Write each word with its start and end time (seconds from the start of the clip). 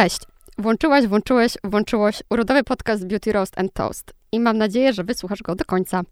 Cześć. 0.00 0.20
Włączyłaś, 0.58 1.06
włączyłeś, 1.06 1.52
włączyłoś 1.64 2.22
urodowy 2.30 2.64
podcast 2.64 3.06
Beauty 3.06 3.32
Roast 3.32 3.58
and 3.58 3.72
Toast. 3.72 4.12
I 4.32 4.40
mam 4.40 4.58
nadzieję, 4.58 4.92
że 4.92 5.04
wysłuchasz 5.04 5.42
go 5.42 5.54
do 5.54 5.64
końca. 5.64 6.02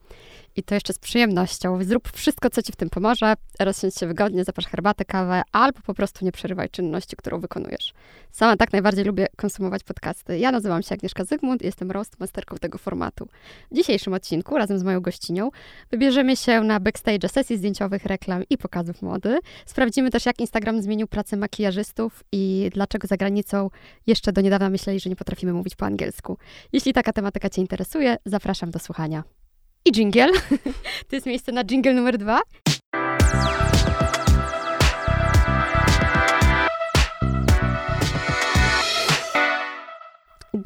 I 0.58 0.62
to 0.62 0.74
jeszcze 0.74 0.92
z 0.92 0.98
przyjemnością. 0.98 1.84
Zrób 1.84 2.12
wszystko, 2.12 2.50
co 2.50 2.62
ci 2.62 2.72
w 2.72 2.76
tym 2.76 2.90
pomoże. 2.90 3.34
Rozsiądź 3.60 3.94
się 3.94 4.06
wygodnie, 4.06 4.44
zapasz 4.44 4.66
herbatę, 4.66 5.04
kawę, 5.04 5.42
albo 5.52 5.80
po 5.86 5.94
prostu 5.94 6.24
nie 6.24 6.32
przerywaj 6.32 6.68
czynności, 6.68 7.16
którą 7.16 7.40
wykonujesz. 7.40 7.92
Sama 8.30 8.56
tak 8.56 8.72
najbardziej 8.72 9.04
lubię 9.04 9.26
konsumować 9.36 9.84
podcasty. 9.84 10.38
Ja 10.38 10.52
nazywam 10.52 10.82
się 10.82 10.94
Agnieszka 10.94 11.24
Zygmunt 11.24 11.62
i 11.62 11.66
jestem 11.66 11.90
roastmasterką 11.90 12.56
tego 12.56 12.78
formatu. 12.78 13.28
W 13.70 13.74
dzisiejszym 13.74 14.12
odcinku, 14.12 14.58
razem 14.58 14.78
z 14.78 14.82
moją 14.82 15.00
gościnią, 15.00 15.50
wybierzemy 15.90 16.36
się 16.36 16.60
na 16.60 16.80
backstage 16.80 17.28
sesji 17.28 17.56
zdjęciowych, 17.56 18.04
reklam 18.04 18.42
i 18.50 18.58
pokazów 18.58 19.02
mody. 19.02 19.38
Sprawdzimy 19.66 20.10
też, 20.10 20.26
jak 20.26 20.40
Instagram 20.40 20.82
zmienił 20.82 21.06
pracę 21.06 21.36
makijażystów 21.36 22.24
i 22.32 22.70
dlaczego 22.74 23.08
za 23.08 23.16
granicą 23.16 23.70
jeszcze 24.06 24.32
do 24.32 24.40
niedawna 24.40 24.70
myśleli, 24.70 25.00
że 25.00 25.10
nie 25.10 25.16
potrafimy 25.16 25.52
mówić 25.52 25.76
po 25.76 25.86
angielsku. 25.86 26.38
Jeśli 26.72 26.92
taka 26.92 27.12
tematyka 27.12 27.50
Cię 27.50 27.60
interesuje, 27.60 28.16
zapraszam 28.26 28.70
do 28.70 28.78
słuchania. 28.78 29.37
I 29.84 29.92
jingle. 29.92 30.28
To 31.08 31.16
jest 31.16 31.26
miejsce 31.26 31.52
na 31.52 31.64
jingle 31.64 31.94
numer 31.94 32.18
dwa. 32.18 32.40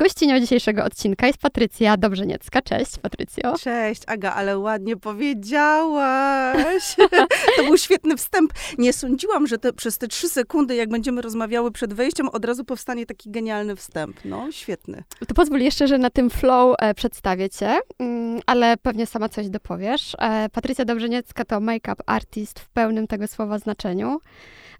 Gościnią 0.02 0.40
dzisiejszego 0.40 0.84
odcinka 0.84 1.26
jest 1.26 1.38
Patrycja 1.38 1.96
Dobrzeniecka. 1.96 2.62
Cześć, 2.62 2.98
Patrycjo. 2.98 3.54
Cześć, 3.58 4.02
Aga, 4.06 4.32
ale 4.32 4.58
ładnie 4.58 4.96
powiedziałaś. 4.96 6.96
to 7.56 7.64
był 7.64 7.78
świetny 7.78 8.16
wstęp. 8.16 8.52
Nie 8.78 8.92
sądziłam, 8.92 9.46
że 9.46 9.58
te, 9.58 9.72
przez 9.72 9.98
te 9.98 10.08
trzy 10.08 10.28
sekundy, 10.28 10.74
jak 10.74 10.88
będziemy 10.88 11.22
rozmawiały 11.22 11.72
przed 11.72 11.94
wejściem, 11.94 12.28
od 12.28 12.44
razu 12.44 12.64
powstanie 12.64 13.06
taki 13.06 13.30
genialny 13.30 13.76
wstęp. 13.76 14.16
No, 14.24 14.52
świetny. 14.52 15.04
To 15.28 15.34
pozwól 15.34 15.60
jeszcze, 15.60 15.88
że 15.88 15.98
na 15.98 16.10
tym 16.10 16.30
flow 16.30 16.76
e, 16.78 16.94
przedstawię 16.94 17.50
cię, 17.50 17.78
mm, 17.98 18.40
ale 18.46 18.76
pewnie 18.76 19.06
sama 19.06 19.28
coś 19.28 19.48
dopowiesz. 19.48 20.16
E, 20.18 20.48
Patrycja 20.48 20.84
Dobrzeniecka 20.84 21.44
to 21.44 21.60
make-up 21.60 22.02
artist 22.06 22.60
w 22.60 22.68
pełnym 22.68 23.06
tego 23.06 23.26
słowa 23.26 23.58
znaczeniu. 23.58 24.20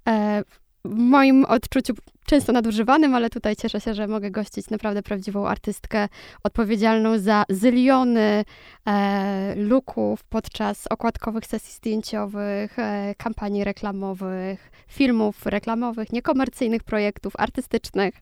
E, 0.08 0.42
w 0.84 0.94
moim 0.94 1.44
odczuciu 1.44 1.94
często 2.32 2.52
nadużywanym, 2.52 3.14
ale 3.14 3.30
tutaj 3.30 3.56
cieszę 3.56 3.80
się, 3.80 3.94
że 3.94 4.08
mogę 4.08 4.30
gościć 4.30 4.70
naprawdę 4.70 5.02
prawdziwą 5.02 5.46
artystkę 5.46 6.08
odpowiedzialną 6.44 7.18
za 7.18 7.44
zyliony 7.48 8.44
e, 8.86 9.54
looków 9.56 10.24
podczas 10.24 10.86
okładkowych 10.86 11.46
sesji 11.46 11.74
zdjęciowych, 11.74 12.78
e, 12.78 13.14
kampanii 13.18 13.64
reklamowych, 13.64 14.70
filmów 14.88 15.46
reklamowych, 15.46 16.12
niekomercyjnych 16.12 16.82
projektów 16.82 17.32
artystycznych, 17.38 18.14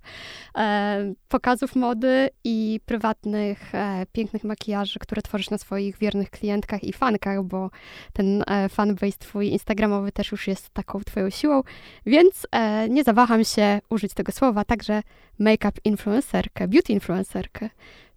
e, 0.58 1.14
pokazów 1.28 1.76
mody 1.76 2.28
i 2.44 2.80
prywatnych, 2.86 3.74
e, 3.74 4.06
pięknych 4.12 4.44
makijaży, 4.44 4.98
które 4.98 5.22
tworzysz 5.22 5.50
na 5.50 5.58
swoich 5.58 5.98
wiernych 5.98 6.30
klientkach 6.30 6.84
i 6.84 6.92
fankach, 6.92 7.42
bo 7.42 7.70
ten 8.12 8.44
e, 8.46 8.68
fanbase 8.68 9.18
twój 9.18 9.48
instagramowy 9.48 10.12
też 10.12 10.32
już 10.32 10.48
jest 10.48 10.70
taką 10.70 11.00
twoją 11.00 11.30
siłą, 11.30 11.62
więc 12.06 12.46
e, 12.52 12.88
nie 12.88 13.04
zawaham 13.04 13.44
się 13.44 13.80
tego 14.08 14.32
słowa, 14.32 14.64
także 14.64 15.02
make-up 15.38 15.80
influencerkę, 15.84 16.68
beauty 16.68 16.92
influencerkę. 16.92 17.70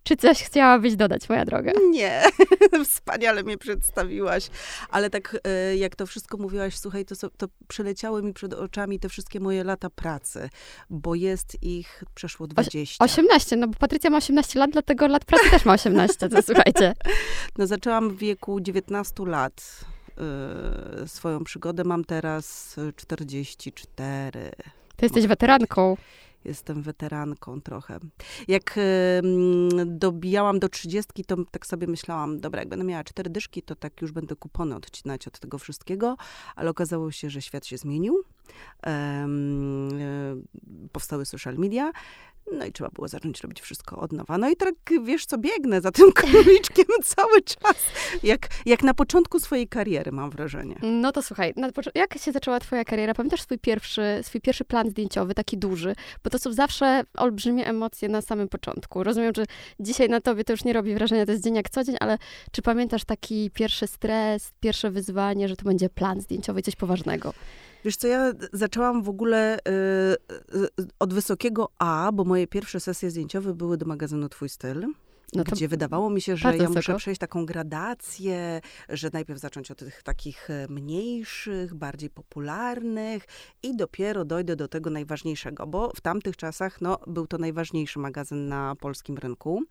Czy 0.03 0.15
coś 0.15 0.43
chciałabyś 0.43 0.95
dodać, 0.95 1.29
moja 1.29 1.45
droga? 1.45 1.71
Nie, 1.89 2.23
wspaniale 2.85 3.43
mnie 3.43 3.57
przedstawiłaś. 3.57 4.49
Ale 4.89 5.09
tak 5.09 5.37
e, 5.43 5.77
jak 5.77 5.95
to 5.95 6.05
wszystko 6.05 6.37
mówiłaś, 6.37 6.77
słuchaj, 6.77 7.05
to, 7.05 7.29
to 7.37 7.47
przeleciały 7.67 8.23
mi 8.23 8.33
przed 8.33 8.53
oczami 8.53 8.99
te 8.99 9.09
wszystkie 9.09 9.39
moje 9.39 9.63
lata 9.63 9.89
pracy, 9.89 10.49
bo 10.89 11.15
jest 11.15 11.63
ich 11.63 12.03
przeszło 12.15 12.47
20. 12.47 13.05
18, 13.05 13.55
no 13.55 13.67
bo 13.67 13.73
Patrycja 13.73 14.09
ma 14.09 14.17
18 14.17 14.59
lat, 14.59 14.71
dlatego 14.71 15.07
lat 15.07 15.25
pracy 15.25 15.49
też 15.51 15.65
ma 15.65 15.73
18, 15.73 16.29
to 16.29 16.41
słuchajcie. 16.41 16.93
No 17.57 17.67
zaczęłam 17.67 18.09
w 18.09 18.17
wieku 18.17 18.59
19 18.59 19.25
lat 19.25 19.85
e, 21.03 21.07
swoją 21.07 21.43
przygodę. 21.43 21.83
Mam 21.83 22.05
teraz 22.05 22.75
44. 22.95 24.51
Ty 24.95 25.05
jesteś 25.05 25.27
weteranką. 25.27 25.97
Jestem 26.45 26.81
weteranką 26.81 27.61
trochę. 27.61 27.99
Jak 28.47 28.75
em, 28.77 29.99
dobijałam 29.99 30.59
do 30.59 30.69
trzydziestki, 30.69 31.25
to 31.25 31.35
tak 31.51 31.65
sobie 31.65 31.87
myślałam, 31.87 32.39
dobra, 32.39 32.61
jak 32.61 32.69
będę 32.69 32.85
miała 32.85 33.03
cztery 33.03 33.29
dyszki, 33.29 33.61
to 33.61 33.75
tak 33.75 34.01
już 34.01 34.11
będę 34.11 34.35
kupony 34.35 34.75
odcinać 34.75 35.27
od 35.27 35.39
tego 35.39 35.57
wszystkiego, 35.57 36.17
ale 36.55 36.69
okazało 36.69 37.11
się, 37.11 37.29
że 37.29 37.41
świat 37.41 37.65
się 37.65 37.77
zmienił. 37.77 38.23
Em, 38.81 39.89
e, 39.89 40.35
powstały 40.91 41.25
social 41.25 41.55
media. 41.55 41.91
No 42.51 42.65
i 42.65 42.71
trzeba 42.71 42.89
było 42.89 43.07
zacząć 43.07 43.41
robić 43.41 43.61
wszystko 43.61 43.97
od 43.97 44.11
nowa. 44.11 44.37
No 44.37 44.49
i 44.49 44.55
tak, 44.55 44.75
wiesz 45.03 45.25
co, 45.25 45.37
biegnę 45.37 45.81
za 45.81 45.91
tym 45.91 46.11
króliczkiem 46.21 46.85
cały 47.03 47.41
czas. 47.41 47.75
Jak, 48.23 48.47
jak 48.65 48.83
na 48.83 48.93
początku 48.93 49.39
swojej 49.39 49.67
kariery, 49.67 50.11
mam 50.11 50.29
wrażenie. 50.29 50.75
No 50.81 51.11
to 51.11 51.21
słuchaj, 51.21 51.53
jak 51.95 52.17
się 52.17 52.31
zaczęła 52.31 52.59
twoja 52.59 52.83
kariera? 52.83 53.13
Pamiętasz 53.13 53.41
swój 53.41 53.59
pierwszy, 53.59 54.01
swój 54.21 54.41
pierwszy 54.41 54.65
plan 54.65 54.89
zdjęciowy, 54.89 55.33
taki 55.33 55.57
duży? 55.57 55.95
Bo 56.23 56.29
to 56.29 56.39
są 56.39 56.53
zawsze 56.53 57.03
olbrzymie 57.17 57.67
emocje 57.67 58.09
na 58.09 58.21
samym 58.21 58.49
początku. 58.49 59.03
Rozumiem, 59.03 59.31
że 59.35 59.45
dzisiaj 59.79 60.09
na 60.09 60.21
tobie 60.21 60.43
to 60.43 60.53
już 60.53 60.63
nie 60.63 60.73
robi 60.73 60.93
wrażenia, 60.93 61.25
to 61.25 61.31
jest 61.31 61.43
dzień 61.43 61.55
jak 61.55 61.69
co 61.69 61.83
dzień, 61.83 61.95
ale 61.99 62.17
czy 62.51 62.61
pamiętasz 62.61 63.05
taki 63.05 63.51
pierwszy 63.51 63.87
stres, 63.87 64.51
pierwsze 64.59 64.91
wyzwanie, 64.91 65.47
że 65.47 65.55
to 65.55 65.65
będzie 65.65 65.89
plan 65.89 66.21
zdjęciowy, 66.21 66.61
coś 66.61 66.75
poważnego? 66.75 67.33
Wiesz 67.83 67.97
co, 67.97 68.07
ja 68.07 68.31
zaczęłam 68.53 69.03
w 69.03 69.09
ogóle 69.09 69.57
y, 69.57 69.71
y, 70.55 70.87
od 70.99 71.13
wysokiego 71.13 71.69
A, 71.79 72.11
bo 72.13 72.23
moje 72.23 72.47
pierwsze 72.47 72.79
sesje 72.79 73.09
zdjęciowe 73.09 73.53
były 73.53 73.77
do 73.77 73.85
magazynu 73.85 74.29
Twój 74.29 74.49
Styl. 74.49 74.85
No 75.35 75.43
gdzie 75.43 75.67
wydawało 75.67 76.09
mi 76.09 76.21
się, 76.21 76.37
że 76.37 76.57
ja 76.57 76.63
muszę 76.63 76.73
wysoko. 76.73 76.97
przejść 76.97 77.19
taką 77.19 77.45
gradację, 77.45 78.61
że 78.89 79.09
najpierw 79.13 79.39
zacząć 79.39 79.71
od 79.71 79.77
tych 79.77 80.03
takich 80.03 80.49
e, 80.49 80.67
mniejszych, 80.69 81.73
bardziej 81.73 82.09
popularnych 82.09 83.25
i 83.63 83.75
dopiero 83.75 84.25
dojdę 84.25 84.55
do 84.55 84.67
tego 84.67 84.89
najważniejszego, 84.89 85.67
bo 85.67 85.91
w 85.95 86.01
tamtych 86.01 86.37
czasach 86.37 86.81
no, 86.81 86.97
był 87.07 87.27
to 87.27 87.37
najważniejszy 87.37 87.99
magazyn 87.99 88.47
na 88.47 88.75
polskim 88.75 89.17
rynku. 89.17 89.63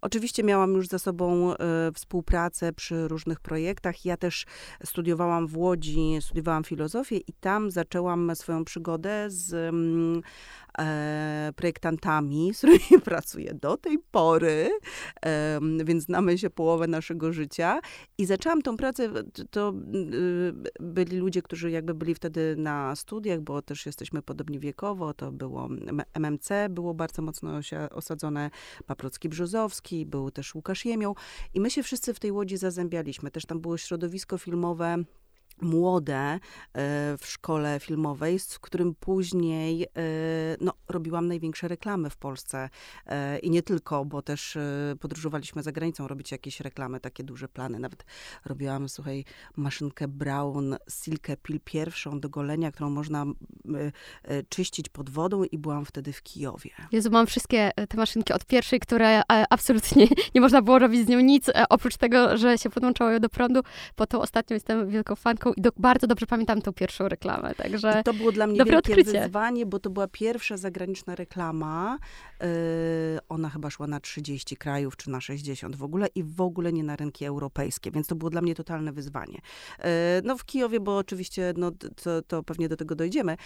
Oczywiście 0.00 0.42
miałam 0.42 0.72
już 0.72 0.88
za 0.88 0.98
sobą 0.98 1.54
e, 1.54 1.56
współpracę 1.94 2.72
przy 2.72 3.08
różnych 3.08 3.40
projektach. 3.40 4.04
Ja 4.04 4.16
też 4.16 4.46
studiowałam 4.84 5.46
w 5.46 5.56
Łodzi, 5.56 6.18
studiowałam 6.20 6.64
filozofię 6.64 7.16
i 7.16 7.32
tam 7.40 7.70
zaczęłam 7.70 8.36
swoją 8.36 8.64
przygodę 8.64 9.26
z 9.28 9.54
mm, 9.54 10.22
projektantami, 11.56 12.54
z 12.54 12.58
którymi 12.58 13.02
pracuję 13.04 13.54
do 13.54 13.76
tej 13.76 13.98
pory, 13.98 14.70
więc 15.84 16.04
znamy 16.04 16.38
się 16.38 16.50
połowę 16.50 16.86
naszego 16.86 17.32
życia. 17.32 17.80
I 18.18 18.26
zaczęłam 18.26 18.62
tą 18.62 18.76
pracę, 18.76 19.08
to, 19.50 19.74
y, 19.94 20.52
byli 20.80 21.16
ludzie, 21.16 21.42
którzy 21.42 21.70
jakby 21.70 21.94
byli 21.94 22.14
wtedy 22.14 22.54
na 22.58 22.96
studiach, 22.96 23.40
bo 23.40 23.62
też 23.62 23.86
jesteśmy 23.86 24.22
podobni 24.22 24.58
wiekowo, 24.58 25.14
to 25.14 25.32
było 25.32 25.68
MMC, 26.14 26.48
było 26.70 26.94
bardzo 26.94 27.22
mocno 27.22 27.60
osadzone, 27.90 28.50
Paprocki 28.86 29.28
Brzozowski, 29.28 30.06
był 30.06 30.30
też 30.30 30.54
Łukasz 30.54 30.84
Jemioł 30.84 31.16
i 31.54 31.60
my 31.60 31.70
się 31.70 31.82
wszyscy 31.82 32.14
w 32.14 32.20
tej 32.20 32.32
Łodzi 32.32 32.56
zazębialiśmy. 32.56 33.30
Też 33.30 33.46
tam 33.46 33.60
było 33.60 33.78
środowisko 33.78 34.38
filmowe, 34.38 34.96
młode 35.60 36.16
e, 36.16 36.38
w 37.18 37.26
szkole 37.26 37.80
filmowej, 37.80 38.38
z 38.38 38.58
którym 38.58 38.94
później 38.94 39.84
e, 39.84 39.88
no, 40.60 40.72
robiłam 40.88 41.28
największe 41.28 41.68
reklamy 41.68 42.10
w 42.10 42.16
Polsce. 42.16 42.68
E, 43.06 43.38
I 43.38 43.50
nie 43.50 43.62
tylko, 43.62 44.04
bo 44.04 44.22
też 44.22 44.58
podróżowaliśmy 45.00 45.62
za 45.62 45.72
granicą 45.72 46.08
robić 46.08 46.32
jakieś 46.32 46.60
reklamy, 46.60 47.00
takie 47.00 47.24
duże 47.24 47.48
plany. 47.48 47.78
Nawet 47.78 48.04
robiłam, 48.44 48.88
słuchaj, 48.88 49.24
maszynkę 49.56 50.08
Brown 50.08 50.76
Silke 50.90 51.36
Pil 51.36 51.60
pierwszą 51.64 52.20
do 52.20 52.28
golenia, 52.28 52.72
którą 52.72 52.90
można 52.90 53.26
czyścić 54.48 54.88
pod 54.88 55.10
wodą 55.10 55.44
i 55.44 55.58
byłam 55.58 55.84
wtedy 55.84 56.12
w 56.12 56.22
Kijowie. 56.22 56.70
Jezu, 56.92 57.10
mam 57.10 57.26
wszystkie 57.26 57.70
te 57.88 57.96
maszynki 57.96 58.32
od 58.32 58.44
pierwszej, 58.44 58.80
które 58.80 59.22
absolutnie 59.50 60.06
nie 60.34 60.40
można 60.40 60.62
było 60.62 60.78
robić 60.78 61.06
z 61.06 61.08
nią 61.08 61.20
nic, 61.20 61.50
oprócz 61.68 61.96
tego, 61.96 62.36
że 62.36 62.58
się 62.58 62.70
podłączało 62.70 63.10
ją 63.10 63.20
do 63.20 63.28
prądu. 63.28 63.60
Po 63.96 64.06
to 64.06 64.20
ostatnio 64.20 64.54
jestem 64.54 64.88
wielką 64.88 65.16
fanką 65.16 65.45
i 65.52 65.60
do, 65.60 65.70
bardzo 65.76 66.06
dobrze 66.06 66.26
pamiętam 66.26 66.62
tą 66.62 66.72
pierwszą 66.72 67.08
reklamę, 67.08 67.54
także... 67.54 67.98
I 68.00 68.04
to 68.04 68.14
było 68.14 68.32
dla 68.32 68.46
mnie 68.46 68.58
dobre 68.58 68.72
wielkie 68.72 68.92
odkrycie. 68.92 69.20
wyzwanie, 69.20 69.66
bo 69.66 69.78
to 69.78 69.90
była 69.90 70.08
pierwsza 70.08 70.56
zagraniczna 70.56 71.14
reklama. 71.14 71.98
Yy, 72.40 72.46
ona 73.28 73.48
chyba 73.48 73.70
szła 73.70 73.86
na 73.86 74.00
30 74.00 74.56
krajów, 74.56 74.96
czy 74.96 75.10
na 75.10 75.20
60 75.20 75.76
w 75.76 75.82
ogóle 75.82 76.06
i 76.14 76.22
w 76.22 76.40
ogóle 76.40 76.72
nie 76.72 76.84
na 76.84 76.96
rynki 76.96 77.24
europejskie, 77.24 77.90
więc 77.90 78.06
to 78.06 78.14
było 78.14 78.30
dla 78.30 78.40
mnie 78.40 78.54
totalne 78.54 78.92
wyzwanie. 78.92 79.40
Yy, 79.78 79.84
no 80.24 80.36
w 80.36 80.44
Kijowie, 80.44 80.80
bo 80.80 80.96
oczywiście, 80.96 81.54
no 81.56 81.70
to, 82.02 82.22
to 82.22 82.42
pewnie 82.42 82.68
do 82.68 82.76
tego 82.76 82.94
dojdziemy, 82.94 83.36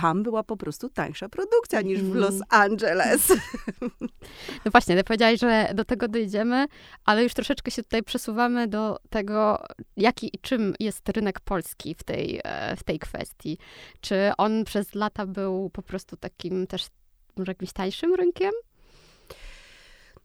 tam 0.00 0.22
była 0.22 0.42
po 0.42 0.56
prostu 0.56 0.88
tańsza 0.88 1.28
produkcja 1.28 1.80
niż 1.80 2.02
w. 2.02 2.14
Los 2.14 2.34
Angeles. 2.48 3.32
No 4.64 4.70
właśnie, 4.70 4.96
ty 4.96 5.04
powiedziałaś, 5.04 5.40
że 5.40 5.70
do 5.74 5.84
tego 5.84 6.08
dojdziemy, 6.08 6.66
ale 7.04 7.22
już 7.22 7.34
troszeczkę 7.34 7.70
się 7.70 7.82
tutaj 7.82 8.02
przesuwamy 8.02 8.68
do 8.68 8.98
tego, 9.10 9.64
jaki 9.96 10.30
i 10.36 10.38
czym 10.38 10.74
jest 10.80 11.08
rynek 11.08 11.40
polski 11.40 11.94
w 11.94 12.02
tej, 12.02 12.40
e, 12.44 12.76
w 12.76 12.84
tej 12.84 12.98
kwestii. 12.98 13.58
Czy 14.00 14.30
on 14.38 14.64
przez 14.64 14.94
lata 14.94 15.26
był 15.26 15.70
po 15.70 15.82
prostu 15.82 16.16
takim 16.16 16.66
też 16.66 16.86
może 17.36 17.50
jakimś 17.50 17.72
tańszym 17.72 18.14
rynkiem? 18.14 18.52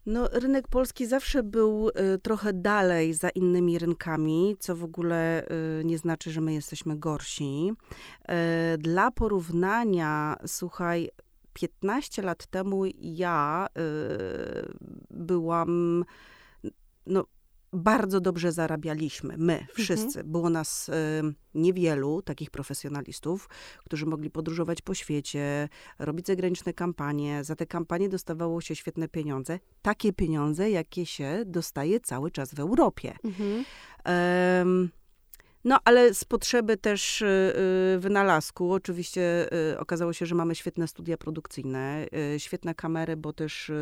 No, 0.06 0.28
rynek 0.32 0.68
polski 0.68 1.06
zawsze 1.06 1.42
był 1.42 1.88
y, 1.88 2.18
trochę 2.18 2.52
dalej 2.52 3.14
za 3.14 3.28
innymi 3.28 3.78
rynkami, 3.78 4.56
co 4.58 4.76
w 4.76 4.84
ogóle 4.84 5.46
y, 5.80 5.84
nie 5.84 5.98
znaczy, 5.98 6.30
że 6.30 6.40
my 6.40 6.52
jesteśmy 6.54 6.98
gorsi. 6.98 7.72
Y, 8.74 8.78
dla 8.78 9.10
porównania, 9.10 10.36
słuchaj, 10.46 11.10
15 11.52 12.22
lat 12.22 12.46
temu 12.46 12.84
ja 12.98 13.66
byłam 15.10 16.04
no, 17.06 17.24
bardzo 17.74 18.20
dobrze 18.20 18.52
zarabialiśmy, 18.52 19.34
my 19.38 19.52
Mhm. 19.52 19.68
wszyscy. 19.74 20.24
Było 20.24 20.50
nas 20.50 20.88
y, 20.88 20.92
niewielu 21.54 22.22
takich 22.22 22.50
profesjonalistów, 22.50 23.48
którzy 23.84 24.06
mogli 24.06 24.30
podróżować 24.30 24.82
po 24.82 24.94
świecie, 24.94 25.68
robić 25.98 26.26
zagraniczne 26.26 26.72
kampanie. 26.72 27.44
Za 27.44 27.56
te 27.56 27.66
kampanie 27.66 28.08
dostawało 28.08 28.60
się 28.60 28.76
świetne 28.76 29.08
pieniądze. 29.08 29.58
Takie 29.82 30.12
pieniądze, 30.12 30.70
jakie 30.70 31.06
się 31.06 31.42
dostaje 31.46 32.00
cały 32.00 32.30
czas 32.30 32.54
w 32.54 32.60
Europie. 32.60 33.16
Mhm. 33.24 33.64
Em, 34.04 34.90
no, 35.64 35.78
ale 35.84 36.14
z 36.14 36.24
potrzeby 36.24 36.76
też 36.76 37.22
y, 37.22 37.26
y, 37.96 37.98
wynalazku, 37.98 38.72
oczywiście 38.72 39.48
y, 39.72 39.78
okazało 39.78 40.12
się, 40.12 40.26
że 40.26 40.34
mamy 40.34 40.54
świetne 40.54 40.88
studia 40.88 41.16
produkcyjne, 41.16 42.06
świetne 42.38 42.74
kamery, 42.74 43.16
bo 43.16 43.32
też 43.32 43.72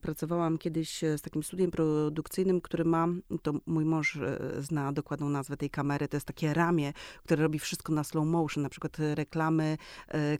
pracowałam 0.00 0.58
kiedyś 0.58 1.00
z 1.16 1.22
takim 1.22 1.42
studiem 1.42 1.70
produkcyjnym, 1.70 2.60
który 2.60 2.84
ma, 2.84 3.08
to 3.42 3.52
mój 3.66 3.84
mąż 3.84 4.18
zna 4.58 4.92
dokładną 4.92 5.28
nazwę 5.28 5.56
tej 5.56 5.70
kamery, 5.70 6.08
to 6.08 6.16
jest 6.16 6.26
takie 6.26 6.54
ramię, 6.54 6.92
które 7.24 7.42
robi 7.42 7.58
wszystko 7.58 7.92
na 7.92 8.04
slow 8.04 8.26
motion, 8.26 8.62
na 8.62 8.68
przykład 8.68 8.96
reklamy 9.14 9.76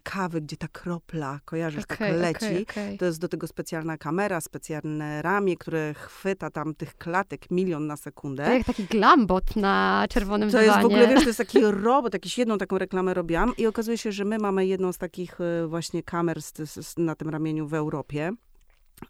kawy, 0.03 0.41
gdzie 0.41 0.57
ta 0.57 0.69
kropla, 0.69 1.41
kojarzysz, 1.45 1.87
tak 1.87 1.99
Okej, 1.99 2.17
leci. 2.21 2.47
okej, 2.47 2.63
okej. 2.63 2.99
To 2.99 3.05
jest 3.05 3.21
do 3.21 3.29
tego 3.29 3.47
specjalna 3.47 3.99
kamera, 3.99 4.41
specjalne 4.41 5.23
ramię, 5.23 5.57
które 5.57 5.95
chwyta 5.95 6.51
tam 6.51 6.75
tych 6.75 6.99
klatek 6.99 7.51
milion 7.51 7.87
na 7.87 7.97
sekundę. 7.97 8.45
To 8.45 8.53
jak 8.53 8.67
taki 8.67 8.85
glambot 8.85 9.57
na 9.57 10.07
czerwonym 10.41 10.51
To 10.51 10.61
jest 10.63 10.83
w 10.83 10.85
ogóle, 10.85 11.09
wiesz, 11.09 11.21
to 11.21 11.29
jest 11.29 11.39
taki 11.39 11.61
robot, 11.61 12.15
jakąś 12.15 12.39
jedną 12.39 12.59
taką 12.59 12.79
reklamę 12.79 13.15
robiłam 13.15 13.53
i 13.57 13.67
okazuje 13.67 13.99
się, 13.99 14.13
że 14.13 14.25
my 14.25 14.39
mamy 14.39 14.67
jedną 14.67 14.93
z 14.93 14.99
takich 14.99 15.41
e, 15.41 15.67
właśnie 15.67 16.03
kamer 16.03 16.43
z, 16.43 16.53
z, 16.71 16.99
na 16.99 17.15
tym 17.15 17.29
ramieniu 17.29 17.67
w 17.67 17.75
Europie. 17.75 18.33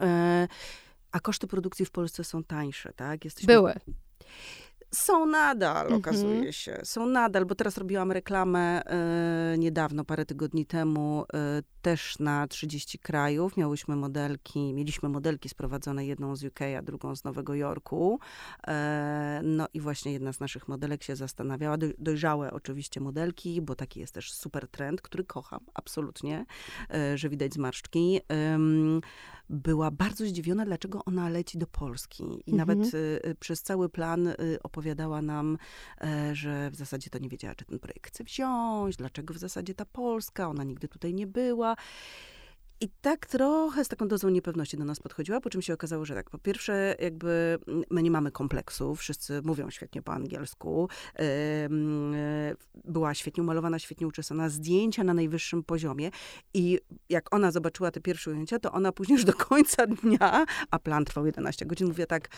E, 0.01 0.49
a 1.13 1.21
koszty 1.21 1.47
produkcji 1.47 1.87
w 1.87 1.91
Polsce 1.91 2.25
są 2.25 2.45
tańsze, 2.45 2.93
tak? 2.93 3.25
Jesteśmy, 3.25 3.55
Były. 3.55 3.75
Są 4.95 5.27
nadal, 5.27 5.83
Mhm. 5.87 6.01
okazuje 6.01 6.53
się. 6.53 6.81
Są 6.85 7.07
nadal, 7.07 7.47
bo 7.47 7.55
teraz 7.55 7.79
robiłam 7.79 8.13
reklamę 8.13 8.83
e, 8.85 9.59
niedawno, 9.59 10.05
parę 10.05 10.25
tygodni 10.27 10.67
temu, 10.67 11.25
e, 11.35 11.63
też 11.83 12.19
na 12.19 12.47
30 12.49 12.99
krajów. 12.99 13.57
Miałyśmy 13.57 13.97
modelki, 13.97 14.75
mieliśmy 14.75 15.09
modelki 15.09 15.49
sprowadzone, 15.49 16.07
jedną 16.07 16.37
z 16.37 16.45
UK, 16.45 16.61
a 16.79 16.83
drugą 16.83 17.17
z 17.17 17.25
Nowego 17.25 17.55
Jorku. 17.55 18.21
E, 18.69 19.41
no 19.45 19.67
i 19.75 19.81
właśnie 19.81 20.13
jedna 20.13 20.33
z 20.33 20.41
naszych 20.41 20.69
modelek 20.69 21.03
się 21.03 21.17
zastanawiała, 21.17 21.77
doj- 21.79 21.95
dojrzałe 21.99 22.51
oczywiście 22.53 23.01
modelki, 23.01 23.63
bo 23.63 23.75
taki 23.75 24.01
jest 24.01 24.15
też 24.15 24.33
super 24.33 24.69
trend, 24.69 25.03
który 25.03 25.25
kocham 25.25 25.61
absolutnie, 25.75 26.45
że 27.15 27.29
widać 27.29 27.55
zmarszczki. 27.55 28.21
Em, 28.29 29.01
była 29.51 29.91
bardzo 29.91 30.25
zdziwiona, 30.27 30.65
dlaczego 30.65 31.05
ona 31.05 31.29
leci 31.29 31.59
do 31.59 31.67
Polski. 31.67 32.25
I 32.25 32.53
Mhm. 32.53 32.57
nawet 32.57 32.95
y, 32.95 33.21
y, 33.27 33.35
przez 33.35 33.63
cały 33.63 33.89
plan 33.89 34.27
y, 34.27 34.35
opowiadała 34.63 35.23
nam, 35.23 35.59
e, 36.01 36.35
że 36.35 36.71
w 36.71 36.75
zasadzie 36.77 37.11
to 37.11 37.19
nie 37.19 37.29
wiedziała, 37.29 37.55
czy 37.55 37.65
ten 37.65 37.79
projekt 37.79 38.07
chce 38.07 38.25
wziąć, 38.25 38.97
dlaczego 38.97 39.35
w 39.35 39.39
zasadzie 39.39 39.75
ta 39.75 39.85
Polska, 39.85 40.49
ona 40.49 40.65
nigdy 40.65 40.89
tutaj 40.89 41.15
nie 41.15 41.27
była. 41.27 41.77
I 42.81 42.89
tak 43.01 43.27
trochę 43.27 43.85
z 43.85 43.89
taką 43.89 44.09
dozą 44.09 44.29
niepewności 44.29 44.77
do 44.77 44.85
nas 44.85 45.01
podchodziła, 45.01 45.41
po 45.41 45.51
czym 45.51 45.63
się 45.63 45.75
okazało, 45.75 46.05
że 46.05 46.15
tak, 46.15 46.31
po 46.31 46.39
pierwsze 46.39 46.97
jakby 47.01 47.59
my 47.91 48.03
nie 48.03 48.11
mamy 48.11 48.31
kompleksów, 48.31 49.01
wszyscy 49.01 49.43
mówią 49.45 49.71
świetnie 49.71 50.03
po 50.03 50.13
angielsku, 50.13 50.89
e, 51.19 51.69
była 52.85 53.15
świetnie 53.15 53.43
umalowana, 53.43 53.79
świetnie 53.79 54.07
uczesana, 54.07 54.49
zdjęcia 54.49 55.05
na 55.05 55.15
najwyższym 55.15 55.63
poziomie 55.63 56.11
i 56.55 56.79
jak 57.09 57.35
ona 57.35 57.51
zobaczyła 57.51 57.91
te 57.91 58.01
pierwsze 58.01 58.31
ujęcia, 58.31 58.59
to 58.59 58.73
ona 58.73 58.93
później 58.93 59.17
już 59.17 59.25
do 59.25 59.35
końca 59.35 59.87
dnia, 59.87 60.47
a 60.71 60.79
plan 60.79 61.05
trwał 61.05 61.27
11 61.27 61.67
godzin, 61.67 61.87
mówiła 61.87 62.07
tak, 62.07 62.29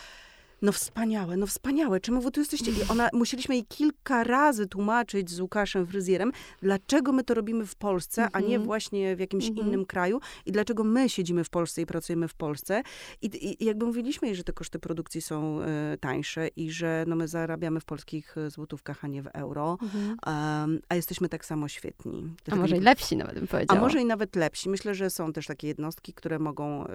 no 0.63 0.73
wspaniałe, 0.73 1.37
no 1.37 1.47
wspaniałe, 1.47 2.01
czemu 2.01 2.21
wy 2.21 2.31
tu 2.31 2.41
jesteście? 2.41 2.71
I 2.71 2.75
ona, 2.89 3.09
musieliśmy 3.13 3.55
jej 3.55 3.65
kilka 3.65 4.25
razy 4.25 4.67
tłumaczyć 4.67 5.31
z 5.31 5.41
Łukaszem 5.41 5.87
Fryzjerem, 5.87 6.33
dlaczego 6.63 7.13
my 7.13 7.25
to 7.25 7.35
robimy 7.35 7.67
w 7.67 7.75
Polsce, 7.77 8.29
a 8.33 8.41
nie 8.41 8.47
Mhm. 8.47 8.63
właśnie 8.63 9.17
w 9.17 9.21
jakimś 9.21 9.49
Mhm. 9.49 9.67
innym 9.69 9.87
kraju 9.87 10.21
i 10.47 10.53
dlaczego 10.53 10.85
my 10.85 11.09
siedzimy 11.09 11.45
w 11.45 11.51
Polsce 11.51 11.83
i 11.83 11.87
pracujemy 11.87 12.29
w 12.29 12.35
Polsce. 12.35 12.83
I, 13.23 13.31
i, 13.63 13.65
jakby 13.65 13.87
mówiliśmy 13.87 14.29
jej, 14.29 14.37
że 14.37 14.45
te 14.45 14.53
koszty 14.53 14.79
produkcji 14.79 15.21
są 15.21 15.61
e, 15.61 15.97
tańsze 16.01 16.49
i 16.49 16.71
że 16.71 17.05
no, 17.07 17.17
my 17.17 17.29
zarabiamy 17.29 17.81
w 17.81 17.85
polskich 17.85 18.37
e, 18.39 18.51
złotówkach, 18.51 19.05
a 19.05 19.09
nie 19.09 19.23
w 19.23 19.27
euro, 19.27 19.79
Mhm. 19.83 20.17
em, 20.27 20.81
a 20.89 20.95
jesteśmy 20.95 21.29
tak 21.29 21.45
samo 21.45 21.69
świetni. 21.69 22.35
A 22.51 22.57
może 22.57 22.77
i 22.77 22.81
lepsi 22.81 23.17
nawet 23.17 23.35
bym 23.35 23.45
a 23.45 23.47
powiedziała. 23.47 23.81
może 23.81 24.01
i 24.01 24.05
nawet 24.05 24.37
lepsi. 24.37 24.69
Myślę, 24.69 24.95
że 24.95 25.11
są 25.11 25.33
też 25.33 25.47
takie 25.47 25.69
jednostki, 25.69 26.13
które 26.13 26.39
mogą, 26.39 26.87
e, 26.87 26.91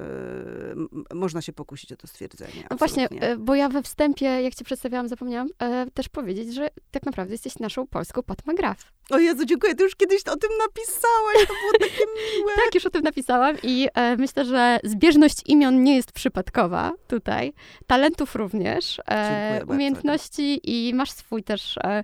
można 1.14 1.42
się 1.42 1.54
pokusić 1.54 1.92
o 1.92 1.96
to 1.96 2.08
stwierdzenie. 2.08 2.64
No 2.70 2.78
właśnie, 2.78 3.04
absolutnie. 3.04 3.30
e, 3.30 3.38
bo 3.38 3.55
ja 3.56 3.70
we 3.70 3.82
wstępie, 3.82 4.26
jak 4.26 4.56
cię 4.56 4.66
przedstawiałam, 4.66 5.08
zapomniałam 5.08 5.48
e, 5.60 5.86
też 5.94 6.10
powiedzieć, 6.10 6.54
że 6.54 6.70
tak 6.92 7.06
naprawdę 7.06 7.34
jesteś 7.34 7.60
naszą 7.60 7.88
polską 7.88 8.24
Pat 8.24 8.48
McGrath. 8.48 8.96
O 9.10 9.20
Jezu, 9.20 9.46
dziękuję. 9.46 9.76
Ty 9.76 9.84
już 9.84 9.96
kiedyś 9.96 10.22
o 10.28 10.36
tym 10.36 10.50
napisałaś. 10.68 11.48
To 11.48 11.54
było 11.54 11.72
takie 11.80 12.06
miłe. 12.38 12.52
Tak, 12.56 12.76
już 12.76 12.86
o 12.86 12.90
tym 12.90 13.02
napisałam 13.02 13.56
i 13.64 13.88
e, 13.94 14.18
myślę, 14.18 14.46
że 14.46 14.80
zbieżność 14.84 15.42
imion 15.46 15.84
nie 15.84 15.96
jest 15.96 16.12
przypadkowa 16.12 16.92
tutaj. 17.08 17.54
Talentów 17.88 18.36
również, 18.36 19.00
e, 19.08 19.58
bardzo. 19.60 19.74
umiejętności 19.74 20.60
i 20.64 20.94
masz 20.94 21.12
swój 21.12 21.44
też 21.44 21.78
e, 21.78 22.04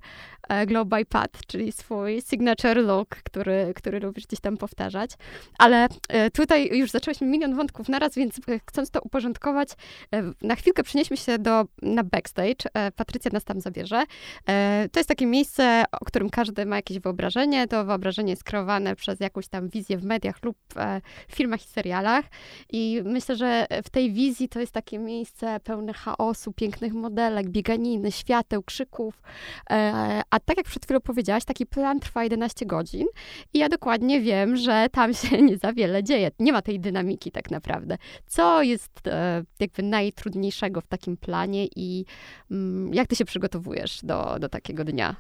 Glow 0.68 0.88
by 0.88 1.06
Pat, 1.06 1.32
czyli 1.48 1.72
swój 1.72 2.22
signature 2.22 2.78
look, 2.78 3.10
który, 3.10 3.74
który 3.76 4.00
lubisz 4.00 4.28
gdzieś 4.28 4.40
tam 4.40 4.58
powtarzać. 4.58 5.12
Ale 5.58 5.88
e, 6.10 6.32
tutaj 6.32 6.78
już 6.78 6.92
zaczęłyśmy 6.92 7.28
milion 7.28 7.56
wątków 7.56 7.90
naraz, 7.90 8.16
więc 8.16 8.38
e, 8.38 8.60
chcąc 8.70 8.92
to 8.92 9.02
uporządkować, 9.02 9.70
e, 10.16 10.24
na 10.42 10.56
chwilkę 10.56 10.84
przenieśmy 10.84 11.18
się 11.18 11.40
do, 11.40 11.66
na 11.82 12.04
backstage. 12.04 12.66
E, 12.74 12.92
Patrycja 12.92 13.32
nas 13.34 13.44
tam 13.44 13.62
zabierze. 13.62 14.04
E, 14.50 14.90
To 14.92 15.00
jest 15.00 15.08
takie 15.10 15.26
miejsce, 15.26 15.84
o 16.02 16.06
którym 16.06 16.30
każdy 16.30 16.66
ma 16.66 16.76
jakieś 16.76 17.00
wyobrażenie. 17.00 17.68
To 17.68 17.86
wyobrażenie 17.86 18.30
jest 18.30 18.44
kreowane 18.44 18.96
przez 18.96 19.20
jakąś 19.20 19.48
tam 19.48 19.70
wizję 19.70 19.98
w 19.98 20.04
mediach 20.04 20.44
lub 20.44 20.58
e, 20.76 21.02
w 21.28 21.36
filmach 21.36 21.66
i 21.66 21.68
serialach. 21.68 22.26
I 22.72 23.02
myślę, 23.06 23.36
że 23.36 23.68
w 23.84 23.90
tej 23.90 24.14
wizji 24.14 24.50
to 24.50 24.60
jest 24.60 24.72
takie 24.72 25.00
miejsce 25.00 25.60
pełne 25.60 25.94
chaosu, 25.94 26.54
pięknych 26.54 26.94
modelek, 26.94 27.50
bieganiny, 27.50 28.12
świateł, 28.12 28.64
krzyków. 28.64 29.22
E, 29.70 30.22
A 30.30 30.40
tak 30.46 30.58
jak 30.58 30.66
przed 30.66 30.86
chwilą 30.86 31.00
powiedziałaś, 31.00 31.46
taki 31.46 31.66
plan 31.66 32.00
trwa 32.00 32.24
11 32.24 32.66
godzin 32.66 33.08
i 33.54 33.60
ja 33.60 33.70
dokładnie 33.70 34.22
wiem, 34.22 34.58
że 34.58 34.88
tam 34.92 35.14
się 35.14 35.42
nie 35.48 35.58
za 35.58 35.74
wiele 35.74 36.04
dzieje. 36.04 36.32
Nie 36.40 36.52
ma 36.52 36.62
tej 36.62 36.80
dynamiki 36.80 37.32
tak 37.32 37.52
naprawdę. 37.52 37.98
Co 38.28 38.62
jest 38.62 39.08
e, 39.08 39.44
jakby 39.60 39.84
najtrudniejszego 39.84 40.82
w 40.82 40.88
takim 40.88 41.18
planie 41.18 41.68
i 41.76 42.06
mm, 42.52 42.94
jak 42.94 43.08
ty 43.08 43.16
się 43.16 43.26
przygotowujesz 43.26 44.00
do, 44.04 44.38
do 44.40 44.50
takiego 44.50 44.84
dnia? 44.84 45.16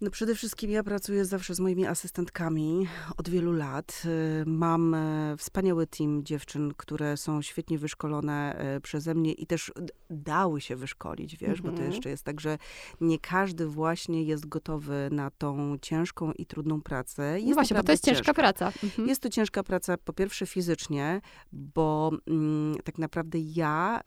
No 0.00 0.10
przede 0.10 0.34
wszystkim 0.34 0.70
ja 0.70 0.82
pracuję 0.82 1.24
zawsze 1.24 1.54
z 1.54 1.60
moimi 1.60 1.86
asystentkami 1.86 2.88
od 3.16 3.28
wielu 3.28 3.52
lat. 3.52 4.02
Y, 4.04 4.44
Mam 4.46 4.94
e, 4.94 5.34
wspaniały 5.38 5.86
team 5.86 6.24
dziewczyn, 6.24 6.74
które 6.76 7.16
są 7.16 7.42
świetnie 7.42 7.78
wyszkolone 7.78 8.54
e, 8.58 8.80
przeze 8.80 9.14
mnie 9.14 9.32
i 9.32 9.46
też 9.46 9.72
dały 10.10 10.60
się 10.60 10.76
wyszkolić, 10.76 11.36
wiesz, 11.36 11.62
bo 11.62 11.68
to 11.68 11.74
Mhm. 11.74 11.92
jeszcze 11.92 12.10
jest 12.10 12.24
tak, 12.24 12.40
że 12.40 12.58
nie 13.00 13.18
każdy 13.18 13.66
właśnie 13.66 14.22
jest 14.22 14.46
gotowy 14.46 15.08
na 15.12 15.30
tą 15.30 15.78
ciężką 15.82 16.32
i 16.32 16.46
trudną 16.46 16.82
pracę. 16.82 17.32
Jest 17.34 17.48
No 17.48 17.54
właśnie, 17.54 17.76
bo 17.76 17.82
to 17.82 17.92
jest 17.92 18.04
ciężka 18.04 18.34
praca. 18.34 18.72
Mhm. 18.84 19.08
Jest 19.08 19.22
to 19.22 19.28
ciężka 19.28 19.62
praca, 19.62 19.96
po 19.96 20.12
pierwsze 20.12 20.46
fizycznie, 20.46 21.20
bo 21.52 22.10
mm, 22.26 22.76
tak 22.84 22.98
naprawdę 22.98 23.38
ja 23.38 24.00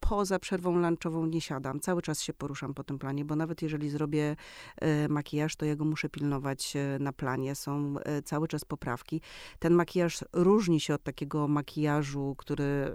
poza 0.00 0.38
przerwą 0.38 0.78
lunchową 0.78 1.26
nie 1.26 1.40
siadam. 1.40 1.80
Cały 1.80 2.02
czas 2.02 2.22
się 2.22 2.32
poruszam 2.32 2.74
po 2.74 2.84
tym 2.84 2.98
planie, 2.98 3.24
bo 3.24 3.36
nawet 3.36 3.62
jeżeli 3.62 3.90
zrobię 3.90 4.36
e, 4.76 5.08
makijaż, 5.08 5.56
to 5.56 5.64
ja 5.66 5.76
go 5.76 5.84
muszę 5.84 6.08
pilnować 6.08 6.76
e, 6.76 6.98
na 7.00 7.12
planie. 7.12 7.54
Są 7.54 7.94
e, 7.98 8.22
cały 8.22 8.48
czas 8.48 8.64
poprawki. 8.64 9.20
Ten 9.58 9.74
makijaż 9.74 10.24
różni 10.32 10.80
się 10.80 10.94
od 10.94 11.02
takiego 11.02 11.48
makijażu, 11.48 12.34
który 12.38 12.92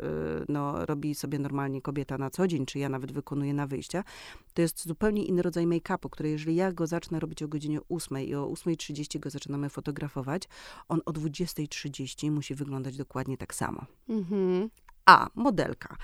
no, 0.49 0.85
robi 0.85 1.15
sobie 1.15 1.39
normalnie 1.39 1.81
kobieta 1.81 2.17
na 2.17 2.29
co 2.29 2.47
dzień, 2.47 2.65
czy 2.65 2.79
ja 2.79 2.89
nawet 2.89 3.11
wykonuję 3.11 3.53
na 3.53 3.67
wyjścia. 3.67 4.03
To 4.53 4.61
jest 4.61 4.87
zupełnie 4.87 5.25
inny 5.25 5.41
rodzaj 5.41 5.65
make-upu, 5.65 6.09
który 6.09 6.29
jeżeli 6.29 6.55
ja 6.55 6.71
go 6.71 6.87
zacznę 6.87 7.19
robić 7.19 7.43
o 7.43 7.47
godzinie 7.47 7.79
8 7.89 8.17
i 8.17 8.35
o 8.35 8.45
8.30 8.45 9.19
go 9.19 9.29
zaczynamy 9.29 9.69
fotografować, 9.69 10.43
on 10.87 11.01
o 11.05 11.11
20.30 11.11 12.31
musi 12.31 12.55
wyglądać 12.55 12.97
dokładnie 12.97 13.37
tak 13.37 13.55
samo. 13.55 13.85
Mhm. 14.09 14.69
A, 15.07 15.27
modelka. 15.35 15.95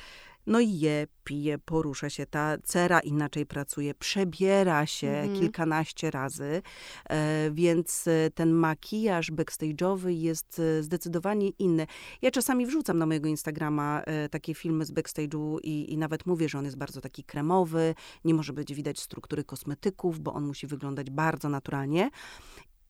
no 0.48 0.60
i 0.60 0.80
je, 0.80 1.08
pije, 1.24 1.58
porusza 1.58 2.10
się, 2.10 2.26
ta 2.26 2.58
cera 2.64 3.00
inaczej 3.00 3.46
pracuje, 3.46 3.94
przebiera 3.94 4.86
się 4.86 5.08
Mhm. 5.08 5.40
kilkanaście 5.40 6.12
razy, 6.12 6.62
e, 7.10 7.52
więc 7.52 8.08
e, 8.08 8.30
ten 8.32 8.52
makijaż 8.52 9.32
backstage'owy 9.32 10.08
jest 10.10 10.60
e, 10.80 10.84
zdecydowanie 10.84 11.50
inny. 11.50 11.88
Ja 12.22 12.32
czasami 12.32 12.66
wrzucam 12.66 12.98
na 12.98 13.06
mojego 13.06 13.28
Instagrama 13.30 14.02
e, 14.06 14.30
takie 14.30 14.54
filmy 14.54 14.86
z 14.86 14.92
backstage'u 14.92 15.58
i, 15.64 15.94
i 15.94 15.98
nawet 15.98 16.26
mówię, 16.26 16.50
że 16.50 16.58
on 16.60 16.66
jest 16.66 16.78
bardzo 16.78 17.02
taki 17.02 17.24
kremowy, 17.24 17.96
nie 18.26 18.34
może 18.34 18.54
być 18.54 18.74
widać 18.74 19.00
struktury 19.00 19.44
kosmetyków, 19.44 20.20
bo 20.20 20.34
on 20.34 20.44
musi 20.46 20.68
wyglądać 20.68 21.10
bardzo 21.10 21.50
naturalnie. 21.50 22.10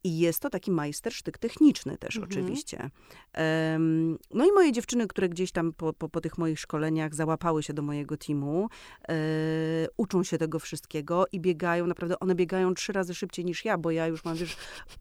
I 0.06 0.20
jest 0.20 0.40
to 0.40 0.50
taki 0.50 0.72
majstersztyk 0.72 1.38
techniczny 1.38 1.98
też 1.98 2.16
Mhm. 2.16 2.32
oczywiście. 2.32 2.90
Em, 3.34 4.18
no 4.34 4.46
i 4.46 4.52
moje 4.52 4.72
dziewczyny, 4.72 5.08
które 5.08 5.30
gdzieś 5.30 5.52
tam 5.52 5.74
po, 5.74 5.94
po, 5.94 6.10
po 6.10 6.22
tych 6.22 6.38
moich 6.38 6.60
szkoleniach 6.60 7.16
załapały 7.16 7.64
się 7.64 7.74
do 7.74 7.82
mojego 7.82 8.18
teamu, 8.18 8.70
e, 9.10 9.14
uczą 9.98 10.24
się 10.24 10.38
tego 10.38 10.60
wszystkiego 10.60 11.26
i 11.32 11.40
biegają, 11.40 11.88
naprawdę 11.88 12.20
one 12.20 12.36
biegają 12.36 12.74
trzy 12.74 12.94
razy 12.94 13.16
szybciej 13.16 13.46
niż 13.46 13.66
ja, 13.66 13.78
bo 13.78 13.92
ja 13.92 14.08
już 14.08 14.26
mam, 14.26 14.36
wiesz, 14.38 14.58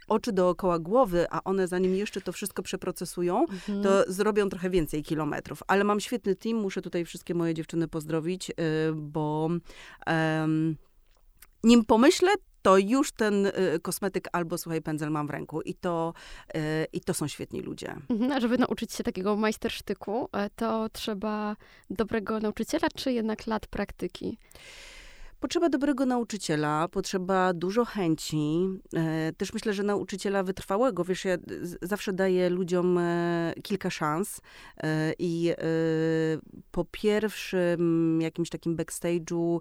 oczy 0.09 0.32
dookoła 0.32 0.78
głowy, 0.78 1.26
a 1.30 1.44
one 1.44 1.68
zanim 1.68 1.94
jeszcze 1.94 2.21
to 2.21 2.32
wszystko 2.32 2.62
przeprocesują, 2.62 3.40
Mhm. 3.40 3.82
to 3.82 4.12
zrobią 4.12 4.49
trochę 4.49 4.71
więcej 4.71 5.02
kilometrów. 5.02 5.62
Ale 5.66 5.85
mam 5.85 6.00
świetny 6.00 6.37
team, 6.37 6.56
muszę 6.56 6.82
tutaj 6.82 7.04
wszystkie 7.04 7.35
moje 7.35 7.54
dziewczyny 7.54 7.88
pozdrowić, 7.88 8.50
y, 8.50 8.54
bo 8.94 9.49
nim 11.64 11.85
pomyślę, 11.85 12.28
to 12.62 12.78
już 12.78 13.12
ten 13.12 13.47
y, 13.47 13.52
kosmetyk 13.83 14.28
albo, 14.33 14.59
słuchaj, 14.59 14.83
pędzel 14.83 15.11
mam 15.11 15.26
w 15.26 15.31
ręku. 15.31 15.61
I 15.61 15.75
to, 15.75 16.14
y, 16.57 16.61
i 16.92 17.00
to 17.00 17.14
są 17.14 17.28
świetni 17.28 17.61
ludzie. 17.61 17.97
Mhm, 18.11 18.33
A 18.33 18.40
żeby 18.40 18.59
nauczyć 18.59 18.92
się 18.92 19.04
takiego 19.04 19.37
majstersztyku, 19.37 20.28
e, 20.33 20.50
to 20.50 20.88
trzeba 20.88 21.57
dobrego 21.90 22.40
nauczyciela, 22.40 22.88
czy 22.97 23.12
jednak 23.12 23.47
lat 23.47 23.66
praktyki? 23.66 24.38
Potrzeba 25.40 25.69
dobrego 25.69 26.07
nauczyciela, 26.07 26.88
potrzeba 26.88 27.52
dużo 27.52 27.85
chęci. 27.85 28.69
E, 28.95 29.33
też 29.33 29.52
myślę, 29.52 29.73
że 29.73 29.83
nauczyciela 29.83 30.42
wytrwałego. 30.42 31.04
Wiesz, 31.04 31.25
ja 31.25 31.37
zawsze 31.83 32.12
daję 32.12 32.50
ludziom 32.50 32.99
e, 32.99 33.52
kilka 33.62 33.90
szans 33.90 34.40
i 35.19 35.52
po 36.71 36.85
pierwszym 36.85 38.19
jakimś 38.23 38.50
takim 38.50 38.76
backstage'u, 38.76 39.59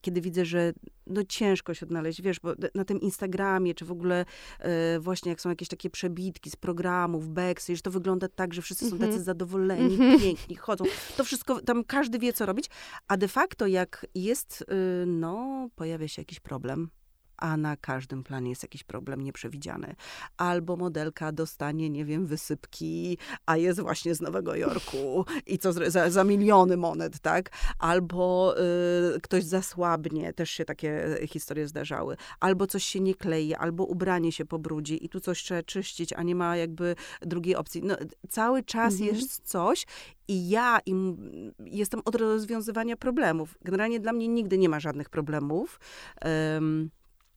kiedy 0.00 0.20
widzę, 0.20 0.44
że 0.44 0.72
no 1.06 1.24
ciężko 1.24 1.74
się 1.74 1.86
odnaleźć, 1.86 2.22
wiesz, 2.22 2.40
bo 2.40 2.54
na 2.74 2.84
tym 2.84 3.00
Instagramie, 3.00 3.74
czy 3.74 3.84
w 3.84 3.92
ogóle 3.92 4.24
e, 4.58 5.00
właśnie 5.00 5.30
jak 5.30 5.40
są 5.40 5.48
jakieś 5.48 5.68
takie 5.68 5.90
przebitki 5.90 6.50
z 6.50 6.56
programów, 6.56 7.28
backstage, 7.28 7.80
to 7.82 7.90
wygląda 7.90 8.28
tak, 8.28 8.54
że 8.54 8.62
wszyscy 8.62 8.88
są 8.88 8.92
Mhm. 8.96 9.10
tacy 9.12 9.22
zadowoleni, 9.24 9.94
Mhm. 9.94 10.20
piękni, 10.20 10.56
chodzą. 10.56 10.84
To 11.16 11.24
wszystko, 11.24 11.60
tam 11.60 11.84
każdy 11.84 12.18
wie, 12.18 12.32
co 12.32 12.46
robić, 12.46 12.66
a 13.08 13.16
de 13.16 13.28
facto 13.28 13.66
jak 13.66 14.06
jest, 14.14 14.62
y, 15.02 15.06
no, 15.06 15.68
pojawia 15.76 16.08
się 16.08 16.22
jakiś 16.22 16.40
problem, 16.40 16.88
a 17.38 17.56
na 17.56 17.76
każdym 17.76 18.24
planie 18.24 18.50
jest 18.50 18.62
jakiś 18.62 18.84
problem 18.84 19.20
nieprzewidziany. 19.22 19.94
Albo 20.36 20.76
modelka 20.76 21.32
dostanie, 21.32 21.90
nie 21.90 22.04
wiem, 22.04 22.26
wysypki, 22.26 23.18
a 23.46 23.56
jest 23.56 23.80
właśnie 23.80 24.14
z 24.14 24.20
Nowego 24.20 24.54
Jorku 24.54 25.24
i 25.46 25.58
co 25.58 25.72
za, 25.72 26.10
za 26.10 26.24
miliony 26.24 26.76
monet, 26.76 27.18
tak? 27.20 27.50
Albo 27.78 28.54
y, 29.16 29.20
ktoś 29.20 29.44
zasłabnie, 29.44 30.32
też 30.32 30.50
się 30.50 30.64
takie 30.64 31.18
historie 31.28 31.68
zdarzały. 31.68 32.16
Albo 32.40 32.66
coś 32.66 32.84
się 32.84 33.00
nie 33.00 33.14
klei, 33.14 33.54
albo 33.54 33.84
ubranie 33.84 34.32
się 34.32 34.44
pobrudzi 34.44 35.04
i 35.04 35.08
tu 35.08 35.20
coś 35.20 35.42
trzeba 35.42 35.62
czyścić, 35.62 36.12
a 36.12 36.22
nie 36.22 36.34
ma 36.34 36.56
jakby 36.56 36.96
drugiej 37.20 37.56
opcji. 37.56 37.82
No, 37.84 37.96
cały 38.28 38.62
czas 38.62 38.94
Mhm. 38.94 39.14
jest 39.14 39.48
coś 39.48 39.86
i 40.28 40.48
ja 40.48 40.78
im, 40.86 41.16
jestem 41.58 42.00
od 42.04 42.14
rozwiązywania 42.14 42.96
problemów. 42.96 43.58
Generalnie 43.64 44.00
dla 44.00 44.12
mnie 44.12 44.28
nigdy 44.28 44.58
nie 44.58 44.68
ma 44.68 44.80
żadnych 44.80 45.10
problemów. 45.10 45.80
Em, 46.20 46.90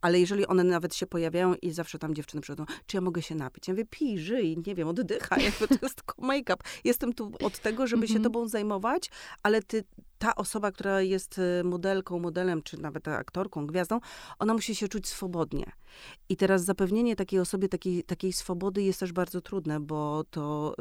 ale 0.00 0.20
jeżeli 0.20 0.46
one 0.46 0.64
nawet 0.64 0.94
się 0.94 1.06
pojawiają 1.06 1.54
i 1.54 1.70
zawsze 1.70 1.98
tam 1.98 2.14
dziewczyny 2.14 2.40
przychodzą, 2.40 2.64
czy 2.86 2.96
ja 2.96 3.00
mogę 3.00 3.22
się 3.22 3.34
napić? 3.34 3.68
Ja 3.68 3.74
mówię, 3.74 3.84
pij, 3.90 4.18
żyj, 4.18 4.58
nie 4.66 4.74
wiem, 4.74 4.88
oddychaj, 4.88 5.44
jakby 5.44 5.68
to 5.68 5.86
jest 5.86 5.96
tylko 6.02 6.22
make-up. 6.22 6.56
Jestem 6.84 7.12
tu 7.12 7.32
od 7.42 7.58
tego, 7.58 7.86
żeby 7.86 8.06
się 8.08 8.14
Mhm. 8.14 8.24
tobą 8.24 8.48
zajmować, 8.48 9.10
ale 9.42 9.62
ty, 9.62 9.84
ta 10.18 10.34
osoba, 10.34 10.72
która 10.72 11.00
jest 11.00 11.38
e, 11.38 11.64
modelką, 11.64 12.18
modelem, 12.18 12.62
czy 12.62 12.80
nawet 12.80 13.08
aktorką, 13.08 13.66
gwiazdą, 13.66 14.00
ona 14.38 14.54
musi 14.54 14.74
się 14.74 14.88
czuć 14.88 15.08
swobodnie. 15.08 15.72
I 16.28 16.36
teraz 16.36 16.64
zapewnienie 16.64 17.16
takiej 17.16 17.40
osobie 17.40 17.68
takiej, 17.68 18.02
takiej 18.04 18.32
swobody 18.32 18.82
jest 18.82 19.00
też 19.00 19.12
bardzo 19.12 19.40
trudne, 19.40 19.80
bo 19.80 20.24
to 20.30 20.74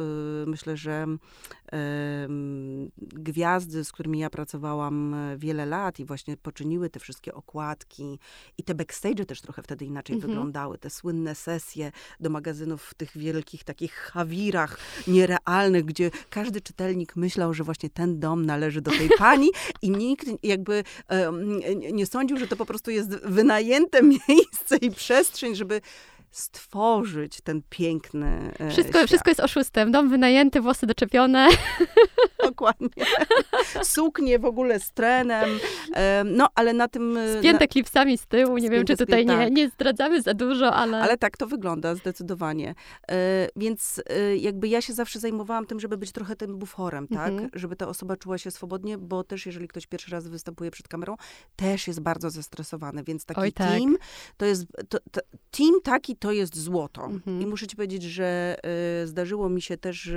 y, 0.43 0.45
myślę, 0.47 0.77
że 0.77 1.05
em, 1.71 2.89
gwiazdy, 2.97 3.83
z 3.83 3.91
którymi 3.91 4.19
ja 4.19 4.29
pracowałam 4.29 5.13
e, 5.13 5.37
wiele 5.37 5.65
lat 5.65 5.99
i 5.99 6.05
właśnie 6.05 6.37
poczyniły 6.37 6.89
te 6.89 6.99
wszystkie 6.99 7.33
okładki 7.33 8.19
i 8.57 8.63
te 8.63 8.72
backstage 8.75 9.25
też 9.25 9.41
trochę 9.41 9.63
wtedy 9.63 9.85
inaczej 9.85 10.15
Mhm. 10.15 10.31
wyglądały. 10.31 10.77
Te 10.77 10.89
słynne 10.89 11.35
sesje 11.35 11.91
do 12.19 12.29
magazynów 12.29 12.83
w 12.83 12.93
tych 12.93 13.17
wielkich 13.17 13.63
takich 13.63 13.93
hawirach 13.93 14.77
nierealnych, 15.07 15.85
gdzie 15.85 16.11
każdy 16.29 16.61
czytelnik 16.61 17.15
myślał, 17.15 17.53
że 17.53 17.63
właśnie 17.63 17.89
ten 17.89 18.19
dom 18.19 18.45
należy 18.45 18.81
do 18.81 18.91
tej 18.91 19.09
pani 19.17 19.49
i 19.81 19.89
nikt 19.89 20.25
jakby 20.43 20.83
nie- 21.77 21.91
nie 21.91 22.05
sądził, 22.05 22.37
że 22.37 22.47
to 22.47 22.55
po 22.55 22.65
prostu 22.65 22.91
jest 22.91 23.09
wynajęte 23.09 24.01
miejsce 24.29 24.77
i 24.81 24.91
przestrzeń, 24.91 25.55
żeby 25.55 25.81
stworzyć 26.33 27.41
ten 27.41 27.61
piękny 27.69 28.53
e, 28.59 28.69
Wszystko, 28.69 28.97
świat. 28.97 29.07
wszystko 29.07 29.29
jest 29.29 29.39
oszustem. 29.39 29.91
Dom 29.91 30.09
wynajęty, 30.09 30.61
włosy 30.61 30.85
doczepione. 30.85 31.47
Dokładnie. 32.43 32.89
Suknie 33.83 34.39
w 34.39 34.45
ogóle 34.45 34.79
z 34.79 34.91
trenem. 34.91 35.49
em, 35.93 36.35
No, 36.35 36.47
ale 36.55 36.73
na 36.73 36.87
tym... 36.87 37.17
e, 37.17 37.39
Spięte 37.39 37.67
klipsami 37.67 38.17
z 38.17 38.25
tyłu. 38.25 38.57
Nie 38.57 38.69
wiem, 38.69 38.85
czy 38.85 38.97
tutaj 38.97 39.25
nie, 39.25 39.49
nie 39.51 39.69
zdradzamy 39.69 40.21
za 40.21 40.33
dużo, 40.33 40.73
ale... 40.73 41.01
Ale 41.01 41.17
tak 41.17 41.37
to 41.37 41.47
wygląda, 41.47 41.95
zdecydowanie. 41.95 42.75
E, 43.11 43.47
więc 43.55 44.03
jakby 44.37 44.67
ja 44.67 44.81
się 44.81 44.93
zawsze 44.93 45.19
zajmowałam 45.19 45.65
tym, 45.65 45.79
żeby 45.79 45.97
być 45.97 46.11
trochę 46.11 46.35
tym 46.35 46.57
buforem, 46.57 47.07
tak? 47.07 47.29
Mhm. 47.29 47.49
Żeby 47.53 47.75
ta 47.75 47.87
osoba 47.87 48.17
czuła 48.17 48.37
się 48.37 48.51
swobodnie, 48.51 48.97
bo 48.97 49.23
też 49.23 49.45
jeżeli 49.45 49.67
ktoś 49.67 49.87
pierwszy 49.87 50.11
raz 50.11 50.27
występuje 50.27 50.71
przed 50.71 50.87
kamerą, 50.87 51.15
też 51.55 51.87
jest 51.87 51.99
bardzo 51.99 52.29
zestresowany, 52.29 53.03
więc 53.03 53.25
taki 53.25 53.41
Oj, 53.41 53.53
tak. 53.53 53.69
team, 53.69 53.97
to 54.37 54.45
jest, 54.45 54.65
to, 54.89 54.97
to, 55.11 55.21
team 55.51 55.71
taki 55.83 56.15
to 56.23 56.31
jest 56.31 56.57
złoto. 56.57 57.05
Mhm. 57.05 57.41
I 57.41 57.45
muszę 57.45 57.67
ci 57.67 57.75
powiedzieć, 57.75 58.03
że 58.03 58.55
e, 59.03 59.07
zdarzyło 59.07 59.49
mi 59.49 59.61
się 59.61 59.77
też 59.77 60.11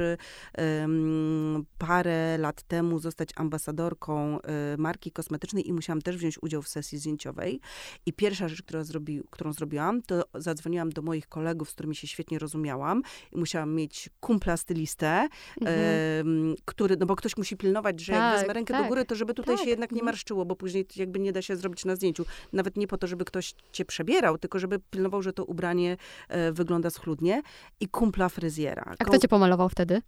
em, 0.53 1.67
parę 1.79 2.39
lat 2.39 2.63
temu 2.63 2.99
zostać 2.99 3.29
ambasadorką 3.37 4.41
e, 4.41 4.77
marki 4.79 5.13
kosmetycznej 5.13 5.69
i 5.69 5.73
musiałam 5.73 6.03
też 6.03 6.17
wziąć 6.17 6.43
udział 6.43 6.63
w 6.63 6.69
sesji 6.69 6.99
zdjęciowej. 6.99 7.61
I 8.07 8.13
pierwsza 8.13 8.49
rzecz, 8.49 8.63
która 8.63 8.85
zrobi, 8.85 9.23
którą 9.31 9.53
zrobiłam, 9.53 10.03
to 10.03 10.25
zadzwoniłam 10.35 10.91
do 10.91 11.03
moich 11.03 11.29
kolegów, 11.29 11.71
z 11.71 11.73
którymi 11.73 11.97
się 11.97 12.07
świetnie 12.07 12.39
rozumiałam 12.39 13.03
i 13.33 13.39
musiałam 13.39 13.75
mieć 13.75 14.11
kumpla 14.21 14.57
stylistę, 14.57 15.29
Mhm. 15.61 16.55
który, 16.65 16.97
no 16.97 17.07
bo 17.07 17.17
ktoś 17.17 17.37
musi 17.37 17.57
pilnować, 17.57 18.01
że 18.01 18.13
jak 18.13 18.23
Tak, 18.23 18.39
wezmę 18.39 18.55
rękę 18.55 18.75
do 18.75 18.81
tak. 18.81 18.89
góry, 18.89 19.05
to 19.05 19.15
żeby 19.15 19.35
tutaj 19.35 19.57
Tak, 19.57 19.65
się 19.65 19.71
jednak 19.71 19.91
nie 19.93 20.01
mhm. 20.01 20.07
marszczyło, 20.07 20.45
bo 20.45 20.57
później 20.57 20.87
jakby 20.97 21.19
nie 21.19 21.33
da 21.33 21.43
się 21.43 21.57
zrobić 21.57 21.85
na 21.85 21.97
zdjęciu. 21.97 22.25
Nawet 22.53 22.77
nie 22.77 22.87
po 22.87 22.99
to, 22.99 23.07
żeby 23.07 23.25
ktoś 23.25 23.55
cię 23.73 23.85
przebierał, 23.85 24.39
tylko 24.39 24.59
żeby 24.59 24.79
pilnował, 24.91 25.23
że 25.23 25.33
to 25.33 25.45
ubranie 25.45 25.96
e, 26.29 26.53
wygląda 26.53 26.91
schludnie. 26.91 27.43
I 27.81 27.89
kumpla 27.89 28.29
fryzjera. 28.29 28.95
A 28.99 29.05
kto 29.05 29.19
cię 29.19 29.29
pomalował 29.29 29.69
wtedy? 29.69 30.03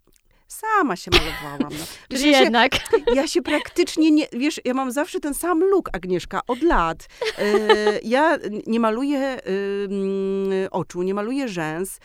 Sama 0.49 0.97
się 0.97 1.11
malowałam. 1.11 1.73
No. 1.79 1.87
Wiesz, 2.11 2.21
Czyli 2.21 2.33
ja, 2.33 2.39
się, 2.39 2.45
jednak. 2.45 2.73
ja 3.15 3.27
się 3.27 3.43
praktycznie 3.43 4.11
nie, 4.11 4.27
wiesz, 4.33 4.61
ja 4.65 4.75
mam 4.75 4.93
zawsze 4.93 5.21
ten 5.21 5.35
sam 5.35 5.61
look, 5.61 5.89
Agnieszka, 5.93 6.41
od 6.47 6.63
lat. 6.63 7.07
E, 7.39 7.45
ja 8.03 8.39
nie 8.67 8.81
maluję 8.81 9.19
mm, 9.19 10.69
oczu, 10.71 11.03
nie 11.03 11.15
maluję 11.15 11.49
rzęs. 11.49 12.01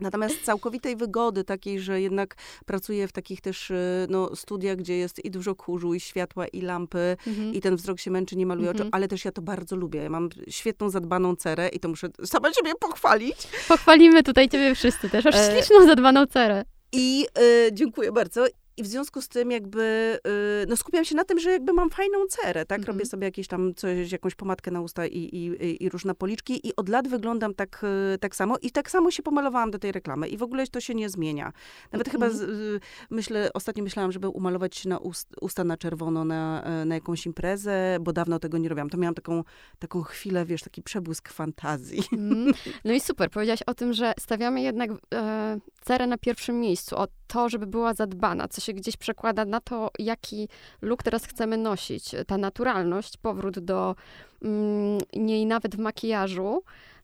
Natomiast 0.00 0.42
całkowitej 0.44 0.96
wygody, 0.96 1.44
takiej, 1.44 1.80
że 1.80 2.00
jednak 2.00 2.34
pracuję 2.66 3.08
w 3.08 3.12
takich 3.12 3.40
też 3.40 3.70
e, 3.70 4.06
no, 4.10 4.36
studiach, 4.36 4.76
gdzie 4.76 4.96
jest 4.96 5.24
i 5.24 5.30
dużo 5.30 5.54
kurzu, 5.54 5.94
i 5.94 6.00
światła, 6.00 6.46
i 6.46 6.60
lampy, 6.60 7.16
Mhm. 7.26 7.54
i 7.54 7.60
ten 7.60 7.76
wzrok 7.76 8.00
się 8.00 8.10
męczy, 8.10 8.36
nie 8.36 8.46
maluje 8.46 8.70
oczu, 8.70 8.76
Mhm. 8.76 8.90
ale 8.94 9.08
też 9.08 9.24
ja 9.24 9.32
to 9.32 9.42
bardzo 9.42 9.76
lubię. 9.76 10.02
Ja 10.02 10.10
mam 10.10 10.28
świetną, 10.48 10.90
zadbaną 10.90 11.36
cerę 11.36 11.68
i 11.68 11.80
to 11.80 11.88
muszę 11.88 12.08
sama 12.24 12.52
siebie 12.52 12.72
pochwalić. 12.80 13.36
Pochwalimy 13.68 14.22
tutaj 14.22 14.48
ciebie 14.48 14.74
wszyscy 14.74 15.10
też. 15.10 15.26
Aż 15.26 15.34
E, 15.34 15.52
śliczną, 15.56 15.86
zadbaną 15.86 16.26
cerę. 16.26 16.64
I 16.92 17.26
e, 17.38 17.72
dziękuję 17.72 18.12
bardzo. 18.12 18.46
I 18.76 18.82
w 18.82 18.86
związku 18.86 19.22
z 19.22 19.28
tym 19.28 19.50
jakby, 19.50 20.18
e, 20.62 20.66
no 20.68 20.76
skupiam 20.76 21.04
się 21.04 21.14
na 21.14 21.24
tym, 21.24 21.38
że 21.40 21.50
jakby 21.50 21.72
mam 21.72 21.90
fajną 21.90 22.18
cerę, 22.28 22.66
tak? 22.66 22.78
Mhm. 22.78 22.96
Robię 22.96 23.06
sobie 23.06 23.24
jakieś 23.24 23.48
tam 23.48 23.74
coś, 23.74 24.12
jakąś 24.12 24.34
pomadkę 24.34 24.70
na 24.70 24.80
usta 24.80 25.06
i, 25.06 25.18
i, 25.18 25.84
i- 25.84 25.88
różne 25.88 26.14
policzki 26.14 26.68
i 26.68 26.76
od 26.76 26.88
lat 26.88 27.08
wyglądam 27.08 27.54
tak, 27.54 27.84
e, 28.14 28.18
tak 28.18 28.36
samo 28.36 28.56
i 28.62 28.70
tak 28.70 28.90
samo 28.90 29.10
się 29.10 29.22
pomalowałam 29.22 29.70
do 29.70 29.78
tej 29.78 29.92
reklamy 29.92 30.28
i 30.28 30.36
w 30.36 30.42
ogóle 30.42 30.66
to 30.66 30.80
się 30.80 30.94
nie 30.94 31.08
zmienia. 31.10 31.52
Nawet 31.92 32.08
chyba, 32.08 32.30
z, 32.30 32.42
Mhm. 32.42 32.76
e, 32.76 32.80
myślę, 33.10 33.50
ostatnio 33.54 33.84
myślałam, 33.84 34.12
żeby 34.12 34.28
umalować 34.28 34.76
się 34.76 34.88
na 34.88 34.98
ust, 34.98 35.28
usta 35.40 35.64
na 35.64 35.76
czerwono 35.76 36.24
na, 36.24 36.64
na 36.86 36.94
jakąś 36.94 37.26
imprezę, 37.26 37.96
bo 38.00 38.12
dawno 38.12 38.38
tego 38.38 38.58
nie 38.58 38.68
robiłam. 38.68 38.90
To 38.90 38.98
miałam 38.98 39.14
taką, 39.14 39.44
taką 39.78 40.02
chwilę, 40.02 40.44
wiesz, 40.44 40.62
taki 40.62 40.82
przebłysk 40.82 41.28
fantazji. 41.28 42.02
Mm. 42.12 42.52
No 42.84 42.92
i 42.92 43.00
super, 43.00 43.30
powiedziałaś 43.30 43.62
o 43.66 43.74
tym, 43.74 43.92
że 43.92 44.12
stawiamy 44.20 44.62
jednak 44.62 44.90
e, 45.14 45.58
cerę 45.80 46.06
na 46.06 46.18
pierwszym 46.18 46.60
miejscu, 46.60 46.96
o 46.96 47.06
to, 47.26 47.48
żeby 47.48 47.66
była 47.66 47.94
zadbana. 47.94 48.48
Coś 48.48 48.65
się 48.66 48.72
gdzieś 48.72 48.96
przekłada 48.96 49.44
na 49.44 49.60
to, 49.60 49.90
jaki 49.98 50.48
look 50.82 51.02
teraz 51.02 51.26
chcemy 51.26 51.56
nosić. 51.56 52.10
Ta 52.26 52.38
naturalność, 52.38 53.16
powrót 53.16 53.58
do 53.58 53.96
mm, 54.42 54.98
niej 55.14 55.46
nawet 55.46 55.76
w 55.76 55.78
makijażu, 55.78 56.62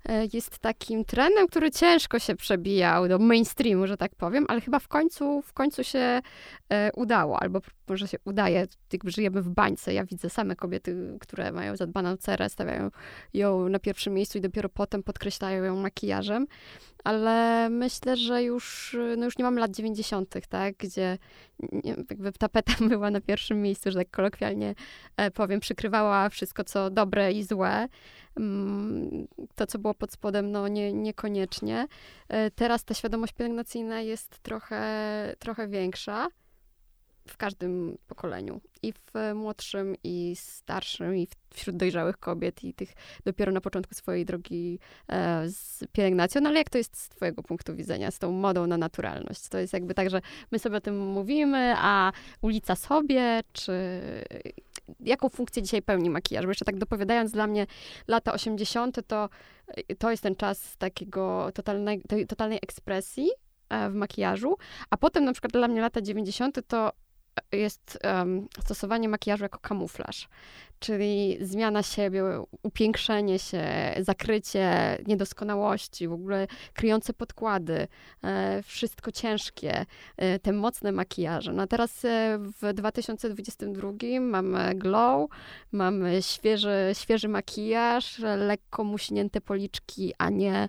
E, 0.09 0.27
jest 0.33 0.59
takim 0.59 1.05
trendem, 1.05 1.47
który 1.47 1.71
ciężko 1.71 2.19
się 2.19 2.37
przebijał 2.37 3.09
do 3.09 3.19
mainstreamu, 3.19 3.87
że 3.87 3.97
tak 3.97 4.15
powiem, 4.15 4.45
ale 4.49 4.61
chyba 4.61 4.79
w 4.79 4.89
końcu, 4.89 5.43
w 5.43 5.53
końcu 5.53 5.85
się 5.85 6.21
e, 6.69 6.91
udało, 6.97 7.43
albo 7.43 7.61
może 7.89 8.09
się 8.09 8.19
udaje, 8.25 8.67
jakby 8.93 9.11
żyjemy 9.11 9.43
w 9.43 9.49
bańce. 9.49 9.95
Ja 9.95 10.05
widzę 10.05 10.31
same 10.31 10.57
kobiety, 10.57 11.17
które 11.21 11.53
mają 11.53 11.77
zadbaną 11.77 12.17
cerę, 12.17 12.49
stawiają 12.49 12.91
ją 13.35 13.69
na 13.69 13.79
pierwszym 13.79 14.15
miejscu 14.15 14.39
i 14.39 14.41
dopiero 14.41 14.69
potem 14.69 15.03
podkreślają 15.03 15.65
ją 15.65 15.77
makijażem, 15.77 16.47
ale 17.05 17.69
myślę, 17.71 18.17
że 18.17 18.43
już, 18.43 18.97
no 19.17 19.25
już 19.25 19.39
nie 19.39 19.45
mamy 19.45 19.61
lat 19.61 19.71
90., 19.71 20.35
tak, 20.49 20.77
gdzie 20.77 21.19
jakby 21.85 22.33
tapeta 22.33 22.73
była 22.89 23.11
na 23.11 23.21
pierwszym 23.21 23.63
miejscu, 23.63 23.91
że 23.91 23.99
tak 23.99 24.11
kolokwialnie 24.11 24.75
e, 25.17 25.31
powiem, 25.31 25.61
przykrywała 25.61 26.29
wszystko, 26.29 26.65
co 26.65 26.91
dobre 26.91 27.33
i 27.33 27.45
złe. 27.45 27.89
Mm, 28.37 29.29
to, 29.55 29.67
co 29.67 29.79
było 29.79 29.95
pod 29.95 30.13
spodem, 30.13 30.51
no 30.51 30.69
nie, 30.69 30.93
niekoniecznie. 30.93 31.87
E, 32.29 32.51
teraz 32.51 32.85
ta 32.85 32.95
świadomość 32.95 33.33
pielęgnacyjna 33.33 34.01
jest 34.01 34.39
trochę, 34.39 34.83
trochę 35.39 35.69
większa 35.69 36.29
w 37.29 37.37
każdym 37.37 37.99
pokoleniu. 38.07 38.61
I 38.83 38.93
w 38.93 39.35
młodszym, 39.35 39.95
i 40.05 40.37
starszym, 40.37 41.17
i 41.17 41.29
wśród 41.55 41.77
dojrzałych 41.77 42.19
kobiet, 42.19 42.65
i 42.65 42.75
tych 42.75 42.93
dopiero 43.25 43.53
na 43.53 43.61
początku 43.61 43.95
swojej 43.95 44.25
drogi 44.25 44.79
e, 45.09 45.49
z 45.49 45.85
pielęgnacją. 45.93 46.41
No 46.41 46.49
ale 46.49 46.59
jak 46.59 46.71
to 46.71 46.79
jest 46.79 46.97
z 46.97 47.09
twojego 47.09 47.43
punktu 47.43 47.75
widzenia, 47.75 48.11
z 48.11 48.19
tą 48.19 48.33
modą 48.33 48.67
na 48.67 48.77
naturalność? 48.77 49.49
To 49.49 49.59
jest 49.59 49.73
jakby 49.73 49.95
tak, 49.95 50.11
że 50.11 50.21
my 50.53 50.59
sobie 50.59 50.77
o 50.77 50.81
tym 50.81 50.99
mówimy, 50.99 51.75
a 51.77 52.13
ulica 52.41 52.77
sobie, 52.77 53.41
czy 53.53 53.73
jaką 55.01 55.29
funkcję 55.29 55.63
dzisiaj 55.63 55.83
pełni 55.83 56.11
makijaż? 56.11 56.45
Bo 56.45 56.51
jeszcze 56.51 56.65
tak 56.65 56.79
dopowiadając, 56.79 57.33
dla 57.33 57.47
mnie 57.47 57.67
lata 58.09 58.33
80. 58.33 59.07
to, 59.07 59.29
to 59.99 60.11
jest 60.11 60.23
ten 60.23 60.37
czas 60.37 60.77
takiego 60.77 61.51
totalnej, 61.55 62.03
totalnej 62.29 62.59
ekspresji 62.63 63.31
e, 63.69 63.91
w 63.91 63.95
makijażu, 63.95 64.57
a 64.91 64.97
potem 64.97 65.25
na 65.25 65.33
przykład 65.33 65.53
dla 65.53 65.69
mnie 65.69 65.81
lata 65.81 66.03
90. 66.03 66.61
to 66.69 66.93
jest 67.53 67.99
um, 68.05 68.49
stosowanie 68.61 69.09
makijażu 69.09 69.43
jako 69.43 69.59
kamuflaż, 69.59 70.29
czyli 70.83 71.39
zmiana 71.41 71.83
siebie, 71.83 72.25
upiększenie 72.63 73.39
się, 73.39 73.65
zakrycie 74.01 74.99
niedoskonałości, 75.07 76.09
w 76.09 76.13
ogóle 76.13 76.47
kryjące 76.75 77.13
podkłady, 77.13 77.89
e, 78.25 78.63
wszystko 78.63 79.13
ciężkie, 79.13 79.87
e, 80.17 80.39
te 80.39 80.53
mocne 80.53 80.93
makijaże. 80.93 81.53
No 81.53 81.63
a 81.63 81.67
teraz 81.67 82.05
e, 82.05 82.39
w 82.39 82.73
2022 82.73 83.93
mamy 84.21 84.75
glow, 84.75 85.31
mamy 85.73 86.23
świeży, 86.23 86.91
świeży 86.93 87.29
makijaż, 87.29 88.19
lekko 88.37 88.85
muśnięte 88.85 89.41
policzki, 89.41 90.13
a 90.19 90.31
nie 90.31 90.69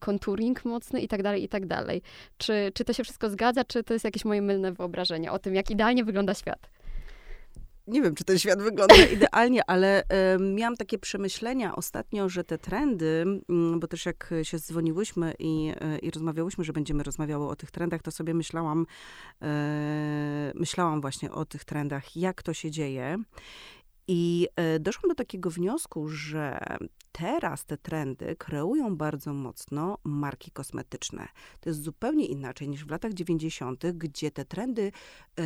contouring 0.00 0.64
mocny 0.64 1.00
i 1.00 1.08
tak 1.08 1.22
dalej, 1.22 1.44
i 1.44 1.48
tak 1.48 1.66
dalej. 1.66 2.02
Czy, 2.38 2.70
czy 2.74 2.84
to 2.84 2.92
się 2.92 3.04
wszystko 3.04 3.30
zgadza, 3.30 3.64
czy 3.64 3.84
to 3.84 3.92
jest 3.92 4.04
jakieś 4.04 4.24
moje 4.24 4.42
mylne 4.42 4.72
wyobrażenie 4.72 5.32
o 5.32 5.38
tym, 5.38 5.54
jak 5.54 5.70
idealnie 5.70 6.04
wygląda 6.04 6.34
świat? 6.34 6.73
Nie 7.86 8.02
wiem, 8.02 8.14
czy 8.14 8.24
ten 8.24 8.38
świat 8.38 8.62
wygląda 8.62 8.94
idealnie, 9.16 9.70
ale 9.70 10.02
y, 10.02 10.04
miałam 10.38 10.76
takie 10.76 10.98
przemyślenia 10.98 11.76
ostatnio, 11.76 12.28
że 12.28 12.44
te 12.44 12.58
trendy, 12.58 13.24
y, 13.74 13.78
bo 13.78 13.86
też 13.86 14.06
jak 14.06 14.34
się 14.42 14.58
dzwoniłyśmy 14.58 15.34
i, 15.38 15.72
y, 15.94 15.98
i 15.98 16.10
rozmawiałyśmy, 16.10 16.64
że 16.64 16.72
będziemy 16.72 17.02
rozmawiały 17.02 17.48
o 17.48 17.56
tych 17.56 17.70
trendach, 17.70 18.02
to 18.02 18.10
sobie 18.10 18.34
myślałam, 18.34 18.86
e, 19.42 20.52
myślałam 20.54 21.00
właśnie 21.00 21.32
o 21.32 21.44
tych 21.44 21.64
trendach, 21.64 22.16
jak 22.16 22.42
to 22.42 22.54
się 22.54 22.70
dzieje. 22.70 23.18
I 24.08 24.48
e, 24.56 24.78
doszłam 24.78 25.08
do 25.08 25.14
takiego 25.14 25.50
wniosku, 25.50 26.08
że 26.08 26.58
teraz 27.12 27.64
te 27.64 27.76
trendy 27.76 28.36
kreują 28.36 28.96
bardzo 28.96 29.32
mocno 29.32 29.98
marki 30.04 30.50
kosmetyczne. 30.50 31.28
To 31.60 31.70
jest 31.70 31.82
zupełnie 31.82 32.26
inaczej 32.26 32.68
niż 32.68 32.84
w 32.84 32.90
latach 32.90 33.12
90., 33.12 33.86
gdzie 33.86 34.30
te 34.30 34.44
trendy 34.44 34.82
y, 34.82 35.42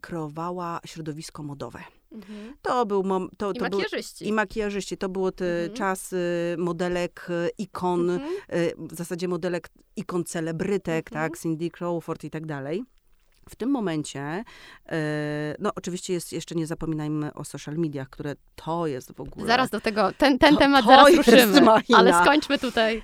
kreowała 0.00 0.80
środowisko 0.86 1.42
modowe. 1.42 1.80
Mhm. 2.12 2.54
To 2.62 2.86
był 2.86 3.02
mom, 3.02 3.28
to, 3.36 3.52
I 3.52 3.54
to 3.54 3.64
makijażyści. 3.64 4.24
Był, 4.24 4.28
I 4.28 4.32
makijażyści. 4.32 4.96
To 4.96 5.08
było 5.08 5.32
te 5.32 5.60
mhm. 5.60 5.76
czas 5.76 6.14
modelek, 6.58 7.28
ikon, 7.58 8.10
mhm. 8.10 8.32
w 8.78 8.94
zasadzie 8.94 9.28
modelek 9.28 9.68
ikon 9.96 10.24
celebrytek, 10.24 11.12
mhm. 11.12 11.30
tak, 11.30 11.40
Cindy 11.40 11.70
Crawford 11.70 12.24
i 12.24 12.30
tak 12.30 12.46
dalej. 12.46 12.84
W 13.48 13.56
tym 13.56 13.70
momencie, 13.70 14.44
e, 14.86 15.54
no 15.58 15.70
oczywiście 15.74 16.12
jest, 16.12 16.32
jeszcze 16.32 16.54
nie 16.54 16.66
zapominajmy 16.66 17.34
o 17.34 17.44
social 17.44 17.74
mediach, 17.74 18.10
które 18.10 18.34
to 18.56 18.86
jest 18.86 19.12
w 19.12 19.20
ogóle... 19.20 19.46
Zaraz 19.46 19.70
do 19.70 19.80
tego, 19.80 20.12
ten, 20.18 20.38
ten 20.38 20.54
to, 20.54 20.60
temat 20.60 20.84
to 20.84 20.90
zaraz 20.90 21.14
ruszymy, 21.14 21.60
ale 21.94 22.22
skończmy 22.22 22.58
tutaj. 22.58 23.02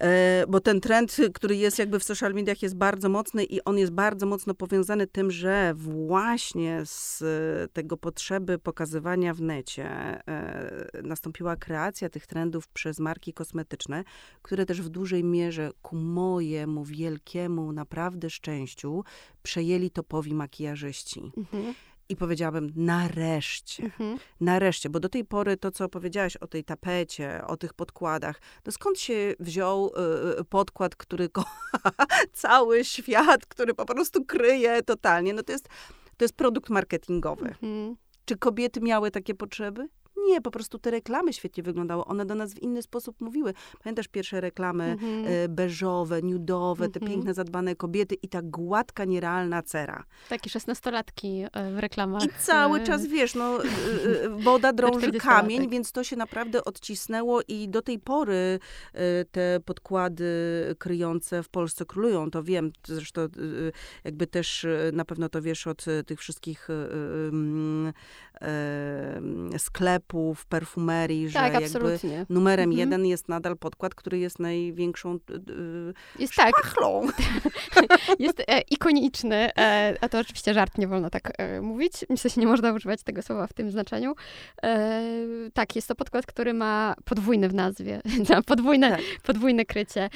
E, 0.00 0.44
bo 0.48 0.60
ten 0.60 0.80
trend, 0.80 1.16
który 1.34 1.56
jest 1.56 1.78
jakby 1.78 1.98
w 1.98 2.04
social 2.04 2.34
mediach 2.34 2.62
jest 2.62 2.76
bardzo 2.76 3.08
mocny 3.08 3.44
i 3.44 3.64
on 3.64 3.78
jest 3.78 3.92
bardzo 3.92 4.26
mocno 4.26 4.54
powiązany 4.54 5.06
tym, 5.06 5.30
że 5.30 5.74
właśnie 5.76 6.80
z 6.84 7.22
tego 7.72 7.96
potrzeby 7.96 8.58
pokazywania 8.58 9.34
w 9.34 9.40
necie 9.40 9.86
e, 9.86 11.02
nastąpiła 11.02 11.56
kreacja 11.56 12.08
tych 12.08 12.26
trendów 12.26 12.68
przez 12.68 12.98
marki 12.98 13.32
kosmetyczne, 13.32 14.04
które 14.42 14.66
też 14.66 14.82
w 14.82 14.88
dużej 14.88 15.24
mierze 15.24 15.70
ku 15.82 15.96
mojemu 15.96 16.84
wielkiemu 16.84 17.72
naprawdę 17.72 18.30
szczęściu 18.30 19.04
przejęli 19.42 19.90
topowi 19.90 20.34
makijażyści. 20.34 21.32
Mhm. 21.36 21.74
I 22.08 22.16
powiedziałabym, 22.16 22.72
nareszcie, 22.76 23.82
mhm. 23.82 24.18
nareszcie, 24.40 24.90
bo 24.90 25.00
do 25.00 25.08
tej 25.08 25.24
pory 25.24 25.56
to, 25.56 25.70
co 25.70 25.88
powiedziałaś 25.88 26.36
o 26.36 26.46
tej 26.46 26.64
tapecie, 26.64 27.42
o 27.46 27.56
tych 27.56 27.74
podkładach, 27.74 28.40
to 28.62 28.72
skąd 28.72 29.00
się 29.00 29.34
wziął 29.40 29.92
y, 30.40 30.44
podkład, 30.44 30.96
który 30.96 31.28
kocha 31.28 31.90
cały 32.32 32.84
świat, 32.84 33.46
który 33.46 33.74
po 33.74 33.84
prostu 33.84 34.24
kryje 34.24 34.82
totalnie? 34.82 35.34
No 35.34 35.42
to 35.42 35.52
jest, 35.52 35.68
to 36.16 36.24
jest 36.24 36.34
produkt 36.34 36.70
marketingowy. 36.70 37.48
Mhm. 37.48 37.96
Czy 38.24 38.36
kobiety 38.36 38.80
miały 38.80 39.10
takie 39.10 39.34
potrzeby? 39.34 39.88
Nie, 40.26 40.40
po 40.40 40.50
prostu 40.50 40.78
te 40.78 40.90
reklamy 40.90 41.32
świetnie 41.32 41.62
wyglądały. 41.62 42.04
One 42.04 42.26
do 42.26 42.34
nas 42.34 42.54
w 42.54 42.62
inny 42.62 42.82
sposób 42.82 43.20
mówiły. 43.20 43.54
Pamiętasz 43.82 44.08
pierwsze 44.08 44.40
reklamy 44.40 44.84
mhm. 44.84 45.24
e, 45.26 45.48
beżowe, 45.48 46.22
nudowe, 46.22 46.88
te 46.88 47.00
mhm. 47.00 47.12
piękne, 47.12 47.34
zadbane 47.34 47.76
kobiety 47.76 48.14
i 48.14 48.28
ta 48.28 48.42
gładka, 48.42 49.04
nierealna 49.04 49.62
cera. 49.62 50.04
Takie 50.28 50.50
szesnastolatki 50.50 51.44
e, 51.52 51.72
w 51.72 51.78
reklamach. 51.78 52.24
I 52.24 52.28
cały 52.38 52.80
czas, 52.80 53.06
wiesz, 53.06 53.34
no, 53.34 53.64
e, 53.64 53.68
woda 54.28 54.72
drąży 54.78 55.12
kamień, 55.12 55.68
więc 55.68 55.92
to 55.92 56.04
się 56.04 56.16
naprawdę 56.16 56.64
odcisnęło 56.64 57.40
i 57.48 57.68
do 57.68 57.82
tej 57.82 57.98
pory 57.98 58.58
te 59.30 59.60
podkłady 59.64 60.26
kryjące 60.78 61.42
w 61.42 61.48
Polsce 61.48 61.84
królują. 61.84 62.30
To 62.30 62.42
wiem, 62.42 62.72
zresztą 62.86 63.20
jakby 64.04 64.26
też 64.26 64.66
na 64.92 65.04
pewno 65.04 65.28
to 65.28 65.42
wiesz 65.42 65.66
od 65.66 65.84
tych 66.06 66.20
wszystkich 66.20 66.68
sklepów, 69.58 70.15
perfumerii, 70.48 71.32
tak, 71.32 71.52
że 71.52 71.58
absolutnie. 71.58 72.12
jakby 72.12 72.34
numerem 72.34 72.70
mhm. 72.70 72.78
jeden 72.78 73.06
jest 73.06 73.28
nadal 73.28 73.56
podkład, 73.56 73.94
który 73.94 74.18
jest 74.18 74.38
największą 74.38 75.18
jest 76.18 76.32
szpachlą. 76.32 77.06
Tak. 77.74 77.86
jest 78.18 78.40
e, 78.40 78.60
ikoniczny, 78.60 79.50
e, 79.58 79.96
a 80.00 80.08
to 80.08 80.18
oczywiście 80.18 80.54
żart, 80.54 80.78
nie 80.78 80.88
wolno 80.88 81.10
tak 81.10 81.32
e, 81.38 81.60
mówić. 81.60 81.92
Myślę, 82.10 82.30
że 82.30 82.40
nie 82.40 82.46
można 82.46 82.72
używać 82.72 83.02
tego 83.02 83.22
słowa 83.22 83.46
w 83.46 83.52
tym 83.52 83.70
znaczeniu. 83.70 84.14
E, 84.62 85.02
tak, 85.52 85.76
jest 85.76 85.88
to 85.88 85.94
podkład, 85.94 86.26
który 86.26 86.54
ma 86.54 86.94
podwójny 87.04 87.48
w 87.48 87.54
nazwie, 87.54 88.00
podwójne, 88.46 88.90
tak. 88.90 89.00
podwójne 89.22 89.64
krycie. 89.64 90.10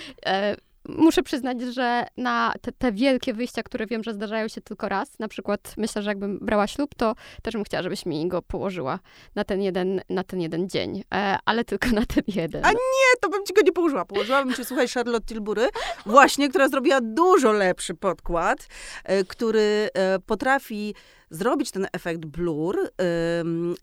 Muszę 0.89 1.23
przyznać, 1.23 1.61
że 1.61 2.07
na 2.17 2.55
te, 2.61 2.73
te, 2.73 2.93
wielkie 2.93 3.35
wyjścia, 3.35 3.63
które 3.63 3.87
wiem, 3.87 4.05
że 4.05 4.15
zdarzają 4.15 4.49
się 4.49 4.61
tylko 4.61 4.89
raz, 4.89 5.19
na 5.19 5.29
przykład 5.29 5.75
myślę, 5.77 6.03
że 6.03 6.11
jakbym 6.11 6.39
brała 6.39 6.67
ślub, 6.67 6.95
to 6.95 7.15
też 7.43 7.55
bym 7.55 7.65
chciała, 7.65 7.83
żebyś 7.83 8.07
mi 8.07 8.29
go 8.29 8.43
położyła 8.43 8.99
na 9.35 9.45
ten 9.45 9.63
jeden, 9.63 10.01
na 10.09 10.25
ten 10.25 10.41
jeden 10.41 10.69
dzień, 10.69 11.05
e, 11.15 11.39
ale 11.45 11.65
tylko 11.65 11.89
na 11.89 12.07
ten 12.07 12.23
jeden. 12.27 12.65
A 12.65 12.73
nie, 12.73 13.11
to 13.21 13.29
bym 13.29 13.47
ci 13.47 13.55
go 13.55 13.63
nie 13.63 13.73
położyła. 13.73 14.05
Położyłabym 14.05 14.55
ci, 14.55 14.65
słuchaj, 14.65 14.89
Charlotte 14.89 15.27
Tilbury, 15.27 15.69
właśnie, 16.07 16.49
która 16.49 16.69
zrobiła 16.69 17.01
dużo 17.01 17.53
lepszy 17.53 17.95
podkład, 17.95 18.69
e, 19.05 19.25
który 19.25 19.89
e, 19.95 20.19
potrafi 20.19 20.95
zrobić 21.31 21.71
ten 21.71 21.87
efekt 21.93 22.25
blur. 22.25 22.91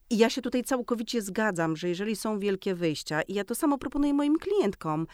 I 0.09 0.17
ja 0.17 0.29
się 0.29 0.41
tutaj 0.41 0.63
całkowicie 0.63 1.21
zgadzam, 1.21 1.75
że 1.75 1.89
jeżeli 1.89 2.15
są 2.15 2.39
wielkie 2.39 2.75
wyjścia, 2.75 3.21
i 3.21 3.33
ja 3.33 3.43
to 3.43 3.55
samo 3.55 3.77
proponuję 3.77 4.13
moim 4.13 4.37
klientkom, 4.37 5.07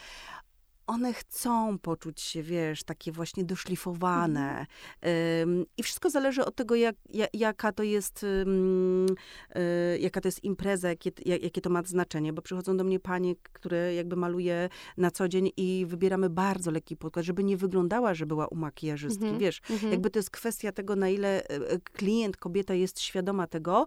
one 0.87 1.13
chcą 1.13 1.77
poczuć 1.77 2.21
się, 2.21 2.43
wiesz, 2.43 2.83
takie 2.83 3.11
właśnie 3.11 3.43
doszlifowane. 3.43 4.65
Mhm. 5.01 5.65
I 5.77 5.83
wszystko 5.83 6.09
zależy 6.09 6.45
od 6.45 6.55
tego, 6.55 6.75
jak, 6.75 6.95
jaka 7.33 7.71
to 7.71 7.83
jest, 7.83 8.23
y, 8.23 9.99
jaka 9.99 10.21
to 10.21 10.27
jest 10.27 10.43
impreza, 10.43 10.89
jakie, 10.89 11.11
jakie 11.25 11.61
to 11.61 11.69
ma 11.69 11.83
znaczenie, 11.83 12.33
bo 12.33 12.41
przychodzą 12.41 12.77
do 12.77 12.83
mnie 12.83 12.99
panie, 12.99 13.35
które 13.53 13.95
jakby 13.95 14.15
maluje 14.15 14.69
na 14.97 15.11
co 15.11 15.27
dzień 15.27 15.51
i 15.57 15.85
wybieramy 15.87 16.29
bardzo 16.29 16.71
lekki 16.71 16.97
podkład, 16.97 17.25
żeby 17.25 17.43
nie 17.43 17.57
wyglądała, 17.57 18.13
że 18.13 18.25
była 18.25 18.47
u 18.47 18.55
makijażystki, 18.55 19.23
mhm. 19.23 19.39
wiesz. 19.39 19.61
Mhm. 19.69 19.91
Jakby 19.91 20.09
to 20.09 20.19
jest 20.19 20.29
kwestia 20.29 20.71
tego, 20.71 20.95
na 20.95 21.09
ile 21.09 21.43
e, 21.43 21.49
e, 21.49 21.79
klient, 21.79 22.37
kobieta 22.37 22.73
jest 22.73 22.99
świadoma 22.99 23.47
tego 23.47 23.85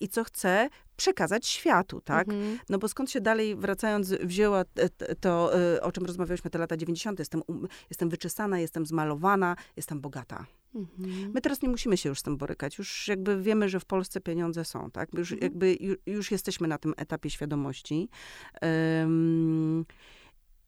i 0.00 0.08
co 0.08 0.24
chce, 0.24 0.68
przekazać 0.96 1.46
światu, 1.46 2.00
tak? 2.00 2.28
Mhm. 2.28 2.58
No 2.68 2.78
bo 2.78 2.88
skąd 2.88 3.10
się 3.10 3.20
dalej, 3.20 3.56
wracając, 3.56 4.10
wzięła 4.10 4.64
to, 5.20 5.52
o 5.82 5.92
czym 5.92 6.04
rozmawialiśmy 6.06 6.50
te 6.50 6.58
lata 6.58 6.76
90. 6.76 7.18
Jestem, 7.18 7.42
um, 7.46 7.68
jestem 7.90 8.08
wyczesana, 8.08 8.58
jestem 8.58 8.86
zmalowana, 8.86 9.56
jestem 9.76 10.00
bogata. 10.00 10.46
Mhm. 10.74 11.32
My 11.34 11.40
teraz 11.40 11.62
nie 11.62 11.68
musimy 11.68 11.96
się 11.96 12.08
już 12.08 12.18
z 12.18 12.22
tym 12.22 12.36
borykać. 12.36 12.78
Już 12.78 13.08
jakby 13.08 13.42
wiemy, 13.42 13.68
że 13.68 13.80
w 13.80 13.84
Polsce 13.84 14.20
pieniądze 14.20 14.64
są, 14.64 14.90
tak? 14.90 15.14
Już 15.14 15.32
mhm. 15.32 15.42
jakby 15.42 15.76
już, 15.80 15.96
już, 16.06 16.30
jesteśmy 16.30 16.68
na 16.68 16.78
tym 16.78 16.94
etapie 16.96 17.30
świadomości. 17.30 18.08
Um, 18.62 19.84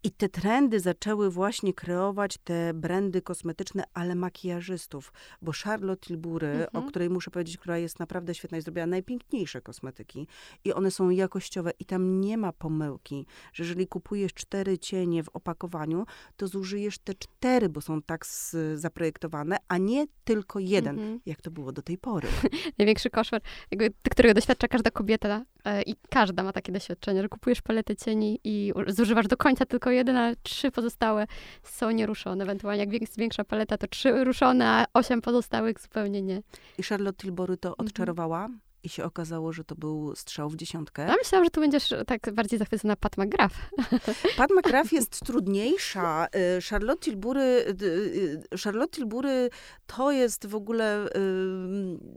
i 0.05 0.11
te 0.11 0.29
trendy 0.29 0.81
zaczęły 0.81 1.31
właśnie 1.31 1.75
kreować 1.75 2.39
te 2.39 2.75
brandy 2.75 3.23
kosmetyczne, 3.23 3.85
ale 3.95 4.15
makijażystów, 4.15 5.13
bo 5.43 5.53
Charlotte 5.65 6.07
Tilbury, 6.07 6.47
mhm. 6.47 6.85
o 6.85 6.89
której 6.89 7.11
muszę 7.11 7.31
powiedzieć, 7.31 7.59
która 7.59 7.79
jest 7.79 7.99
naprawdę 7.99 8.35
świetna 8.35 8.59
i 8.59 8.63
zrobiła 8.63 8.87
najpiękniejsze 8.87 9.61
kosmetyki 9.61 10.27
i 10.65 10.73
one 10.73 10.91
są 10.91 11.11
jakościowe 11.11 11.71
i 11.79 11.85
tam 11.85 12.21
nie 12.21 12.39
ma 12.39 12.53
pomyłki, 12.53 13.27
że 13.53 13.63
jeżeli 13.65 13.87
kupujesz 13.87 14.35
cztery 14.35 14.79
cienie 14.79 15.23
w 15.23 15.29
opakowaniu, 15.29 16.07
to 16.37 16.49
zużyjesz 16.49 16.99
te 16.99 17.15
cztery, 17.15 17.69
bo 17.69 17.81
są 17.81 18.03
tak 18.03 18.27
zaprojektowane, 18.75 19.57
a 19.69 19.79
nie 19.79 20.07
tylko 20.25 20.59
jeden, 20.59 20.99
mhm. 20.99 21.21
jak 21.27 21.43
to 21.43 21.51
było 21.51 21.73
do 21.73 21.83
tej 21.83 21.99
pory. 21.99 22.29
Największy 22.79 23.11
koszmar, 23.11 23.41
jakby, 23.71 23.91
którego 24.11 24.35
doświadcza 24.35 24.69
każda 24.69 24.91
kobieta 24.91 25.45
i 25.87 25.95
każda 26.11 26.43
ma 26.43 26.53
takie 26.53 26.73
doświadczenie, 26.73 27.23
że 27.23 27.29
kupujesz 27.29 27.63
paletę 27.63 27.97
cieni 27.97 28.41
i 28.45 28.73
zużywasz 28.89 29.27
do 29.27 29.37
końca 29.37 29.67
tylko 29.67 29.91
jeden, 29.91 30.17
a 30.17 30.33
trzy 30.43 30.71
pozostałe 30.71 31.27
są 31.63 31.91
nieruszone. 31.91 32.45
Ewentualnie 32.45 32.85
jak 32.85 33.01
jest 33.01 33.19
większa 33.19 33.45
paleta, 33.45 33.79
to 33.79 33.87
trzy 33.87 34.25
ruszone, 34.25 34.67
a 34.67 34.87
osiem 34.95 35.21
pozostałych 35.21 35.81
zupełnie 35.81 36.23
nie. 36.23 36.43
I 36.79 36.83
Charlotte 36.83 37.23
Tilbury 37.23 37.57
to 37.57 37.75
mhm. 37.79 38.61
I 38.85 38.89
się 38.89 39.05
okazało, 39.05 39.53
że 39.53 39.65
to 39.65 39.75
był 39.75 40.17
strzał 40.17 40.51
w 40.51 40.57
dziesiątkę. 40.57 41.07
Ja 41.07 41.17
myślałam, 41.17 41.45
że 41.45 41.51
tu 41.51 41.61
będziesz 41.61 41.95
tak 42.07 42.35
bardziej 42.35 42.59
zachwycona 42.59 42.97
Pat 42.97 43.19
McGrath. 43.19 43.55
Pat 44.37 44.51
McGrath 44.51 44.93
jest 44.99 45.21
trudniejsza. 45.21 46.27
Y, 46.59 46.63
Charlotte 46.71 47.01
Tilbury, 47.01 47.65
y, 47.83 48.59
Charlotte 48.65 48.97
Tilbury 48.97 49.51
to 49.87 50.13
jest 50.13 50.47
w 50.47 50.55
ogóle 50.55 51.09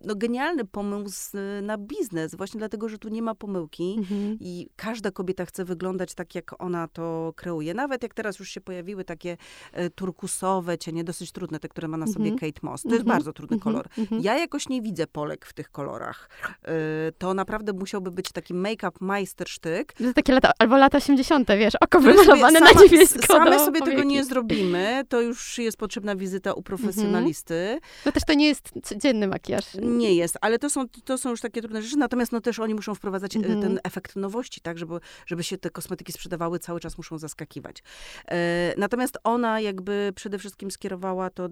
no, 0.03 0.15
genialny 0.15 0.65
pomysł 0.65 1.37
na 1.61 1.77
biznes, 1.77 2.35
właśnie 2.35 2.57
dlatego, 2.57 2.89
że 2.89 2.97
tu 2.97 3.09
nie 3.09 3.21
ma 3.21 3.35
pomyłki 3.35 3.95
mhm. 3.97 4.37
i 4.39 4.69
każda 4.75 5.11
kobieta 5.11 5.45
chce 5.45 5.65
wyglądać 5.65 6.15
tak, 6.15 6.35
jak 6.35 6.61
ona 6.61 6.87
to 6.87 7.33
kreuje. 7.35 7.73
Nawet 7.73 8.03
jak 8.03 8.13
teraz 8.13 8.39
już 8.39 8.49
się 8.49 8.61
pojawiły 8.61 9.03
takie 9.03 9.37
turkusowe 9.95 10.77
cienie, 10.77 11.03
dosyć 11.03 11.31
trudne, 11.31 11.59
te, 11.59 11.67
które 11.67 11.87
ma 11.87 11.97
na 11.97 12.07
sobie 12.07 12.29
mhm. 12.29 12.39
Kate 12.39 12.67
Moss. 12.67 12.81
To 12.81 12.89
jest 12.89 13.01
mhm. 13.01 13.17
bardzo 13.17 13.33
trudny 13.33 13.55
mhm. 13.55 13.73
kolor. 13.73 13.87
Mhm. 13.97 14.21
Ja 14.21 14.37
jakoś 14.37 14.69
nie 14.69 14.81
widzę 14.81 15.07
Polek 15.07 15.45
w 15.45 15.53
tych 15.53 15.71
kolorach. 15.71 16.29
Y, 16.63 17.11
to 17.17 17.33
naprawdę 17.33 17.73
musiałby 17.73 18.11
być 18.11 18.31
taki 18.31 18.53
make-up 18.53 18.97
majstersztyk. 18.99 19.93
To 19.93 20.13
takie 20.13 20.33
lata, 20.33 20.51
albo 20.59 20.77
lata 20.77 20.97
80., 20.97 21.47
wiesz, 21.57 21.73
oko 21.81 21.99
wymalowane 21.99 22.59
na 22.59 22.71
niebiesko. 22.71 23.27
Same 23.27 23.49
no, 23.49 23.65
sobie 23.65 23.81
tego 23.81 24.03
nie 24.03 24.23
zrobimy. 24.23 25.03
To 25.09 25.21
już 25.21 25.57
jest 25.57 25.77
potrzebna 25.77 26.15
wizyta 26.15 26.53
u 26.53 26.61
profesjonalisty. 26.61 27.55
Mhm. 27.55 27.79
No 28.05 28.11
też 28.11 28.23
to 28.27 28.33
nie 28.33 28.47
jest 28.47 28.71
codzienny 28.83 29.27
makijaż. 29.27 29.65
Nie 29.81 30.13
jest, 30.13 30.37
ale 30.41 30.59
to 30.59 30.69
są, 30.69 30.85
to 31.05 31.17
są 31.17 31.29
już 31.29 31.41
takie 31.41 31.61
trudne 31.61 31.81
rzeczy. 31.81 31.97
Natomiast 31.97 32.31
no 32.31 32.41
też 32.41 32.59
oni 32.59 32.73
muszą 32.73 32.95
wprowadzać 32.95 33.35
y, 33.35 33.39
mhm. 33.39 33.61
ten 33.61 33.79
efekt 33.83 34.15
nowości, 34.15 34.61
tak, 34.61 34.77
żeby, 34.77 34.99
żeby 35.25 35.43
się 35.43 35.57
te 35.57 35.69
kosmetyki 35.69 36.11
sprzedawały, 36.11 36.59
cały 36.59 36.79
czas 36.79 36.97
muszą 36.97 37.17
zaskakiwać. 37.17 37.83
E, 38.27 38.73
natomiast 38.77 39.17
ona 39.23 39.59
jakby 39.59 40.13
przede 40.15 40.39
wszystkim 40.39 40.71
skierowała 40.71 41.29
to 41.29 41.49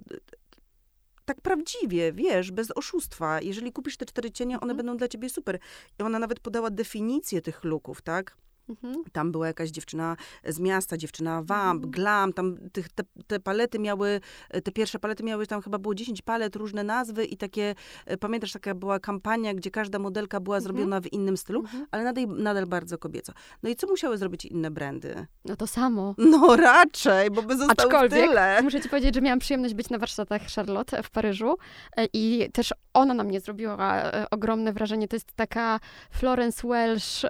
tak 1.26 1.42
prawdziwie, 1.42 2.14
wiesz, 2.14 2.52
bez 2.52 2.72
oszustwa. 2.78 3.42
Jeżeli 3.42 3.72
kupisz 3.72 3.98
te 3.98 4.06
cztery 4.06 4.32
cienie, 4.32 4.56
one 4.56 4.72
mhm. 4.72 4.78
będą 4.78 4.98
dla 4.98 5.08
ciebie 5.08 5.30
super. 5.30 5.60
I 6.00 6.04
ona 6.04 6.20
nawet 6.20 6.40
podała 6.40 6.70
definicję 6.70 7.42
tych 7.42 7.64
luków, 7.64 8.02
tak? 8.02 8.38
Mhm. 8.70 9.04
Tam 9.12 9.32
była 9.32 9.48
jakaś 9.48 9.70
dziewczyna 9.70 10.18
z 10.46 10.60
miasta, 10.60 10.98
dziewczyna 10.98 11.44
Vamp, 11.44 11.84
mhm. 11.84 11.92
Glam, 11.92 12.34
tam 12.34 12.58
tych, 12.74 12.90
te, 12.90 13.04
te, 13.28 13.40
palety 13.40 13.80
miały, 13.80 14.22
te 14.64 14.72
pierwsze 14.72 15.00
palety 15.00 15.24
miały, 15.24 15.48
tam 15.48 15.62
chyba 15.62 15.78
było 15.78 15.96
10 15.96 16.22
palet, 16.22 16.56
różne 16.56 16.84
nazwy 16.84 17.26
i 17.26 17.38
takie, 17.38 17.76
e, 18.06 18.18
pamiętasz, 18.18 18.52
taka 18.52 18.76
była 18.76 19.00
kampania, 19.00 19.54
gdzie 19.54 19.72
każda 19.72 20.00
modelka 20.00 20.40
była 20.40 20.58
mhm. 20.58 20.64
zrobiona 20.64 21.02
w 21.02 21.14
innym 21.14 21.38
stylu, 21.38 21.60
mhm. 21.60 21.86
ale 21.92 22.04
nadal, 22.04 22.28
nadal 22.28 22.66
bardzo 22.66 22.98
kobieco. 22.98 23.34
No 23.64 23.70
i 23.70 23.76
co 23.76 23.88
musiały 23.88 24.18
zrobić 24.18 24.46
inne 24.46 24.72
brandy? 24.72 25.26
No 25.46 25.56
to 25.56 25.68
samo. 25.68 26.16
No 26.18 26.56
raczej, 26.56 27.32
bo 27.32 27.42
by 27.42 27.58
zostało 27.58 27.90
Aczkolwiek, 27.90 28.30
tyle. 28.30 28.62
muszę 28.64 28.82
ci 28.82 28.90
powiedzieć, 28.90 29.16
że 29.16 29.22
miałam 29.22 29.40
przyjemność 29.40 29.74
być 29.74 29.90
na 29.90 29.98
warsztatach 29.98 30.42
Charlotte 30.56 31.04
w 31.04 31.10
Paryżu 31.10 31.58
e, 31.98 32.08
i 32.14 32.50
też 32.54 32.74
ona 32.94 33.14
na 33.14 33.24
mnie 33.24 33.40
zrobiła 33.40 34.04
e, 34.04 34.30
ogromne 34.30 34.74
wrażenie. 34.74 35.08
To 35.08 35.16
jest 35.16 35.34
taka 35.36 35.80
Florence 36.12 36.68
Welsh 36.68 37.26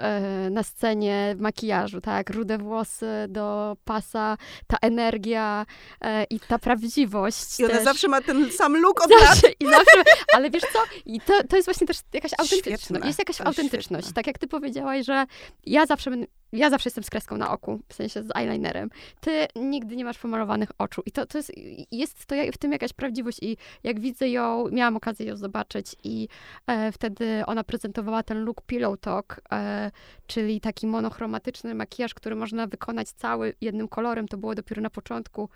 na 0.51 0.63
scenie, 0.63 1.24
w 1.35 1.39
makijażu, 1.39 2.01
tak? 2.01 2.29
Rude 2.29 2.57
włosy 2.57 3.25
do 3.29 3.77
pasa, 3.85 4.37
ta 4.67 4.77
energia 4.81 5.65
e, 6.01 6.23
i 6.23 6.39
ta 6.39 6.59
prawdziwość. 6.59 7.59
I 7.59 7.65
ona 7.65 7.73
też. 7.73 7.83
zawsze 7.83 8.07
ma 8.07 8.21
ten 8.21 8.51
sam 8.51 8.81
look 8.81 9.05
od 9.05 9.09
zawsze, 9.09 9.47
lat. 9.47 9.55
I 9.59 9.65
zawsze, 9.65 10.03
ale 10.33 10.49
wiesz 10.49 10.63
co? 10.73 10.79
I 11.05 11.21
to, 11.21 11.33
to 11.49 11.55
jest 11.55 11.67
właśnie 11.67 11.87
też 11.87 11.97
jakaś 12.13 12.31
autentyczność. 12.37 13.05
Jest 13.05 13.19
jakaś 13.19 13.41
autentyczność. 13.41 14.11
Tak 14.13 14.27
jak 14.27 14.37
ty 14.37 14.47
powiedziałaś, 14.47 15.05
że 15.05 15.25
ja 15.65 15.85
zawsze 15.85 16.09
będę 16.09 16.27
ja 16.53 16.69
zawsze 16.69 16.87
jestem 16.87 17.03
z 17.03 17.09
kreską 17.09 17.37
na 17.37 17.51
oku, 17.51 17.79
w 17.87 17.93
sensie 17.93 18.23
z 18.23 18.35
eyelinerem. 18.35 18.89
Ty 19.19 19.47
nigdy 19.55 19.95
nie 19.95 20.05
masz 20.05 20.17
pomalowanych 20.17 20.69
oczu. 20.77 21.01
I 21.05 21.11
to, 21.11 21.25
to 21.25 21.37
jest, 21.37 21.51
jest 21.91 22.25
to 22.25 22.35
w 22.53 22.57
tym 22.57 22.71
jakaś 22.71 22.93
prawdziwość. 22.93 23.39
I 23.41 23.57
jak 23.83 23.99
widzę 23.99 24.29
ją, 24.29 24.69
miałam 24.71 24.95
okazję 24.97 25.25
ją 25.25 25.37
zobaczyć 25.37 25.95
i 26.03 26.27
e, 26.67 26.91
wtedy 26.91 27.43
ona 27.45 27.63
prezentowała 27.63 28.23
ten 28.23 28.43
look 28.43 28.61
Pillow 28.61 28.99
Talk, 28.99 29.41
e, 29.51 29.91
czyli 30.27 30.61
taki 30.61 30.87
monochromatyczny 30.87 31.75
makijaż, 31.75 32.13
który 32.13 32.35
można 32.35 32.67
wykonać 32.67 33.09
cały 33.09 33.53
jednym 33.61 33.87
kolorem. 33.87 34.27
To 34.27 34.37
było 34.37 34.55
dopiero 34.55 34.81
na 34.81 34.89
początku, 34.89 35.49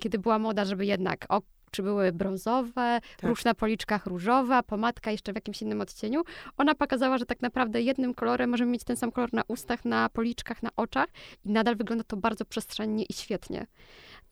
kiedy 0.00 0.18
była 0.18 0.38
moda, 0.38 0.64
żeby 0.64 0.86
jednak 0.86 1.26
czy 1.74 1.82
były 1.82 2.12
brązowe, 2.12 3.00
tak. 3.16 3.30
róż 3.30 3.44
na 3.44 3.54
policzkach 3.54 4.06
różowa, 4.06 4.62
pomadka 4.62 5.10
jeszcze 5.10 5.32
w 5.32 5.34
jakimś 5.34 5.62
innym 5.62 5.80
odcieniu. 5.80 6.22
Ona 6.56 6.74
pokazała, 6.74 7.18
że 7.18 7.26
tak 7.26 7.42
naprawdę 7.42 7.82
jednym 7.82 8.14
kolorem 8.14 8.50
możemy 8.50 8.70
mieć 8.70 8.84
ten 8.84 8.96
sam 8.96 9.12
kolor 9.12 9.32
na 9.32 9.42
ustach, 9.48 9.84
na 9.84 10.08
policzkach, 10.08 10.62
na 10.62 10.70
oczach 10.76 11.06
i 11.44 11.50
nadal 11.50 11.76
wygląda 11.76 12.04
to 12.04 12.16
bardzo 12.16 12.44
przestrzennie 12.44 13.04
i 13.04 13.12
świetnie. 13.12 13.66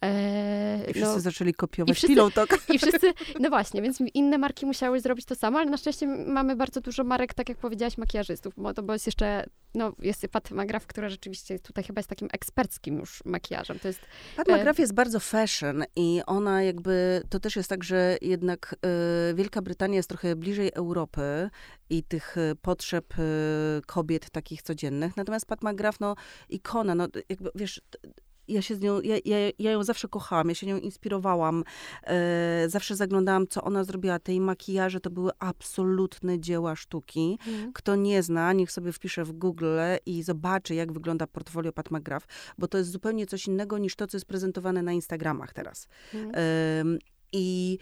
Eee, 0.03 0.91
I 0.91 0.95
wszyscy 0.95 1.15
no, 1.15 1.21
zaczęli 1.21 1.55
kopiować 1.55 1.91
i 1.91 1.95
wszyscy, 1.95 2.15
I 2.75 2.79
wszyscy, 2.79 3.13
no 3.41 3.49
właśnie, 3.49 3.83
więc 3.83 3.99
inne 4.15 4.39
marki 4.39 4.67
musiały 4.67 5.01
zrobić 5.01 5.25
to 5.25 5.35
samo, 5.35 5.59
ale 5.59 5.71
na 5.71 5.77
szczęście 5.77 6.07
mamy 6.07 6.57
bardzo 6.57 6.81
dużo 6.81 7.05
marek, 7.05 7.35
tak 7.35 7.49
jak 7.49 7.59
powiedziałaś, 7.59 7.99
makijażystów, 7.99 8.55
bo 8.57 8.75
to 8.75 8.83
bo 8.83 8.93
jest 8.93 9.07
jeszcze, 9.07 9.47
no 9.75 9.93
jest 9.99 10.29
Pat 10.29 10.51
McGrath, 10.51 10.87
która 10.87 11.09
rzeczywiście 11.09 11.59
tutaj 11.59 11.85
chyba 11.85 11.99
jest 11.99 12.09
takim 12.09 12.29
eksperckim 12.33 12.99
już 12.99 13.25
makijażem. 13.25 13.79
To 13.79 13.89
jest, 13.89 14.01
Pat 14.37 14.49
e... 14.49 14.57
McGrath 14.57 14.79
jest 14.79 14.95
bardzo 14.95 15.21
fashion 15.21 15.85
i 15.97 16.21
ona 16.27 16.63
jakby, 16.63 17.23
to 17.29 17.41
też 17.41 17.57
jest 17.57 17.69
tak, 17.69 17.85
że 17.85 18.17
jednak 18.23 18.75
e, 19.31 19.35
Wielka 19.35 19.63
Brytania 19.63 19.97
jest 19.97 20.09
trochę 20.09 20.37
bliżej 20.37 20.71
Europy 20.75 21.51
i 21.91 22.03
tych 22.03 22.39
e, 22.39 22.55
potrzeb 22.63 23.15
e, 23.19 23.23
kobiet 23.87 24.31
takich 24.31 24.63
codziennych, 24.63 25.17
natomiast 25.17 25.47
Pat 25.47 25.63
McGrath, 25.63 26.01
no 26.01 26.15
ikona, 26.49 26.95
no 26.95 27.09
jakby, 27.29 27.51
wiesz, 27.55 27.81
ja 28.49 28.63
się 28.63 28.75
z 28.75 28.81
nią, 28.81 29.01
ja, 29.01 29.17
ja, 29.25 29.37
ja 29.59 29.71
ją 29.71 29.85
zawsze 29.85 30.09
kochałam, 30.09 30.49
ja 30.49 30.55
się 30.55 30.67
nią 30.67 30.79
inspirowałam. 30.79 31.65
E, 32.03 32.65
zawsze 32.69 32.97
zaglądałam, 32.97 33.47
co 33.47 33.63
ona 33.63 33.85
zrobiła. 33.85 34.19
Te 34.19 34.33
makijaże 34.41 35.01
to 35.01 35.11
były 35.11 35.31
absolutne 35.39 36.41
dzieła 36.41 36.77
sztuki. 36.77 37.39
Mm. 37.47 37.73
Kto 37.73 37.97
nie 37.97 38.23
zna, 38.23 38.53
niech 38.53 38.73
sobie 38.73 38.93
wpisze 38.93 39.25
w 39.25 39.33
Google 39.33 39.79
i 40.07 40.23
zobaczy, 40.23 40.75
jak 40.75 40.93
wygląda 40.93 41.27
portfolio 41.27 41.73
Pat 41.73 41.91
McGrath, 41.91 42.27
bo 42.59 42.69
to 42.69 42.79
jest 42.79 42.91
zupełnie 42.91 43.27
coś 43.27 43.47
innego 43.47 43.79
niż 43.79 43.97
to, 43.97 44.07
co 44.07 44.17
jest 44.17 44.27
prezentowane 44.27 44.83
na 44.83 44.93
Instagramach 44.93 45.53
teraz. 45.53 45.89
Mm. 46.15 46.31
E, 46.35 46.85
I 47.33 47.79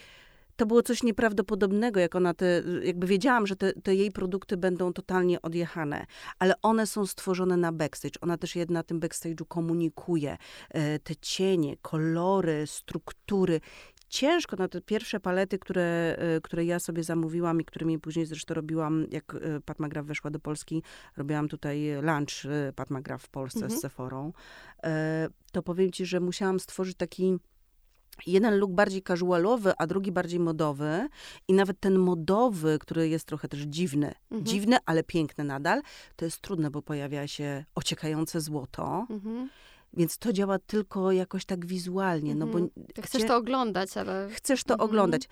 to 0.60 0.66
było 0.66 0.82
coś 0.82 1.02
nieprawdopodobnego, 1.02 2.00
jak 2.00 2.14
ona 2.14 2.34
te, 2.34 2.62
jakby 2.82 3.06
wiedziałam, 3.06 3.46
że 3.46 3.56
te, 3.56 3.72
te, 3.72 3.94
jej 3.94 4.12
produkty 4.12 4.56
będą 4.56 4.92
totalnie 4.92 5.42
odjechane, 5.42 6.06
ale 6.38 6.54
one 6.62 6.86
są 6.86 7.06
stworzone 7.06 7.56
na 7.56 7.72
backstage. 7.72 8.20
Ona 8.20 8.38
też 8.38 8.56
je 8.56 8.66
na 8.68 8.82
tym 8.82 9.00
backstage'u 9.00 9.44
komunikuje. 9.48 10.36
E, 10.70 10.98
te 10.98 11.16
cienie, 11.16 11.76
kolory, 11.82 12.66
struktury 12.66 13.60
ciężko 14.08 14.56
na 14.56 14.68
te 14.68 14.80
pierwsze 14.80 15.20
palety, 15.20 15.58
które, 15.58 16.16
y, 16.36 16.40
które 16.40 16.64
ja 16.64 16.78
sobie 16.78 17.04
zamówiłam 17.04 17.60
i 17.60 17.64
którymi 17.64 17.98
później 17.98 18.26
zresztą 18.26 18.54
robiłam, 18.54 19.06
jak 19.10 19.34
y, 19.34 19.60
Pat 19.64 19.80
McGrath 19.80 20.08
weszła 20.08 20.30
do 20.30 20.40
Polski, 20.40 20.82
robiłam 21.16 21.48
tutaj 21.48 21.88
lunch 22.02 22.46
Pat 22.76 22.90
McGrath 22.90 23.24
w 23.24 23.28
Polsce 23.28 23.60
Mhm. 23.60 23.78
z 23.78 23.82
Sephorą, 23.82 24.32
e, 24.84 25.28
to 25.52 25.62
powiem 25.62 25.92
ci, 25.92 26.06
że 26.06 26.20
musiałam 26.20 26.60
stworzyć 26.60 26.96
taki 26.96 27.38
jeden 28.26 28.58
look 28.58 28.70
bardziej 28.72 29.02
casualowy, 29.02 29.72
a 29.78 29.86
drugi 29.86 30.12
bardziej 30.12 30.40
modowy. 30.40 31.08
I 31.48 31.52
nawet 31.52 31.80
ten 31.80 31.98
modowy, 31.98 32.78
który 32.80 33.08
jest 33.08 33.24
trochę 33.26 33.48
też 33.48 33.60
dziwny, 33.60 34.14
Mhm. 34.30 34.46
dziwny, 34.46 34.76
ale 34.86 35.02
piękny 35.02 35.44
nadal, 35.44 35.82
to 36.16 36.24
jest 36.24 36.40
trudne, 36.40 36.70
bo 36.70 36.82
pojawia 36.82 37.26
się 37.26 37.64
ociekające 37.74 38.40
złoto. 38.40 39.06
Mhm. 39.10 39.48
Więc 39.94 40.18
to 40.18 40.32
działa 40.32 40.58
tylko 40.58 41.12
jakoś 41.12 41.44
tak 41.44 41.66
wizualnie, 41.66 42.34
no 42.34 42.46
bo 42.46 42.58
Mhm. 42.58 42.86
Chcesz 43.02 43.24
to 43.26 43.36
oglądać, 43.36 43.96
ale... 43.96 44.28
chcesz 44.32 44.64
to 44.64 44.74
Mhm. 44.74 44.90
oglądać. 44.90 45.22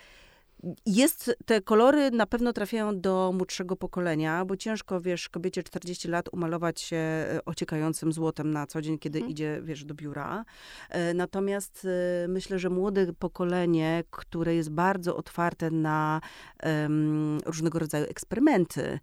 Jest, 0.86 1.36
te 1.44 1.60
kolory 1.60 2.10
na 2.10 2.26
pewno 2.26 2.52
trafiają 2.52 3.00
do 3.00 3.32
młodszego 3.34 3.76
pokolenia, 3.76 4.44
bo 4.44 4.56
ciężko, 4.56 5.00
wiesz, 5.00 5.28
kobiecie 5.28 5.62
40 5.62 6.08
lat 6.08 6.28
umalować 6.32 6.80
się 6.80 6.96
e, 6.96 7.40
ociekającym 7.44 8.12
złotem 8.12 8.50
na 8.50 8.66
co 8.66 8.82
dzień, 8.82 8.98
kiedy 8.98 9.18
Mhm. 9.18 9.32
idzie, 9.32 9.60
wiesz, 9.62 9.84
do 9.84 9.94
biura. 9.94 10.44
E, 10.90 11.14
Natomiast 11.14 11.86
e, 12.24 12.28
myślę, 12.28 12.58
że 12.58 12.70
młode 12.70 13.12
pokolenie, 13.12 14.04
które 14.10 14.54
jest 14.54 14.70
bardzo 14.70 15.16
otwarte 15.16 15.70
na 15.70 16.20
em, 16.58 17.38
różnego 17.46 17.78
rodzaju 17.78 18.06
eksperymenty 18.08 18.98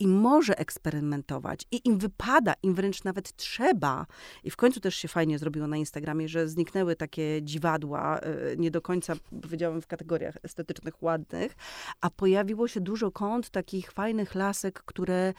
i 0.00 0.08
może 0.08 0.58
eksperymentować 0.58 1.66
i 1.70 1.80
im 1.84 1.98
wypada, 1.98 2.54
im 2.62 2.74
wręcz 2.74 3.04
nawet 3.04 3.36
trzeba. 3.36 4.06
I 4.44 4.50
w 4.50 4.56
końcu 4.56 4.80
też 4.80 4.94
się 4.96 5.08
fajnie 5.08 5.38
zrobiło 5.38 5.66
na 5.66 5.76
Instagramie, 5.76 6.28
że 6.28 6.48
zniknęły 6.48 6.96
takie 6.96 7.42
dziwadła, 7.42 8.20
nie 8.56 8.70
do 8.70 8.82
końca, 8.82 9.14
powiedziałam, 9.42 9.80
w 9.82 9.86
kategoriach 9.86 10.36
estetycznych 10.42 10.77
ładnych, 11.00 11.56
a 12.00 12.10
pojawiło 12.10 12.68
się 12.68 12.80
dużo 12.80 13.10
kąt 13.10 13.50
takich 13.50 13.92
fajnych 13.92 14.34
lasek, 14.34 14.82
które 14.86 15.34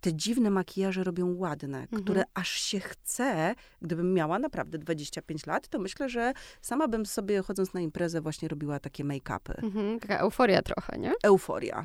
te 0.00 0.14
dziwne 0.14 0.50
makijaże 0.50 1.04
robią 1.04 1.34
ładne, 1.36 1.78
Mhm. 1.80 2.02
które 2.02 2.24
aż 2.34 2.48
się 2.50 2.80
chce, 2.80 3.54
gdybym 3.82 4.14
miała 4.14 4.38
naprawdę 4.38 4.78
25 4.78 5.46
lat, 5.46 5.68
to 5.68 5.78
myślę, 5.78 6.08
że 6.08 6.32
sama 6.62 6.88
bym 6.88 7.06
sobie 7.06 7.42
chodząc 7.42 7.74
na 7.74 7.80
imprezę 7.80 8.20
właśnie 8.20 8.48
robiła 8.48 8.78
takie 8.80 9.04
make-upy. 9.04 9.64
Mhm. 9.64 10.00
Taka 10.00 10.18
euforia 10.18 10.62
trochę, 10.62 10.98
nie? 10.98 11.12
Euforia. 11.22 11.84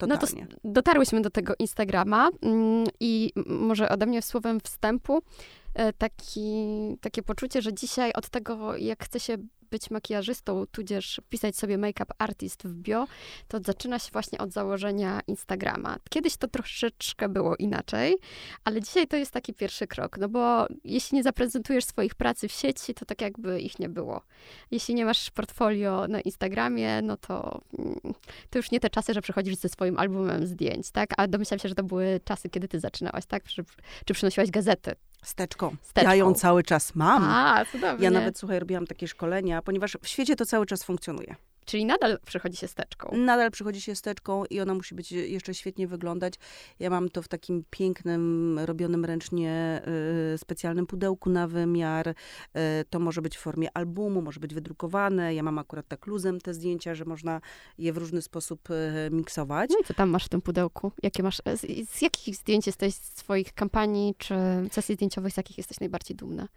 No 0.00 0.06
to 0.08 0.18
Totalnie. 0.18 0.46
dotarłyśmy 0.64 1.20
do 1.22 1.30
tego 1.30 1.54
Instagrama 1.58 2.28
mm, 2.42 2.86
i 3.00 3.32
może 3.46 3.88
ode 3.88 4.06
mnie 4.06 4.22
słowem 4.22 4.60
wstępu 4.60 5.22
taki, 5.98 6.50
takie 7.00 7.22
poczucie, 7.22 7.62
że 7.62 7.74
dzisiaj 7.74 8.12
od 8.12 8.28
tego, 8.28 8.76
jak 8.76 9.04
chce 9.04 9.20
się 9.20 9.38
być 9.70 9.90
makijażystą, 9.90 10.66
tudzież 10.66 11.20
pisać 11.28 11.56
sobie 11.56 11.78
make-up 11.78 12.14
artist 12.18 12.62
w 12.66 12.74
bio, 12.74 13.06
to 13.48 13.58
zaczyna 13.64 13.98
się 13.98 14.10
właśnie 14.12 14.38
od 14.38 14.52
założenia 14.52 15.20
Instagrama. 15.26 15.96
Kiedyś 16.10 16.36
to 16.36 16.48
troszeczkę 16.48 17.28
było 17.28 17.56
inaczej, 17.56 18.16
ale 18.64 18.80
dzisiaj 18.80 19.06
to 19.06 19.16
jest 19.16 19.30
taki 19.30 19.54
pierwszy 19.54 19.86
krok, 19.86 20.18
no 20.18 20.28
bo 20.28 20.66
jeśli 20.84 21.16
nie 21.16 21.22
zaprezentujesz 21.22 21.84
swoich 21.84 22.14
pracy 22.14 22.48
w 22.48 22.52
sieci, 22.52 22.94
to 22.94 23.04
tak 23.04 23.20
jakby 23.20 23.60
ich 23.60 23.78
nie 23.78 23.88
było. 23.88 24.22
Jeśli 24.70 24.94
nie 24.94 25.04
masz 25.04 25.30
portfolio 25.30 26.08
na 26.08 26.20
Instagramie, 26.20 27.02
no 27.02 27.16
to 27.16 27.60
mm, 27.78 28.00
to 28.50 28.58
już 28.58 28.70
nie 28.70 28.80
te 28.80 28.90
czasy, 28.90 29.14
że 29.14 29.22
przychodzisz 29.22 29.56
ze 29.56 29.68
swoim 29.68 29.98
albumem 29.98 30.46
zdjęć, 30.46 30.90
tak? 30.90 31.10
A 31.16 31.26
domyślam 31.26 31.58
się, 31.58 31.68
że 31.68 31.74
to 31.74 31.84
były 31.84 32.20
czasy, 32.24 32.48
kiedy 32.48 32.68
ty 32.68 32.80
zaczynałaś, 32.80 33.26
tak? 33.26 33.44
Czy, 33.44 33.64
czy 34.04 34.14
przynosiłaś 34.14 34.50
gazety? 34.50 34.92
Steczką. 35.26 35.76
Steczką. 35.82 36.10
Ja 36.10 36.16
ją 36.16 36.34
cały 36.34 36.62
czas 36.62 36.94
mam. 36.94 37.24
A, 37.24 37.64
cudownie. 37.72 38.04
Ja 38.04 38.10
nawet, 38.10 38.38
słuchaj, 38.38 38.58
robiłam 38.60 38.86
takie 38.86 39.08
szkolenia, 39.08 39.62
ponieważ 39.62 39.98
w 40.02 40.08
świecie 40.08 40.36
to 40.36 40.46
cały 40.46 40.66
czas 40.66 40.84
funkcjonuje. 40.84 41.34
Czyli 41.66 41.84
nadal 41.84 42.18
przychodzi 42.26 42.56
się 42.56 42.68
steczką. 42.68 43.16
Nadal 43.16 43.50
przychodzi 43.50 43.80
się 43.80 43.94
steczką 43.94 44.44
i 44.44 44.60
ona 44.60 44.74
musi 44.74 44.94
być 44.94 45.12
jeszcze 45.12 45.54
świetnie 45.54 45.88
wyglądać. 45.88 46.34
Ja 46.78 46.90
mam 46.90 47.08
to 47.08 47.22
w 47.22 47.28
takim 47.28 47.64
pięknym, 47.70 48.58
robionym 48.58 49.04
ręcznie 49.04 49.82
y, 50.34 50.38
specjalnym 50.38 50.86
pudełku 50.86 51.30
na 51.30 51.48
wymiar. 51.48 52.08
Y, 52.08 52.14
to 52.90 52.98
może 53.00 53.22
być 53.22 53.36
w 53.36 53.40
formie 53.40 53.76
albumu, 53.76 54.22
może 54.22 54.40
być 54.40 54.54
wydrukowane. 54.54 55.34
Ja 55.34 55.42
mam 55.42 55.58
akurat 55.58 55.88
tak 55.88 56.06
luzem 56.06 56.40
te 56.40 56.54
zdjęcia, 56.54 56.94
że 56.94 57.04
można 57.04 57.40
je 57.78 57.92
w 57.92 57.96
różny 57.96 58.22
sposób 58.22 58.70
y, 58.70 59.10
miksować. 59.10 59.70
No 59.70 59.76
i 59.82 59.84
co 59.84 59.94
tam 59.94 60.10
masz 60.10 60.24
w 60.24 60.28
tym 60.28 60.42
pudełku? 60.42 60.92
Jakie 61.02 61.22
masz, 61.22 61.36
z, 61.36 61.90
z 61.90 62.02
jakich 62.02 62.36
zdjęć 62.36 62.66
jesteś 62.66 62.94
z 62.94 63.18
swoich 63.18 63.52
kampanii, 63.52 64.14
czy 64.18 64.34
sesji 64.72 64.94
zdjęciowych, 64.94 65.32
z 65.32 65.36
jakich 65.36 65.58
jesteś 65.58 65.80
najbardziej 65.80 66.16
dumna? 66.16 66.48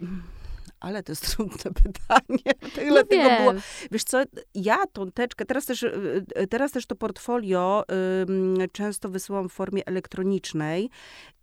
Ale 0.80 1.02
to 1.02 1.12
jest 1.12 1.26
trudne 1.36 1.70
pytanie. 1.82 2.54
Tyle 2.74 3.00
No 3.00 3.06
tego 3.06 3.36
było. 3.38 3.54
Wiesz 3.90 4.04
co, 4.04 4.22
ja 4.54 4.86
tą 4.92 5.12
teczkę, 5.12 5.44
teraz 5.44 5.66
też, 5.66 5.82
y, 5.82 6.24
y, 6.40 6.46
teraz 6.46 6.72
też 6.72 6.86
to 6.86 6.96
portfolio 6.96 7.84
ym, 8.22 8.56
często 8.72 9.08
wysyłam 9.08 9.48
w 9.48 9.52
formie 9.52 9.86
elektronicznej 9.86 10.90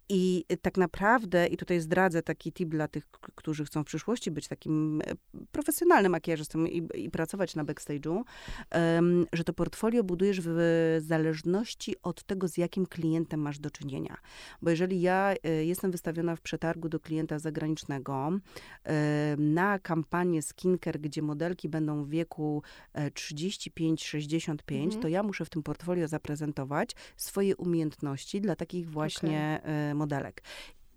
i 0.09 0.45
tak 0.61 0.77
naprawdę, 0.77 1.47
i 1.47 1.57
tutaj 1.57 1.79
zdradzę 1.79 2.21
taki 2.21 2.51
tip 2.51 2.69
dla 2.69 2.87
tych, 2.87 3.07
którzy 3.35 3.65
chcą 3.65 3.83
w 3.83 3.85
przyszłości 3.85 4.31
być 4.31 4.47
takim 4.47 5.01
e, 5.01 5.15
profesjonalnym 5.51 6.11
makijażystą 6.11 6.65
i, 6.65 6.87
i 6.93 7.09
pracować 7.09 7.55
na 7.55 7.65
backstage'u, 7.65 8.21
em, 8.69 9.25
że 9.33 9.43
to 9.43 9.53
portfolio 9.53 10.03
budujesz 10.03 10.41
w 10.41 10.57
zależności 10.99 11.95
od 12.03 12.23
tego, 12.23 12.47
z 12.47 12.57
jakim 12.57 12.85
klientem 12.85 13.39
masz 13.39 13.59
do 13.59 13.71
czynienia. 13.71 14.17
Bo 14.61 14.69
jeżeli 14.69 15.01
ja 15.01 15.33
e, 15.43 15.65
jestem 15.65 15.91
wystawiona 15.91 16.35
w 16.35 16.41
przetargu 16.41 16.89
do 16.89 16.99
klienta 16.99 17.39
zagranicznego 17.39 18.39
e, 18.83 19.35
na 19.37 19.79
kampanię 19.79 20.41
skincare, 20.41 20.99
gdzie 20.99 21.21
modelki 21.21 21.69
będą 21.69 22.03
w 22.03 22.09
wieku 22.09 22.63
e, 22.93 23.11
35-65, 23.11 24.85
Mhm. 24.85 25.01
to 25.01 25.07
ja 25.07 25.23
muszę 25.23 25.45
w 25.45 25.49
tym 25.49 25.63
portfolio 25.63 26.07
zaprezentować 26.07 26.91
swoje 27.17 27.55
umiejętności 27.55 28.41
dla 28.41 28.55
takich 28.55 28.89
właśnie 28.89 29.61
e, 29.63 29.94
modelek. 29.95 30.41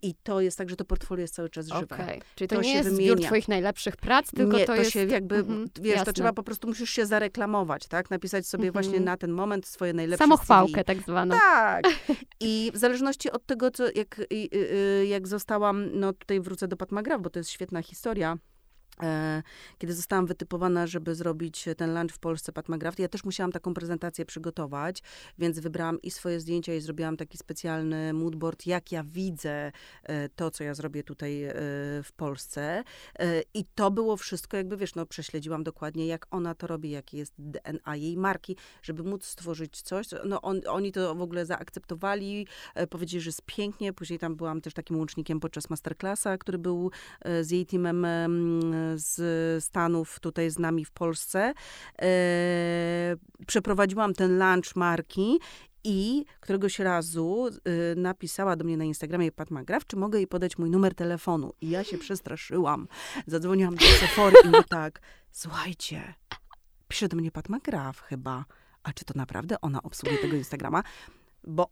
I 0.03 0.15
to 0.23 0.41
jest 0.41 0.59
tak, 0.59 0.71
że 0.71 0.77
to 0.77 0.85
portfolio 0.85 1.23
jest 1.23 1.35
cały 1.35 1.49
czas 1.51 1.67
żywe. 1.69 2.19
Czyli 2.35 2.49
To 2.49 2.57
to, 2.57 2.63
nie 2.63 2.73
jest 2.75 2.89
zbiór 2.89 2.99
wymienia. 3.09 3.27
twoich 3.29 3.49
najlepszych 3.49 3.97
prac, 3.97 4.31
tylko 4.31 4.53
nie, 4.59 4.67
to, 4.67 4.73
to 4.73 4.77
jest... 4.79 4.91
się 4.91 5.05
jakby, 5.05 5.37
Mhm, 5.37 5.69
wiesz, 5.81 5.91
jasne. 5.95 6.05
to 6.05 6.13
trzeba 6.13 6.33
po 6.33 6.43
prostu, 6.43 6.69
musisz 6.69 6.91
się 6.91 7.07
zareklamować, 7.07 7.87
tak? 7.87 8.11
Napisać 8.11 8.47
sobie 8.47 8.69
Mhm. 8.69 8.85
właśnie 8.85 9.01
na 9.01 9.17
ten 9.17 9.33
moment 9.33 9.67
swoje 9.67 9.93
najlepsze 9.93 10.25
Samochwałkę 10.25 10.73
CV. 10.73 10.85
tak 10.85 10.99
zwaną. 11.03 11.35
Tak. 11.39 11.85
I 12.41 12.71
w 12.75 12.77
zależności 12.77 13.31
od 13.31 13.47
tego, 13.47 13.71
co, 13.71 13.85
jak, 13.95 14.21
jak 15.09 15.29
zostałam, 15.29 15.89
no 16.01 16.13
tutaj 16.13 16.41
wrócę 16.41 16.69
do 16.69 16.77
Pat 16.77 16.93
McGrath, 16.93 17.23
bo 17.23 17.31
to 17.31 17.39
jest 17.39 17.51
świetna 17.51 17.83
historia. 17.83 18.37
E, 19.03 19.43
Kiedy 19.79 19.95
zostałam 19.95 20.27
wytypowana, 20.27 20.87
żeby 20.87 21.15
zrobić 21.15 21.65
ten 21.77 21.95
lunch 21.99 22.13
w 22.15 22.19
Polsce 22.19 22.53
Pat 22.53 22.69
McGrath, 22.69 22.99
ja 22.99 23.09
też 23.09 23.25
musiałam 23.25 23.53
taką 23.53 23.75
prezentację 23.75 24.25
przygotować, 24.27 25.03
więc 25.39 25.59
wybrałam 25.59 26.03
i 26.03 26.11
swoje 26.11 26.41
zdjęcia 26.41 26.75
i 26.75 26.81
zrobiłam 26.81 27.17
taki 27.17 27.39
specjalny 27.39 28.13
moodboard, 28.13 28.67
jak 28.67 28.93
ja 28.93 29.05
widzę 29.05 29.73
e, 30.03 30.29
to, 30.29 30.51
co 30.51 30.65
ja 30.65 30.75
zrobię 30.75 31.03
tutaj 31.03 31.45
e, 31.45 31.53
w 32.03 32.11
Polsce. 32.17 32.85
I 33.55 33.65
to 33.75 33.91
było 33.91 34.17
wszystko, 34.17 34.57
jakby 34.57 34.77
wiesz, 34.77 34.95
no 34.95 35.07
prześledziłam 35.07 35.65
dokładnie, 35.65 36.07
jak 36.07 36.27
ona 36.31 36.55
to 36.55 36.67
robi, 36.67 36.91
jakie 36.91 37.19
jest 37.19 37.35
DNA 37.39 37.97
jej 37.97 38.17
marki, 38.17 38.57
żeby 38.83 39.03
móc 39.03 39.25
stworzyć 39.25 39.83
coś. 39.83 40.07
co- 40.07 40.17
No 40.25 40.41
on, 40.43 40.61
oni 40.69 40.93
to 40.93 41.15
w 41.15 41.23
ogóle 41.23 41.47
zaakceptowali, 41.47 42.47
powiedzieli, 42.91 43.21
że 43.21 43.29
jest 43.29 43.43
pięknie. 43.47 43.93
Później 43.93 44.19
tam 44.19 44.37
byłam 44.37 44.61
też 44.61 44.75
takim 44.75 44.99
łącznikiem 44.99 45.41
podczas 45.41 45.71
masterclassa, 45.71 46.39
który 46.39 46.59
był 46.59 46.91
z 47.43 47.51
jej 47.51 47.67
teamem 47.67 48.05
em, 48.05 48.61
z 48.97 49.65
Stanów 49.65 50.21
tutaj 50.21 50.51
z 50.51 50.59
nami 50.59 50.85
w 50.85 50.91
Polsce. 50.91 51.55
E, 52.03 53.17
Przeprowadziłam 53.47 54.15
ten 54.15 54.39
lunch 54.39 54.77
marki 54.77 55.39
i 55.85 56.25
któregoś 56.41 56.79
razu 56.79 57.49
y, 57.49 57.97
napisała 57.97 58.57
do 58.57 58.65
mnie 58.65 58.77
na 58.77 58.85
Instagramie 58.85 59.33
Pat 59.33 59.51
McGrath, 59.51 59.87
czy 59.87 59.97
mogę 59.97 60.19
jej 60.19 60.27
podać 60.27 60.59
mój 60.59 60.71
numer 60.71 60.95
telefonu. 60.95 61.53
I 61.61 61.71
ja 61.71 61.85
się 61.85 61.99
przestraszyłam. 61.99 62.89
Zadzwoniłam 63.27 63.75
do 63.75 63.85
Sephory 63.85 64.37
i 64.45 64.47
mówię 64.47 64.65
tak, 64.69 65.01
słuchajcie, 65.33 66.15
pisze 66.89 67.09
do 67.09 67.17
mnie 67.17 67.31
Pat 67.31 67.49
McGrath 67.49 68.01
chyba. 68.01 68.45
A 68.83 68.93
czy 68.93 69.05
to 69.05 69.15
naprawdę 69.17 69.61
ona 69.61 69.83
obsługuje 69.83 70.19
tego 70.21 70.37
Instagrama? 70.37 70.83
Bo 71.45 71.71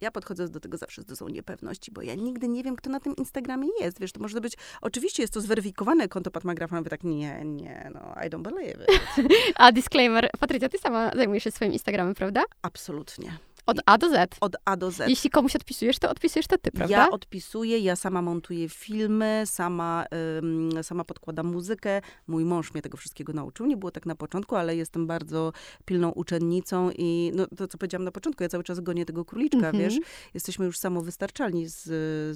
ja 0.00 0.10
podchodzę 0.10 0.48
do 0.48 0.60
tego 0.60 0.76
zawsze 0.76 1.02
z 1.02 1.04
dozą 1.04 1.28
niepewności, 1.28 1.92
bo 1.92 2.02
ja 2.02 2.14
nigdy 2.14 2.48
nie 2.48 2.62
wiem, 2.62 2.76
kto 2.76 2.90
na 2.90 3.00
tym 3.00 3.16
Instagramie 3.16 3.68
jest. 3.80 4.00
Wiesz, 4.00 4.12
to 4.12 4.20
może 4.20 4.40
być, 4.40 4.54
oczywiście 4.80 5.22
jest 5.22 5.34
to 5.34 5.40
zweryfikowane 5.40 6.08
konto 6.08 6.30
Pat 6.30 6.44
McGraffa, 6.44 6.76
mówię 6.76 6.90
tak, 6.90 7.04
nie, 7.04 7.44
nie, 7.44 7.90
no, 7.94 8.14
I 8.26 8.30
don't 8.30 8.42
believe 8.42 8.84
it. 8.84 9.26
A 9.54 9.72
disclaimer, 9.72 10.30
Patrycja, 10.40 10.68
ty 10.68 10.78
sama 10.78 11.10
zajmujesz 11.16 11.44
się 11.44 11.50
swoim 11.50 11.72
Instagramem, 11.72 12.14
prawda? 12.14 12.44
Absolutnie. 12.62 13.38
Od 13.66 13.78
A 13.86 13.98
do 13.98 14.08
Z. 14.10 14.36
Od 14.40 14.56
A 14.64 14.76
do 14.76 14.90
Z. 14.90 15.08
Jeśli 15.08 15.30
komuś 15.30 15.56
odpisujesz, 15.56 15.98
to 15.98 16.10
odpisujesz 16.10 16.46
to 16.46 16.58
ty, 16.58 16.70
prawda? 16.72 16.96
Ja 16.96 17.10
odpisuję, 17.10 17.78
ja 17.78 17.96
sama 17.96 18.22
montuję 18.22 18.68
filmy, 18.68 19.42
sama, 19.46 20.04
ym, 20.38 20.70
sama 20.82 21.04
podkładam 21.04 21.46
muzykę. 21.46 22.00
Mój 22.26 22.44
mąż 22.44 22.72
mnie 22.72 22.82
tego 22.82 22.96
wszystkiego 22.96 23.32
nauczył. 23.32 23.66
Nie 23.66 23.76
było 23.76 23.90
tak 23.90 24.06
na 24.06 24.14
początku, 24.14 24.56
ale 24.56 24.76
jestem 24.76 25.06
bardzo 25.06 25.52
pilną 25.84 26.10
uczennicą 26.10 26.90
i 26.98 27.32
no, 27.34 27.46
to, 27.56 27.68
co 27.68 27.78
powiedziałam 27.78 28.04
na 28.04 28.12
początku, 28.12 28.42
ja 28.42 28.48
cały 28.48 28.64
czas 28.64 28.80
gonię 28.80 29.04
tego 29.06 29.24
króliczka, 29.24 29.56
Mhm. 29.56 29.78
wiesz. 29.78 29.94
Jesteśmy 30.34 30.66
już 30.66 30.78
samowystarczalni 30.78 31.68
z, 31.68 31.82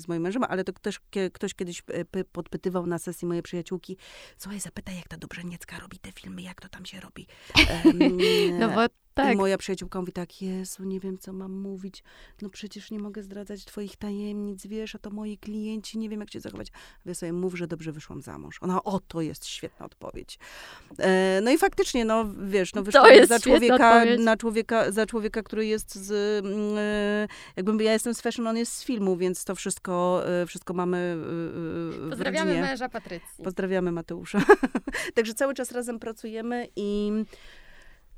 z 0.01 0.09
moim 0.09 0.23
mężem, 0.23 0.45
ale 0.49 0.64
to 0.64 0.73
też 0.73 1.01
kie- 1.11 1.31
ktoś 1.31 1.55
kiedyś 1.55 1.83
e, 1.88 2.05
py- 2.05 2.25
podpytywał 2.33 2.87
na 2.87 2.99
sesji 2.99 3.29
mojej 3.29 3.43
przyjaciółki, 3.43 3.97
słuchaj, 4.38 4.61
zapytaj, 4.61 4.97
jak 4.97 5.09
ta 5.09 5.17
Dobrzeniecka 5.17 5.79
robi 5.79 5.99
te 5.99 6.12
filmy, 6.12 6.43
jak 6.43 6.61
to 6.61 6.69
tam 6.69 6.87
się 6.87 7.01
robi. 7.01 7.27
Em, 7.85 8.19
No 8.59 8.69
bo 8.69 8.81
I 9.22 9.26
tak. 9.26 9.37
moja 9.37 9.59
przyjaciółka 9.59 10.00
mówi 10.00 10.12
tak, 10.12 10.42
Jezu, 10.42 10.85
nie 10.85 11.00
wiem, 11.00 11.18
co 11.18 11.33
mam 11.33 11.52
mówić. 11.52 12.02
No 12.42 12.50
przecież 12.50 12.90
nie 12.90 12.98
mogę 12.98 13.22
zdradzać 13.22 13.64
twoich 13.64 13.96
tajemnic, 13.96 14.66
wiesz, 14.66 14.94
a 14.94 14.98
to 14.98 15.11
moi 15.11 15.38
klienci, 15.38 15.98
nie 15.98 16.09
wiem, 16.09 16.20
jak 16.20 16.33
się 16.33 16.40
zachować. 16.40 16.68
Wy 17.04 17.14
sobie 17.14 17.33
mów, 17.33 17.54
że 17.59 17.66
dobrze 17.66 17.92
wyszłam 17.92 18.22
za 18.22 18.38
mąż. 18.38 18.62
Ona, 18.62 18.85
o, 18.85 19.00
to 19.00 19.20
jest 19.20 19.46
świetna 19.46 19.87
odpowiedź. 19.87 20.38
E, 20.98 21.40
no 21.42 21.50
i 21.50 21.59
faktycznie, 21.59 22.04
no 22.04 22.24
wiesz, 22.46 22.74
no 22.74 22.83
wyszłam 22.83 23.26
za 23.26 23.40
człowieka, 23.40 24.04
na 24.18 24.37
człowieka, 24.37 24.92
za 24.92 25.07
człowieka, 25.07 25.42
który 25.42 25.66
jest 25.66 25.94
z, 25.94 26.44
mm, 26.44 26.76
e, 26.78 27.28
jakbym 27.57 27.81
ja 27.81 27.92
jestem 27.92 28.14
z 28.14 28.20
fashion, 28.20 28.46
on 28.46 28.57
jest 28.57 28.72
z 28.72 28.85
filmu, 28.85 29.16
więc 29.16 29.44
to 29.44 29.54
wszystko, 29.54 30.22
e, 30.42 30.46
wszystko 30.46 30.74
mamy 30.74 31.16
e, 32.00 32.07
e, 32.07 32.09
Pozdrawiamy 32.11 32.50
rodzinie. 32.50 32.66
męża 32.66 32.88
Patrycji. 32.88 33.44
Pozdrawiamy 33.44 33.92
Mateusza. 33.92 34.42
Także 35.14 35.35
cały 35.35 35.54
czas 35.54 35.72
razem 35.72 35.98
pracujemy 35.98 36.68
i 36.76 37.12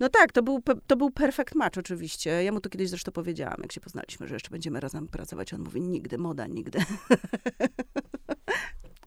no 0.01 0.09
tak, 0.09 0.33
to 0.33 0.43
był, 0.43 0.63
to 0.87 0.97
był 0.97 1.11
perfect 1.11 1.55
match 1.55 1.79
oczywiście. 1.79 2.45
Ja 2.45 2.53
mu 2.53 2.61
to 2.61 2.69
kiedyś 2.71 2.89
zresztą 2.89 3.13
powiedziałam, 3.13 3.57
jak 3.63 3.73
się 3.73 3.81
poznaliśmy, 3.81 4.29
że 4.29 4.35
jeszcze 4.35 4.51
będziemy 4.51 4.81
razem 4.81 5.09
pracować. 5.09 5.55
On 5.55 5.61
mówi, 5.61 5.81
nigdy, 5.81 6.19
moda, 6.19 6.47
nigdy. 6.47 6.79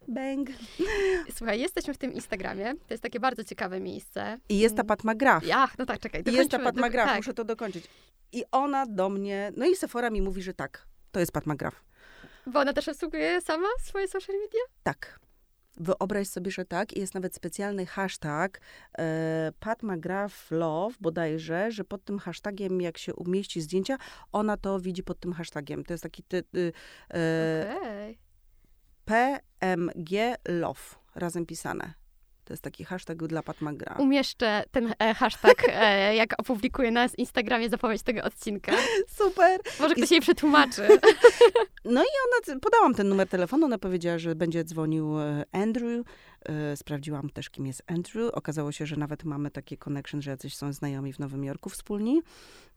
Bang. 0.07 0.49
Słuchaj, 1.35 1.59
jesteśmy 1.59 1.93
w 1.93 1.97
tym 1.97 2.13
Instagramie. 2.13 2.73
To 2.87 2.93
jest 2.93 3.03
takie 3.03 3.19
bardzo 3.19 3.43
ciekawe 3.43 3.79
miejsce. 3.79 4.37
I 4.49 4.59
jest 4.59 4.75
ta 4.75 4.83
Pat 4.83 5.03
McGrath. 5.03 5.45
Ja, 5.47 5.67
no 5.79 5.85
tak, 5.85 5.99
czekaj. 5.99 6.23
I 6.25 6.33
jest 6.33 6.51
ta 6.51 6.57
dokończymy, 6.57 6.63
Pat 6.63 6.75
dok- 6.75 6.87
McGrath, 6.87 7.09
tak. 7.09 7.17
muszę 7.17 7.33
to 7.33 7.43
dokończyć. 7.43 7.85
I 8.31 8.43
ona 8.51 8.85
do 8.85 9.09
mnie, 9.09 9.51
no 9.57 9.65
i 9.65 9.75
Sephora 9.75 10.09
mi 10.09 10.21
mówi, 10.21 10.41
że 10.41 10.53
tak, 10.53 10.87
to 11.11 11.19
jest 11.19 11.31
Pat 11.31 11.45
McGrath. 11.45 11.77
Bo 12.47 12.59
ona 12.59 12.73
też 12.73 12.87
obsługuje 12.89 13.41
sama 13.41 13.67
swoje 13.83 14.07
social 14.07 14.35
media? 14.35 14.61
Tak. 14.83 15.19
Wyobraź 15.77 16.27
sobie, 16.27 16.51
że 16.51 16.65
tak. 16.65 16.93
I 16.93 16.99
jest 16.99 17.13
nawet 17.13 17.35
specjalny 17.35 17.85
hashtag 17.85 18.61
e, 18.97 19.51
Pat 19.59 19.83
McGrath 19.83 20.51
Love 20.51 20.95
bodajże, 21.01 21.71
że 21.71 21.83
pod 21.83 22.03
tym 22.05 22.19
hashtagiem, 22.19 22.81
jak 22.81 22.97
się 22.97 23.15
umieści 23.15 23.61
zdjęcia, 23.61 23.97
ona 24.31 24.57
to 24.57 24.79
widzi 24.79 25.03
pod 25.03 25.19
tym 25.19 25.33
hashtagiem. 25.33 25.83
To 25.83 25.93
jest 25.93 26.03
taki 26.03 26.23
ty, 26.23 26.43
y, 26.55 26.73
e, 27.13 27.75
Okej. 27.77 28.19
PMG 29.05 30.35
Love, 30.47 30.81
razem 31.15 31.45
pisane. 31.45 32.02
To 32.45 32.53
jest 32.53 32.63
taki 32.63 32.83
hashtag 32.83 33.17
dla 33.17 33.43
Pat 33.43 33.61
McGrath. 33.61 33.99
Umieszczę 33.99 34.63
ten 34.71 34.93
e, 34.99 35.13
hashtag, 35.13 35.63
e, 35.69 36.15
jak 36.21 36.33
opublikuję 36.37 36.91
na 36.91 37.07
Instagramie 37.17 37.69
zapowiedź 37.69 38.03
tego 38.03 38.23
odcinka. 38.23 38.71
Super! 39.07 39.59
Może 39.79 39.95
ktoś 39.95 40.11
jej 40.11 40.21
przetłumaczy. 40.21 40.87
Ona, 41.85 42.59
podałam 42.61 42.93
ten 42.93 43.09
numer 43.09 43.27
telefonu, 43.27 43.65
ona 43.65 43.77
powiedziała, 43.77 44.17
że 44.19 44.35
będzie 44.35 44.63
dzwonił 44.63 45.19
e, 45.19 45.45
Andrew. 45.51 46.05
E, 46.45 46.77
Sprawdziłam 46.77 47.29
też, 47.29 47.49
kim 47.49 47.65
jest 47.67 47.83
Andrew. 47.87 48.31
Okazało 48.33 48.71
się, 48.71 48.85
że 48.85 48.95
nawet 48.95 49.23
mamy 49.23 49.51
takie 49.51 49.77
connection, 49.77 50.21
że 50.21 50.31
jacyś 50.31 50.55
są 50.55 50.73
znajomi 50.73 51.13
w 51.13 51.19
Nowym 51.19 51.43
Jorku 51.43 51.69
wspólni. 51.69 52.21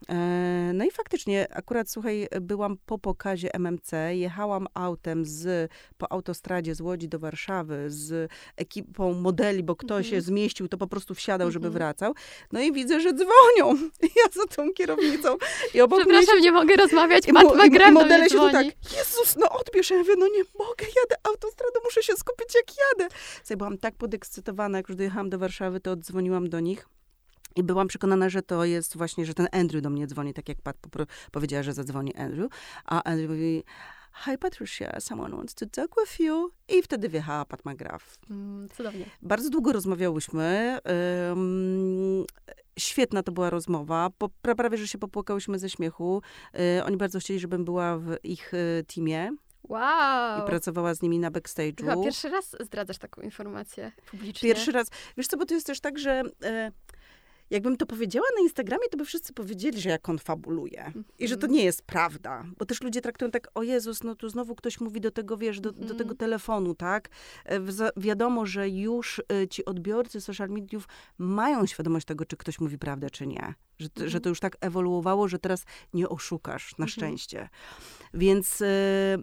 E, 0.09 0.71
No 0.75 0.85
i 0.85 0.91
faktycznie, 0.91 1.47
akurat 1.55 1.91
słuchaj, 1.91 2.29
byłam 2.41 2.77
po 2.87 2.99
pokazie 2.99 3.55
MMC, 3.55 3.93
jechałam 4.11 4.67
autem 4.75 5.25
z, 5.25 5.71
po 5.99 6.13
autostradzie 6.13 6.75
z 6.75 6.81
Łodzi 6.81 7.09
do 7.09 7.19
Warszawy 7.19 7.85
z 7.89 8.31
ekipą 8.57 9.13
modeli, 9.15 9.63
bo 9.63 9.77
kto 9.77 9.97
Mhm. 9.97 10.05
się 10.05 10.21
zmieścił, 10.21 10.69
to 10.69 10.77
po 10.79 10.87
prostu 10.87 11.15
wsiadał, 11.15 11.51
żeby 11.51 11.67
Mhm. 11.67 11.79
wracał. 11.79 12.15
No 12.53 12.61
i 12.61 12.73
widzę, 12.73 13.01
że 13.01 13.13
dzwonią. 13.13 13.79
Ja 14.17 14.31
za 14.33 14.47
tą 14.57 14.73
kierownicą. 14.73 15.37
I 15.75 15.81
obok 15.81 15.99
mnie 15.99 16.07
Przepraszam, 16.19 16.41
nie 16.43 16.53
mogę 16.53 16.77
rozmawiać. 16.77 17.29
i 17.29 17.33
do 17.33 17.91
modele 17.93 18.31
się 18.31 18.37
tu 18.39 18.51
tak, 18.53 18.67
Jezus, 18.97 19.37
no 19.37 19.49
odbierz. 19.51 19.91
Ja 19.91 19.97
mówię, 19.99 20.15
no 20.19 20.27
nie 20.27 20.43
mogę, 20.59 20.85
jadę 21.03 21.17
autostradą, 21.25 21.81
muszę 21.85 22.03
się 22.03 22.13
skupić, 22.17 22.55
jak 22.55 22.65
jadę. 22.99 23.15
Byłam 23.57 23.79
tak 23.79 23.95
podekscytowana, 23.95 24.79
jak 24.79 24.89
już 24.89 24.97
dojechałam 24.97 25.31
do 25.31 25.39
Warszawy, 25.39 25.81
to 25.81 25.91
oddzwoniłam 25.91 26.49
do 26.49 26.61
nich. 26.61 26.89
I 27.57 27.63
byłam 27.63 27.89
przekonana, 27.89 28.29
że 28.29 28.43
to 28.43 28.65
jest 28.65 28.97
właśnie, 28.97 29.27
że 29.27 29.35
ten 29.35 29.49
Andrew 29.53 29.83
do 29.83 29.91
mnie 29.91 30.07
dzwoni, 30.07 30.35
tak 30.35 30.49
jak 30.49 30.63
Pat 30.63 30.77
powiedziała, 31.33 31.63
że 31.63 31.73
zadzwoni 31.73 32.15
Andrew. 32.15 32.53
A 32.85 33.03
Andrew 33.03 33.31
mówi, 33.31 33.65
hi 34.25 34.39
Patricia, 34.39 35.01
someone 35.01 35.37
wants 35.37 35.55
to 35.55 35.67
talk 35.67 35.95
with 36.01 36.21
you. 36.21 36.51
I 36.69 36.83
wtedy 36.83 37.09
wjechała 37.09 37.45
Pat 37.45 37.65
McGrath. 37.65 38.19
Mm, 38.31 38.69
cudownie. 38.69 39.05
Bardzo 39.23 39.51
długo 39.51 39.73
rozmawiałyśmy. 39.73 40.79
Ym, 41.33 42.25
świetna 42.79 43.23
to 43.23 43.33
była 43.33 43.51
rozmowa. 43.51 44.11
Po, 44.19 44.27
pra- 44.27 44.55
prawie, 44.55 44.79
że 44.79 44.89
się 44.89 44.99
popłakałyśmy 44.99 45.59
ze 45.59 45.71
śmiechu. 45.71 46.23
Y, 46.79 46.85
oni 46.85 46.97
bardzo 46.97 47.19
chcieli, 47.19 47.41
żebym 47.41 47.65
była 47.65 47.99
w 47.99 48.17
ich 48.25 48.55
y, 48.55 48.85
teamie 48.95 49.31
Wow. 49.69 50.43
i 50.43 50.47
pracowała 50.47 50.95
z 50.95 51.03
nimi 51.03 51.19
na 51.19 51.29
Chyba 51.29 51.41
backstage'u. 51.41 52.05
pierwszy 52.05 52.29
raz 52.29 52.57
zdradzasz 52.61 52.99
taką 52.99 53.23
informację 53.23 53.93
publicznie. 54.11 54.49
Pierwszy 54.49 54.73
raz. 54.73 54.89
Wiesz 55.17 55.27
co, 55.27 55.37
bo 55.37 55.47
to 55.47 55.55
jest 55.55 55.67
też 55.67 55.81
tak, 55.81 55.99
że 55.99 56.23
e, 56.45 56.73
jakbym 57.51 57.77
to 57.77 57.87
powiedziała 57.87 58.27
na 58.37 58.43
Instagramie, 58.43 58.89
to 58.91 58.97
by 58.99 59.05
wszyscy 59.05 59.33
powiedzieli, 59.33 59.81
że 59.81 59.91
ja 59.91 59.99
konfabuluję. 59.99 60.93
I 61.19 61.29
że 61.29 61.37
to 61.37 61.47
Mhm. 61.47 61.53
nie 61.53 61.65
jest 61.65 61.83
prawda. 61.83 62.45
Bo 62.59 62.65
też 62.67 62.81
ludzie 62.83 63.01
traktują 63.01 63.31
tak, 63.31 63.49
o 63.55 63.63
Jezus, 63.63 64.03
no 64.03 64.15
tu 64.15 64.29
znowu 64.29 64.55
ktoś 64.55 64.81
mówi 64.81 65.01
do 65.01 65.11
tego, 65.11 65.37
wiesz, 65.37 65.61
do, 65.61 65.73
do 65.73 65.79
Mhm. 65.81 65.99
tego 65.99 66.15
telefonu, 66.15 66.75
tak? 66.75 67.09
E, 67.45 67.61
wiadomo, 67.97 68.47
że 68.47 68.69
już 68.69 69.23
e, 69.43 69.49
ci 69.49 69.65
odbiorcy 69.65 70.21
social 70.21 70.49
mediów 70.49 70.89
mają 71.19 71.67
świadomość 71.67 72.07
tego, 72.07 72.25
czy 72.25 72.37
ktoś 72.37 72.61
mówi 72.61 72.79
prawdę, 72.79 73.11
czy 73.11 73.27
nie. 73.27 73.55
Że, 73.79 73.89
to- 73.89 74.01
że 74.01 74.05
Mhm. 74.07 74.23
to 74.23 74.29
już 74.29 74.41
tak 74.41 74.57
ewoluowało, 74.61 75.29
że 75.29 75.39
teraz 75.39 75.65
nie 75.95 76.09
oszukasz, 76.09 76.71
na 76.79 76.85
Mhm. 76.85 76.89
szczęście. 76.89 77.49
Więc 78.15 78.63
e, 78.63 78.67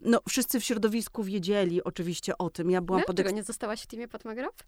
no, 0.02 0.20
wszyscy 0.30 0.60
w 0.60 0.64
środowisku 0.64 1.24
wiedzieli 1.24 1.84
oczywiście 1.84 2.38
o 2.38 2.50
tym. 2.50 2.72
Ja 2.72 2.82
byłam 2.82 3.00
No, 3.02 3.06
pod 3.06 3.16
Dlaczego 3.16 3.36
nie 3.36 3.44
zostałaś 3.44 3.82
w 3.82 3.88
teamie 3.88 4.08
Pat 4.08 4.26
McGrath? 4.26 4.64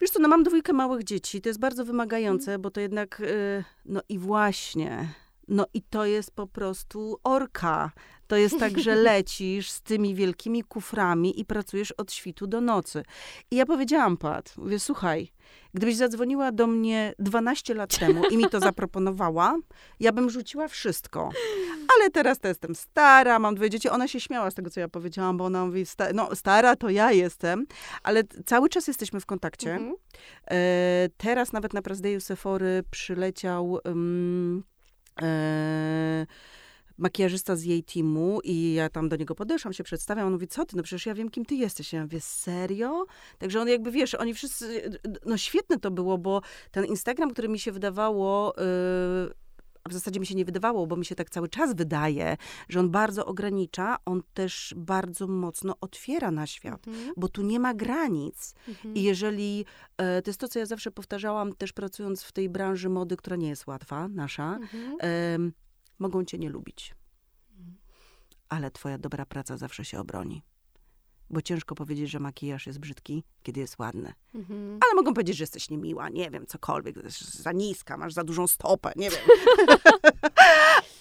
Wiesz 0.00 0.10
co, 0.10 0.20
no 0.20 0.28
mam 0.28 0.42
dwójkę 0.42 0.72
małych 0.72 1.04
dzieci, 1.04 1.40
to 1.40 1.48
jest 1.48 1.60
bardzo 1.60 1.84
wymagające, 1.84 2.58
bo 2.58 2.70
to 2.70 2.80
jednak, 2.80 3.20
y, 3.20 3.64
no 3.84 4.00
i 4.08 4.18
właśnie, 4.18 5.08
no 5.48 5.66
i 5.74 5.82
to 5.82 6.06
jest 6.06 6.30
po 6.30 6.46
prostu 6.46 7.18
orka. 7.24 7.92
To 8.26 8.36
jest 8.36 8.58
tak, 8.58 8.78
że 8.78 8.94
lecisz 9.10 9.70
z 9.70 9.82
tymi 9.82 10.14
wielkimi 10.14 10.62
kuframi 10.62 11.40
i 11.40 11.44
pracujesz 11.44 11.92
od 11.92 12.12
świtu 12.12 12.46
do 12.46 12.60
nocy. 12.60 13.02
I 13.50 13.56
ja 13.56 13.66
powiedziałam, 13.66 14.16
Pat, 14.16 14.56
mówię, 14.56 14.78
słuchaj, 14.78 15.32
gdybyś 15.74 15.96
zadzwoniła 15.96 16.52
do 16.52 16.66
mnie 16.66 17.14
12 17.18 17.74
lat 17.74 17.98
temu 17.98 18.22
i 18.30 18.36
mi 18.36 18.48
to 18.48 18.60
zaproponowała, 18.60 19.58
ja 20.00 20.12
bym 20.12 20.30
rzuciła 20.30 20.68
wszystko. 20.68 21.30
Ale 21.96 22.10
teraz 22.10 22.38
to 22.38 22.48
jestem 22.48 22.74
stara, 22.74 23.38
mam 23.38 23.54
dwie 23.54 23.70
dzieci. 23.70 23.88
Ona 23.88 24.08
się 24.08 24.20
śmiała 24.20 24.50
z 24.50 24.54
tego, 24.54 24.70
co 24.70 24.80
ja 24.80 24.88
powiedziałam, 24.88 25.36
bo 25.36 25.44
ona 25.44 25.66
mówi, 25.66 25.86
sta- 25.86 26.12
no 26.14 26.34
stara 26.34 26.76
to 26.76 26.90
ja 26.90 27.12
jestem, 27.12 27.66
ale 28.02 28.22
cały 28.46 28.68
czas 28.68 28.88
jesteśmy 28.88 29.20
w 29.20 29.26
kontakcie. 29.26 29.74
Mhm. 29.74 29.94
E, 30.50 31.08
teraz 31.16 31.52
nawet 31.52 31.74
na 31.74 31.82
Press 31.82 32.00
Dayu 32.00 32.20
Sephory 32.20 32.84
przyleciał 32.90 33.80
um, 33.84 34.64
makijażysta 36.98 37.56
z 37.56 37.64
jej 37.64 37.82
teamu 37.84 38.40
i 38.44 38.74
ja 38.74 38.88
tam 38.88 39.08
do 39.08 39.16
niego 39.16 39.34
podeszłam, 39.34 39.72
się 39.72 39.84
przedstawiam, 39.84 40.26
on 40.26 40.32
mówi, 40.32 40.48
co 40.48 40.64
ty, 40.64 40.76
no 40.76 40.82
przecież 40.82 41.06
ja 41.06 41.14
wiem, 41.14 41.30
kim 41.30 41.44
ty 41.44 41.54
jesteś. 41.54 41.92
Ja 41.92 42.02
mówię, 42.02 42.20
serio? 42.20 43.06
Także 43.38 43.60
on 43.60 43.68
jakby, 43.68 43.90
wiesz, 43.90 44.14
oni 44.14 44.34
wszyscy, 44.34 44.98
no 45.26 45.36
świetne 45.36 45.78
to 45.78 45.90
było, 45.90 46.18
bo 46.18 46.42
ten 46.70 46.84
Instagram, 46.84 47.30
który 47.30 47.48
mi 47.48 47.58
się 47.58 47.72
wydawało... 47.72 48.54
y, 48.58 48.62
a 48.62 49.47
w 49.88 49.92
zasadzie 49.92 50.20
mi 50.20 50.26
się 50.26 50.34
nie 50.34 50.44
wydawało, 50.44 50.86
bo 50.86 50.96
mi 50.96 51.04
się 51.04 51.14
tak 51.14 51.30
cały 51.30 51.48
czas 51.48 51.74
wydaje, 51.74 52.36
że 52.68 52.80
on 52.80 52.90
bardzo 52.90 53.26
ogranicza, 53.26 53.96
on 54.04 54.22
też 54.34 54.74
bardzo 54.76 55.26
mocno 55.26 55.74
otwiera 55.80 56.30
na 56.30 56.46
świat, 56.46 56.88
Mhm. 56.88 57.12
bo 57.16 57.28
tu 57.28 57.42
nie 57.42 57.60
ma 57.60 57.74
granic. 57.74 58.54
Mhm. 58.68 58.94
I 58.94 59.02
jeżeli, 59.02 59.64
e, 59.96 60.22
to 60.22 60.30
jest 60.30 60.40
to, 60.40 60.48
co 60.48 60.58
ja 60.58 60.66
zawsze 60.66 60.90
powtarzałam, 60.90 61.52
też 61.52 61.72
pracując 61.72 62.22
w 62.22 62.32
tej 62.32 62.48
branży 62.48 62.88
mody, 62.88 63.16
która 63.16 63.36
nie 63.36 63.48
jest 63.48 63.66
łatwa, 63.66 64.08
nasza, 64.08 64.58
Mhm. 64.62 65.52
mogą 65.98 66.24
cię 66.24 66.38
nie 66.38 66.48
lubić. 66.50 66.94
Ale 68.48 68.70
twoja 68.70 68.98
dobra 68.98 69.26
praca 69.26 69.56
zawsze 69.56 69.84
się 69.84 70.00
obroni. 70.00 70.42
Bo 71.30 71.42
ciężko 71.42 71.74
powiedzieć, 71.74 72.10
że 72.10 72.20
makijaż 72.20 72.66
jest 72.66 72.78
brzydki, 72.78 73.24
kiedy 73.42 73.60
jest 73.60 73.78
ładny. 73.78 74.12
Mhm. 74.34 74.78
Ale 74.84 74.94
mogą 74.94 75.14
powiedzieć, 75.14 75.36
że 75.36 75.42
jesteś 75.42 75.70
niemiła, 75.70 76.08
nie 76.08 76.30
wiem, 76.30 76.46
cokolwiek, 76.46 77.10
za 77.20 77.52
niska, 77.52 77.96
masz 77.96 78.12
za 78.12 78.24
dużą 78.24 78.46
stopę, 78.46 78.92
nie 78.96 79.10
wiem. 79.10 79.20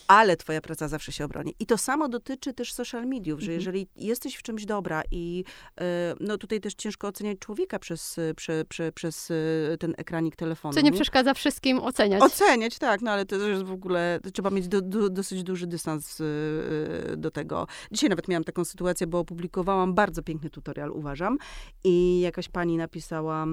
ale 0.08 0.38
twoja 0.38 0.62
praca 0.62 0.88
zawsze 0.88 1.12
się 1.12 1.26
obroni. 1.26 1.56
I 1.60 1.66
to 1.66 1.78
samo 1.78 2.10
dotyczy 2.10 2.54
też 2.54 2.74
social 2.74 3.06
mediów, 3.06 3.40
że 3.40 3.46
Mhm. 3.46 3.60
jeżeli 3.60 3.88
jesteś 3.96 4.36
w 4.36 4.42
czymś 4.44 4.66
dobra 4.66 5.02
i 5.12 5.44
e, 5.82 6.16
no 6.20 6.38
tutaj 6.38 6.62
też 6.62 6.74
ciężko 6.74 7.08
oceniać 7.08 7.40
człowieka 7.40 7.80
przez, 7.80 8.18
e, 8.18 8.34
prze, 8.34 8.66
prze, 8.66 8.92
przez 8.92 9.32
e, 9.74 9.78
ten 9.78 9.94
ekranik 9.98 10.36
telefonu. 10.36 10.74
Co 10.74 10.82
nie 10.82 10.92
przeszkadza 10.92 11.34
wszystkim 11.34 11.80
oceniać. 11.80 12.22
Oceniać, 12.22 12.78
tak, 12.78 13.02
no 13.02 13.12
ale 13.12 13.26
to 13.26 13.38
też 13.38 13.50
jest 13.50 13.64
w 13.64 13.72
ogóle, 13.72 14.20
trzeba 14.34 14.50
mieć 14.50 14.68
do, 14.68 14.82
do, 14.82 15.10
dosyć 15.10 15.44
duży 15.44 15.68
dystans 15.68 16.20
y, 16.20 16.24
do 17.18 17.32
tego. 17.32 17.68
Dzisiaj 17.92 18.10
nawet 18.10 18.28
miałam 18.28 18.44
taką 18.44 18.66
sytuację, 18.66 19.08
bo 19.08 19.20
opublikowałam 19.20 19.94
bardzo 19.94 20.17
piękny 20.24 20.50
tutorial, 20.50 20.92
uważam, 20.92 21.38
i 21.84 22.20
jakaś 22.20 22.50
pani 22.50 22.78
napisała, 22.78 23.46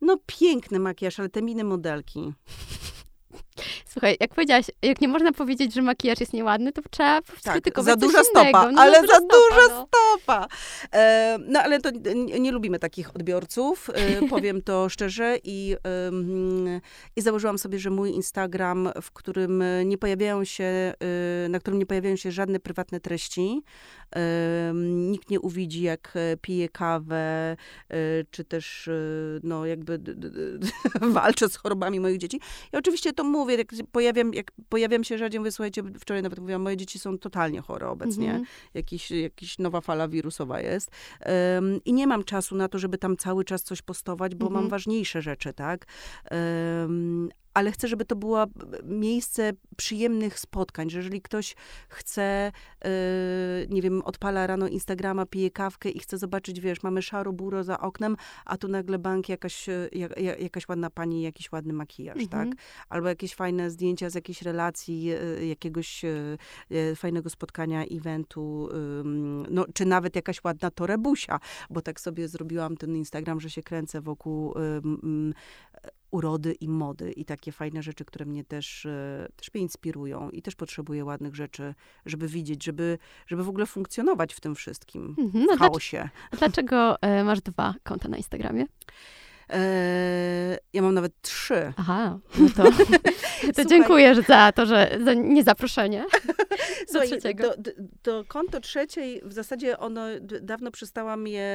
no 0.00 0.16
piękny 0.26 0.78
makijaż, 0.78 1.20
ale 1.20 1.28
te 1.28 1.42
miny 1.42 1.64
modelki. 1.64 2.32
Słuchaj, 3.86 4.16
jak 4.20 4.34
powiedziałaś, 4.34 4.66
jak 4.82 5.00
nie 5.00 5.08
można 5.08 5.32
powiedzieć, 5.32 5.74
że 5.74 5.82
makijaż 5.82 6.20
jest 6.20 6.32
nieładny, 6.32 6.72
to 6.72 6.82
trzeba 6.90 7.20
skrytykować 7.38 7.94
Tak, 7.94 8.00
za 8.00 8.06
coś 8.06 8.12
duża 8.12 8.24
stopa, 8.24 8.40
innego. 8.40 8.72
No, 8.72 8.82
ale 8.82 9.00
za 9.00 9.06
stopa, 9.06 9.34
duża 9.34 9.68
no. 9.68 9.86
Stopa! 9.86 10.46
E, 10.92 11.38
no 11.46 11.60
ale 11.60 11.80
to 11.80 11.90
nie, 12.14 12.40
nie 12.40 12.52
lubimy 12.52 12.78
takich 12.78 13.16
odbiorców, 13.16 13.90
e, 13.94 14.28
powiem 14.34 14.62
to 14.62 14.88
szczerze 14.88 15.38
i, 15.44 15.76
em, 15.82 16.80
i 17.16 17.20
założyłam 17.20 17.58
sobie, 17.58 17.78
że 17.78 17.90
mój 17.90 18.10
Instagram, 18.10 18.88
w 19.02 19.12
którym 19.12 19.64
nie 19.84 19.98
pojawiają 19.98 20.44
się, 20.44 20.64
e, 20.64 20.94
na 21.48 21.60
którym 21.60 21.78
nie 21.78 21.86
pojawiają 21.86 22.16
się 22.16 22.32
żadne 22.32 22.60
prywatne 22.60 23.00
treści, 23.00 23.62
nikt 24.84 25.30
nie 25.30 25.40
uwidzi, 25.40 25.82
jak 25.82 26.12
e, 26.14 26.36
piję 26.36 26.68
kawę, 26.68 27.56
e, 27.88 27.96
czy 28.30 28.44
też 28.44 28.88
e, 28.88 28.92
no 29.42 29.66
jakby 29.66 30.00
walczę 31.12 31.48
z 31.48 31.56
chorobami 31.56 32.00
moich 32.00 32.18
dzieci. 32.18 32.40
Ja 32.72 32.78
oczywiście 32.78 33.12
to 33.12 33.24
mówię, 33.24 33.56
jak 33.56 33.68
pojawiam, 33.92 34.34
jak 34.34 34.52
pojawiam 34.68 35.04
się 35.04 35.18
rzadziej, 35.18 35.40
mówię, 35.40 35.52
słuchajcie, 35.52 35.82
wczoraj 36.00 36.22
nawet 36.22 36.38
mówiłam, 36.38 36.62
moje 36.62 36.76
dzieci 36.76 36.98
są 36.98 37.18
totalnie 37.18 37.60
chore 37.60 37.88
obecnie 37.88 38.26
Mhm. 38.26 38.44
jakiś, 38.74 39.10
jakiś 39.10 39.58
nowa 39.58 39.80
fala 39.80 40.08
wirusowa 40.08 40.60
jest. 40.60 40.90
Em, 41.20 41.80
I 41.84 41.92
nie 41.92 42.06
mam 42.06 42.24
czasu 42.24 42.56
na 42.56 42.68
to, 42.68 42.78
żeby 42.78 42.98
tam 42.98 43.16
cały 43.16 43.44
czas 43.44 43.62
coś 43.62 43.82
postować, 43.82 44.34
bo 44.34 44.46
Mhm. 44.46 44.62
mam 44.62 44.70
ważniejsze 44.70 45.22
rzeczy, 45.22 45.52
tak? 45.52 45.86
Em, 46.24 47.28
ale 47.54 47.72
chcę, 47.72 47.88
żeby 47.88 48.04
to 48.04 48.16
było 48.16 48.44
miejsce 48.84 49.52
przyjemnych 49.76 50.38
spotkań, 50.38 50.90
że 50.90 50.98
jeżeli 50.98 51.22
ktoś 51.22 51.54
chce, 51.88 52.22
e, 52.84 52.90
nie 53.68 53.82
wiem, 53.82 54.02
odpala 54.02 54.46
rano 54.46 54.68
Instagrama, 54.68 55.26
pije 55.26 55.50
kawkę 55.50 55.90
i 55.90 55.98
chce 55.98 56.18
zobaczyć, 56.18 56.60
wiesz, 56.60 56.82
mamy 56.82 57.02
szaro 57.02 57.32
buro 57.32 57.64
za 57.64 57.80
oknem, 57.80 58.16
a 58.44 58.56
tu 58.56 58.68
nagle 58.68 58.98
bank, 58.98 59.28
jakaś, 59.28 59.68
e, 59.68 59.88
ja- 59.92 60.08
ja- 60.16 60.36
jakaś 60.36 60.68
ładna 60.68 60.90
pani, 60.90 61.22
jakiś 61.22 61.52
ładny 61.52 61.72
makijaż, 61.72 62.22
Mhm. 62.22 62.28
tak? 62.50 62.58
Albo 62.88 63.08
jakieś 63.08 63.34
fajne 63.34 63.70
zdjęcia 63.70 64.10
z 64.10 64.14
jakiejś 64.14 64.42
relacji, 64.42 65.10
e, 65.10 65.46
jakiegoś 65.46 66.04
e, 66.04 66.36
e, 66.70 66.96
fajnego 66.96 67.30
spotkania, 67.30 67.84
eventu, 67.84 68.68
no, 69.50 69.66
czy 69.74 69.84
nawet 69.84 70.16
jakaś 70.16 70.44
ładna 70.44 70.70
torebusia, 70.70 71.40
bo 71.70 71.80
tak 71.82 72.00
sobie 72.00 72.28
zrobiłam 72.28 72.76
ten 72.76 72.96
Instagram, 72.96 73.40
że 73.40 73.50
się 73.50 73.62
kręcę 73.62 74.00
wokół 74.00 74.54
urody 76.10 76.52
i 76.52 76.68
mody 76.68 77.12
i 77.12 77.24
takie 77.24 77.52
fajne 77.52 77.82
rzeczy, 77.82 78.04
które 78.04 78.24
mnie 78.26 78.44
też, 78.44 78.86
e, 78.86 79.28
też 79.36 79.54
mnie 79.54 79.62
inspirują 79.62 80.30
i 80.30 80.42
też 80.42 80.54
potrzebuję 80.54 81.04
ładnych 81.04 81.34
rzeczy, 81.34 81.74
żeby 82.06 82.28
widzieć, 82.28 82.64
żeby, 82.64 82.98
żeby 83.26 83.44
w 83.44 83.48
ogóle 83.48 83.66
funkcjonować 83.66 84.34
w 84.34 84.40
tym 84.40 84.54
wszystkim, 84.54 85.14
Mhm. 85.18 85.30
No, 85.34 85.40
w 85.40 85.46
dlaczego, 85.46 85.58
chaosie. 85.64 86.08
dlaczego 86.38 87.02
e, 87.02 87.24
masz 87.24 87.40
dwa 87.40 87.74
konta 87.82 88.08
na 88.08 88.16
Instagramie? 88.16 88.66
E, 89.52 90.58
ja 90.72 90.82
mam 90.82 90.94
nawet 90.94 91.12
trzy. 91.22 91.72
Aha, 91.76 92.18
no 92.38 92.48
to, 92.56 92.64
to 93.56 93.64
dziękuję 93.64 94.14
za 94.28 94.52
to, 94.52 94.66
że 94.66 94.98
za 95.04 95.14
niezaproszenie. 95.14 96.04
Słuchaj, 96.90 97.08
trzeciego. 97.08 97.44
To, 97.48 97.62
to- 97.62 97.70
to 98.02 98.24
konto 98.28 98.60
trzeciej, 98.60 99.20
w 99.24 99.32
zasadzie 99.32 99.78
ono, 99.78 100.06
dawno 100.42 100.70
przestałam 100.70 101.26
je 101.26 101.50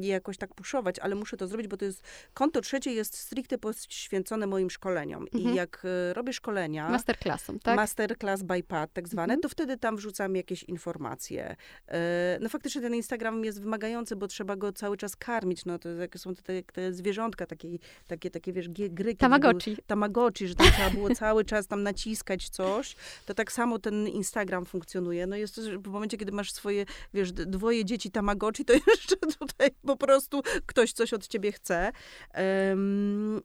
je 0.00 0.08
jakoś 0.12 0.36
tak 0.38 0.54
puszować, 0.54 0.98
ale 0.98 1.14
muszę 1.14 1.36
to 1.36 1.46
zrobić, 1.46 1.68
bo 1.68 1.76
to 1.76 1.84
jest, 1.84 2.02
konto 2.34 2.60
trzeciej 2.60 2.94
jest 2.94 3.18
stricte 3.18 3.58
poświęcone 3.58 4.46
moim 4.46 4.70
szkoleniom. 4.70 5.26
Mhm. 5.34 5.54
I 5.54 5.56
jak 5.56 5.82
y, 6.10 6.14
robię 6.14 6.32
szkolenia, 6.32 6.88
Masterclassem, 6.90 7.58
tak? 7.58 7.76
Masterclass 7.76 8.42
by 8.42 8.62
Pat, 8.62 8.92
tak 8.92 9.08
zwane, 9.08 9.24
Mhm. 9.34 9.40
to 9.40 9.48
wtedy 9.48 9.76
tam 9.76 9.96
wrzucam 9.96 10.36
jakieś 10.36 10.62
informacje. 10.62 11.56
E, 11.88 12.38
No 12.40 12.48
faktycznie 12.48 12.80
ten 12.82 12.94
Instagram 12.94 13.44
jest 13.44 13.60
wymagający, 13.62 14.16
bo 14.16 14.26
trzeba 14.26 14.56
go 14.56 14.72
cały 14.72 14.96
czas 14.96 15.16
karmić. 15.16 15.64
No 15.64 15.78
to 15.78 15.88
jakie 15.88 16.18
są 16.18 16.34
te, 16.34 16.62
te 16.74 16.92
zwierzątka, 16.92 17.46
takie, 17.46 17.68
takie, 18.06 18.30
takie 18.30 18.52
wiesz, 18.52 18.68
gry. 18.68 18.88
kiedyś 18.88 19.04
były- 19.04 19.16
Tamagotchi. 19.16 19.76
Tamagotchi, 19.86 20.48
że 20.48 20.54
tam 20.54 20.66
trzeba 20.66 20.90
było 20.90 21.14
cały 21.14 21.44
czas 21.44 21.66
tam 21.66 21.82
naciskać 21.82 22.48
coś, 22.48 22.96
to 23.26 23.34
tak 23.34 23.52
samo 23.52 23.78
ten 23.78 24.08
Instagram 24.08 24.64
funkcjonuje. 24.64 25.26
No 25.26 25.36
jest 25.36 25.54
to, 25.54 25.62
że 25.62 25.78
w 25.78 25.86
momencie, 25.88 26.16
kiedy 26.16 26.32
masz 26.32 26.52
swoje, 26.52 26.86
wiesz, 27.14 27.32
dwoje 27.32 27.84
dzieci 27.84 28.10
Tamagotchi, 28.10 28.64
to 28.64 28.72
jeszcze 28.90 29.16
tutaj 29.16 29.70
po 29.86 29.96
prostu 29.96 30.42
ktoś 30.66 30.92
coś 30.92 31.12
od 31.12 31.26
ciebie 31.28 31.52
chce. 31.52 31.92
Em, 32.32 33.40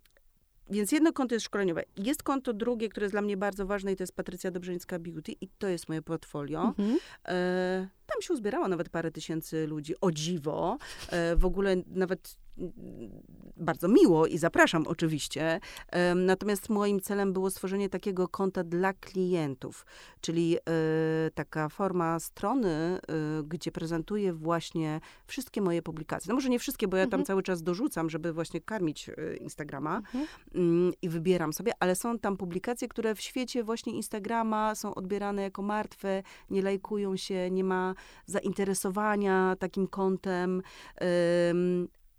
więc 0.69 0.91
jedno 0.91 1.13
konto 1.13 1.36
jest 1.36 1.45
szkoleniowe. 1.45 1.84
Jest 1.97 2.23
konto 2.23 2.53
drugie, 2.53 2.89
które 2.89 3.03
jest 3.03 3.13
dla 3.13 3.21
mnie 3.21 3.38
bardzo 3.38 3.65
ważne 3.65 3.91
i 3.91 3.95
to 3.95 4.03
jest 4.03 4.15
Patrycja 4.15 4.51
Dobrzyńska 4.51 4.99
Beauty 4.99 5.32
i 5.41 5.47
to 5.57 5.67
jest 5.67 5.89
moje 5.89 6.01
portfolio. 6.01 6.61
Mhm. 6.63 6.97
E, 7.27 7.88
tam 8.14 8.22
się 8.22 8.34
uzbierało 8.34 8.68
nawet 8.68 8.89
parę 8.89 9.12
tysięcy 9.12 9.68
ludzi, 9.68 9.93
o 10.01 10.12
dziwo. 10.12 10.78
E, 11.10 11.36
w 11.36 11.45
ogóle 11.45 11.76
nawet 11.88 12.38
mm, 12.57 12.72
bardzo 13.57 13.88
miło 13.88 14.28
i 14.28 14.38
zapraszam 14.38 14.88
oczywiście. 14.88 15.60
Natomiast 16.16 16.70
moim 16.70 16.99
celem 17.01 17.34
było 17.34 17.49
stworzenie 17.49 17.89
takiego 17.89 18.28
konta 18.28 18.64
dla 18.64 18.93
klientów, 18.93 19.86
czyli 20.22 20.57
e, 20.57 20.62
taka 21.34 21.70
forma 21.70 22.20
strony, 22.20 22.70
e, 22.70 22.99
gdzie 23.43 23.72
prezentuję 23.72 24.34
właśnie 24.34 24.99
wszystkie 25.28 25.62
moje 25.62 25.82
publikacje. 25.82 26.30
No 26.30 26.36
może 26.36 26.49
nie 26.49 26.60
wszystkie, 26.60 26.88
bo 26.88 26.97
ja 26.97 27.03
tam 27.03 27.20
Mhm. 27.20 27.26
cały 27.26 27.43
czas 27.43 27.64
dorzucam, 27.64 28.10
żeby 28.10 28.34
właśnie 28.34 28.62
karmić 28.62 29.10
Instagrama 29.39 29.97
Mhm. 29.97 30.28
mm, 30.55 30.93
i 31.01 31.10
wybieram 31.10 31.53
sobie, 31.53 31.72
ale 31.80 31.95
są 31.95 32.20
tam 32.20 32.38
publikacje, 32.38 32.88
które 32.88 33.16
w 33.16 33.22
świecie 33.22 33.64
właśnie 33.64 33.93
Instagrama 33.93 34.76
są 34.76 34.95
odbierane 34.95 35.41
jako 35.41 35.62
martwe, 35.62 36.24
nie 36.49 36.62
lajkują 36.62 37.18
się, 37.18 37.51
nie 37.51 37.64
ma 37.64 37.95
zainteresowania 38.26 39.56
takim 39.60 39.88
kontem. 39.88 40.62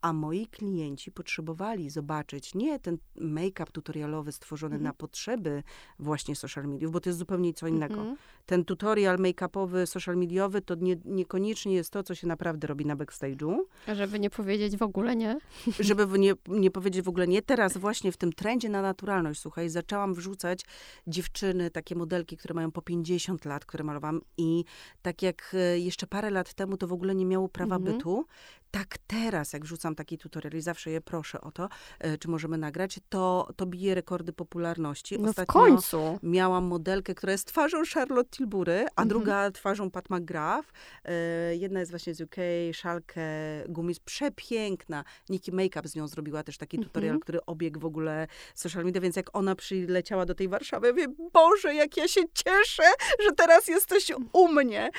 A 0.01 0.13
moi 0.13 0.47
klienci 0.47 1.11
potrzebowali 1.13 1.91
zobaczyć 1.91 2.55
nie 2.55 2.79
ten 2.79 2.99
make-up 3.17 3.73
tutorialowy 3.73 4.33
stworzony 4.33 4.75
Mhm. 4.75 4.85
na 4.85 4.93
potrzeby 4.93 5.63
właśnie 5.99 6.37
social 6.37 6.67
mediów, 6.69 6.93
bo 6.93 7.01
to 7.01 7.09
jest 7.09 7.19
zupełnie 7.19 7.55
co 7.55 7.67
innego. 7.67 7.95
Mhm. 7.95 8.17
Ten 8.47 8.65
tutorial 8.65 9.17
make-upowy, 9.19 9.87
social 9.87 10.17
mediowy 10.17 10.61
to 10.63 10.75
nie, 10.75 10.97
niekoniecznie 11.05 11.75
jest 11.75 11.91
to, 11.91 12.03
co 12.03 12.15
się 12.15 12.27
naprawdę 12.27 12.67
robi 12.67 12.87
na 12.87 12.97
backstage'u 12.97 13.59
Żeby 13.95 14.21
nie 14.21 14.31
powiedzieć 14.31 14.77
w 14.77 14.83
ogóle 14.83 15.17
nie. 15.17 15.39
żeby 15.81 16.19
nie, 16.19 16.33
nie 16.49 16.71
powiedzieć 16.71 17.03
w 17.05 17.09
ogóle 17.09 17.27
nie, 17.29 17.43
teraz 17.43 17.77
właśnie 17.79 18.13
w 18.13 18.17
tym 18.17 18.33
trendzie 18.33 18.69
na 18.69 18.83
naturalność, 18.83 19.41
słuchaj, 19.41 19.69
zaczęłam 19.69 20.15
wrzucać 20.15 20.65
dziewczyny, 21.07 21.71
takie 21.71 21.95
modelki, 21.95 22.37
które 22.37 22.55
mają 22.55 22.71
po 22.73 22.83
50 22.83 23.45
lat, 23.45 23.65
które 23.65 23.85
malowałam 23.85 24.21
i 24.37 24.65
tak 25.03 25.23
jak 25.23 25.53
e, 25.55 25.79
jeszcze 25.79 26.07
parę 26.07 26.31
lat 26.31 26.55
temu 26.55 26.77
to 26.77 26.87
w 26.87 26.93
ogóle 26.93 27.15
nie 27.15 27.27
miało 27.27 27.49
prawa 27.49 27.77
Mhm. 27.77 27.97
bytu, 27.97 28.25
tak 28.71 28.99
teraz 29.07 29.53
jak 29.53 29.65
wrzucam 29.65 29.90
taki 29.95 30.19
tutorial 30.19 30.53
i 30.55 30.61
zawsze 30.61 30.91
je 30.91 31.01
proszę 31.01 31.41
o 31.41 31.51
to, 31.53 31.69
e, 31.99 32.19
czy 32.19 32.29
możemy 32.29 32.59
nagrać, 32.59 33.01
to, 33.09 33.49
to 33.57 33.67
bije 33.67 33.95
rekordy 33.95 34.33
popularności. 34.33 35.19
No 35.19 35.27
w 35.27 35.31
Ostatnio 35.31 35.53
końcu. 35.61 36.19
miałam 36.23 36.65
modelkę, 36.65 37.15
która 37.15 37.33
jest 37.33 37.47
twarzą 37.49 37.83
Charlotte 37.95 38.31
Tilbury, 38.31 38.79
a 38.97 39.03
Mhm. 39.03 39.09
druga 39.09 39.51
twarzą 39.51 39.91
Pat 39.91 40.11
McGrath. 40.11 40.69
E, 41.05 41.13
jedna 41.57 41.81
jest 41.81 41.93
właśnie 41.93 42.15
z 42.15 42.21
UK, 42.21 42.37
Szalkę 42.73 43.23
Gumis, 43.69 44.01
przepiękna. 44.01 45.05
Nikki 45.29 45.53
Makeup 45.53 45.89
z 45.89 45.95
nią 45.97 46.09
zrobiła 46.09 46.43
też 46.43 46.59
taki 46.59 46.77
Mhm. 46.77 46.89
tutorial, 46.89 47.19
który 47.21 47.45
obiegł 47.47 47.81
w 47.81 47.85
ogóle 47.85 48.27
social 48.55 48.85
media, 48.85 49.01
więc 49.01 49.17
jak 49.17 49.31
ona 49.37 49.55
przyleciała 49.55 50.27
do 50.27 50.35
tej 50.35 50.49
Warszawy, 50.49 50.87
ja 50.87 50.93
mówię, 50.93 51.07
Boże, 51.33 51.75
jak 51.75 51.97
ja 51.97 52.09
się 52.09 52.21
cieszę, 52.35 52.83
że 53.25 53.33
teraz 53.33 53.69
jesteś 53.69 54.13
u 54.33 54.49
mnie. 54.49 54.91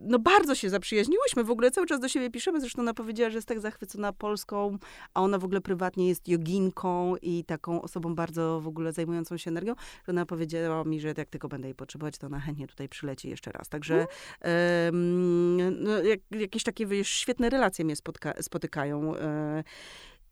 No 0.00 0.18
bardzo 0.18 0.54
się 0.54 0.70
zaprzyjaźniłyśmy, 0.70 1.44
w 1.44 1.50
ogóle 1.50 1.70
cały 1.70 1.86
czas 1.86 2.00
do 2.00 2.08
siebie 2.08 2.30
piszemy, 2.30 2.60
zresztą 2.60 2.82
ona 2.82 2.94
powiedziała, 2.94 3.30
że 3.30 3.38
jest 3.38 3.48
tak 3.48 3.57
zachwycona 3.60 4.12
Polską, 4.12 4.78
a 5.14 5.22
ona 5.22 5.38
w 5.38 5.44
ogóle 5.44 5.60
prywatnie 5.60 6.08
jest 6.08 6.28
joginką 6.28 7.16
i 7.22 7.44
taką 7.44 7.82
osobą 7.82 8.14
bardzo 8.14 8.60
w 8.60 8.66
ogóle 8.68 8.92
zajmującą 8.92 9.36
się 9.36 9.50
energią, 9.50 9.74
że 10.06 10.12
ona 10.12 10.26
powiedziała 10.26 10.84
mi, 10.84 11.00
że 11.00 11.14
jak 11.16 11.28
tylko 11.30 11.48
będę 11.48 11.68
jej 11.68 11.74
potrzebować, 11.74 12.18
to 12.18 12.26
ona 12.26 12.40
chętnie 12.40 12.66
tutaj 12.66 12.88
przyleci 12.88 13.28
jeszcze 13.28 13.52
raz. 13.52 13.68
Także 13.68 14.06
em, 14.40 15.82
no, 15.82 16.02
jak, 16.02 16.20
jakieś 16.30 16.62
takie 16.64 16.86
wiesz, 16.86 17.08
świetne 17.08 17.50
relacje 17.50 17.84
mnie 17.84 17.94
spotka- 17.96 18.42
spotykają. 18.42 19.16
e, 19.16 19.64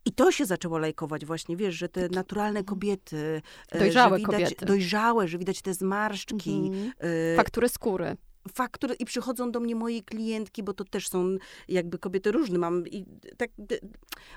I 0.05 0.13
to 0.13 0.33
się 0.33 0.47
zaczęło 0.47 0.79
lajkować 0.79 1.27
właśnie, 1.27 1.57
wiesz, 1.57 1.75
że 1.75 1.89
te 1.89 2.09
naturalne 2.09 2.65
kobiety. 2.65 3.43
e, 3.73 3.79
Dojrzałe 3.79 4.19
widać, 4.19 4.33
kobiety. 4.33 4.67
Dojrzałe, 4.67 5.29
że 5.29 5.39
widać 5.39 5.63
te 5.63 5.75
zmarszczki. 5.75 6.51
Mhm. 6.67 6.93
e, 7.33 7.37
Faktury 7.37 7.69
skóry. 7.69 8.17
Faktur 8.55 8.95
i 8.99 9.05
przychodzą 9.05 9.51
do 9.51 9.61
mnie 9.61 9.75
moje 9.75 10.03
klientki, 10.03 10.63
bo 10.63 10.73
to 10.73 10.85
też 10.85 11.09
są 11.09 11.37
jakby 11.69 11.99
kobiety 11.99 12.33
różne. 12.33 12.59
Mam 12.59 12.89
i 12.89 13.05
tak, 13.37 13.51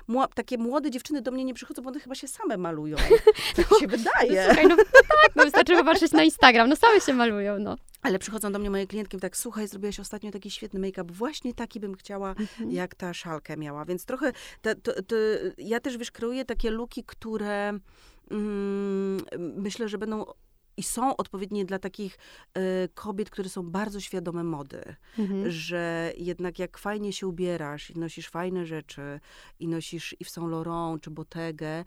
mła, 0.08 0.28
takie 0.28 0.58
młode 0.58 0.90
dziewczyny 0.90 1.22
do 1.22 1.30
mnie 1.30 1.44
nie 1.44 1.54
przychodzą, 1.54 1.82
bo 1.82 1.88
one 1.88 2.00
chyba 2.00 2.14
się 2.14 2.28
same 2.28 2.56
malują. 2.56 2.96
Tak 3.56 3.70
no, 3.70 3.78
się 3.78 3.86
wydaje. 3.86 4.46
No, 4.46 4.46
słuchaj, 4.46 4.66
no, 4.68 4.76
no 4.76 4.84
tak, 4.84 5.36
no 5.36 5.44
wystarczy 5.44 5.76
popatrzeć 5.76 6.12
na 6.12 6.24
Instagram, 6.24 6.68
no 6.68 6.76
same 6.76 7.00
się 7.00 7.12
malują, 7.12 7.58
no. 7.58 7.76
Ale 8.02 8.18
przychodzą 8.18 8.52
do 8.52 8.58
mnie 8.58 8.70
moje 8.70 8.86
klientki 8.86 9.18
tak, 9.18 9.36
słuchaj, 9.36 9.68
zrobiłaś 9.68 10.00
ostatnio 10.00 10.30
taki 10.30 10.50
świetny 10.50 10.80
make-up, 10.80 11.12
właśnie 11.12 11.54
taki 11.54 11.80
bym 11.80 11.94
chciała, 11.94 12.30
mhm. 12.30 12.70
jak 12.70 12.94
ta 12.94 13.14
szalkę 13.14 13.56
miała. 13.56 13.84
Więc 13.84 14.04
trochę, 14.04 14.32
to, 14.62 14.74
to, 14.74 14.92
to, 15.02 15.16
ja 15.58 15.80
też, 15.80 15.98
wiesz, 15.98 16.10
kreuję 16.10 16.44
takie 16.44 16.70
luki, 16.70 17.04
które 17.06 17.72
mm, 18.30 19.20
myślę, 19.38 19.88
że 19.88 19.98
będą 19.98 20.24
i 20.76 20.82
są 20.82 21.16
odpowiednie 21.16 21.64
dla 21.64 21.78
takich 21.78 22.18
y, 22.58 22.88
kobiet, 22.94 23.30
które 23.30 23.48
są 23.48 23.62
bardzo 23.62 24.00
świadome 24.00 24.44
mody, 24.44 24.96
mhm. 25.18 25.50
że 25.50 26.12
jednak 26.16 26.58
jak 26.58 26.78
fajnie 26.78 27.12
się 27.12 27.26
ubierasz 27.26 27.90
i 27.90 27.98
nosisz 27.98 28.28
fajne 28.28 28.66
rzeczy 28.66 29.20
i 29.58 29.68
nosisz 29.68 30.16
i 30.20 30.24
w 30.24 30.30
Saint 30.30 30.50
Laurent 30.50 31.02
czy 31.02 31.10
Bottega, 31.10 31.84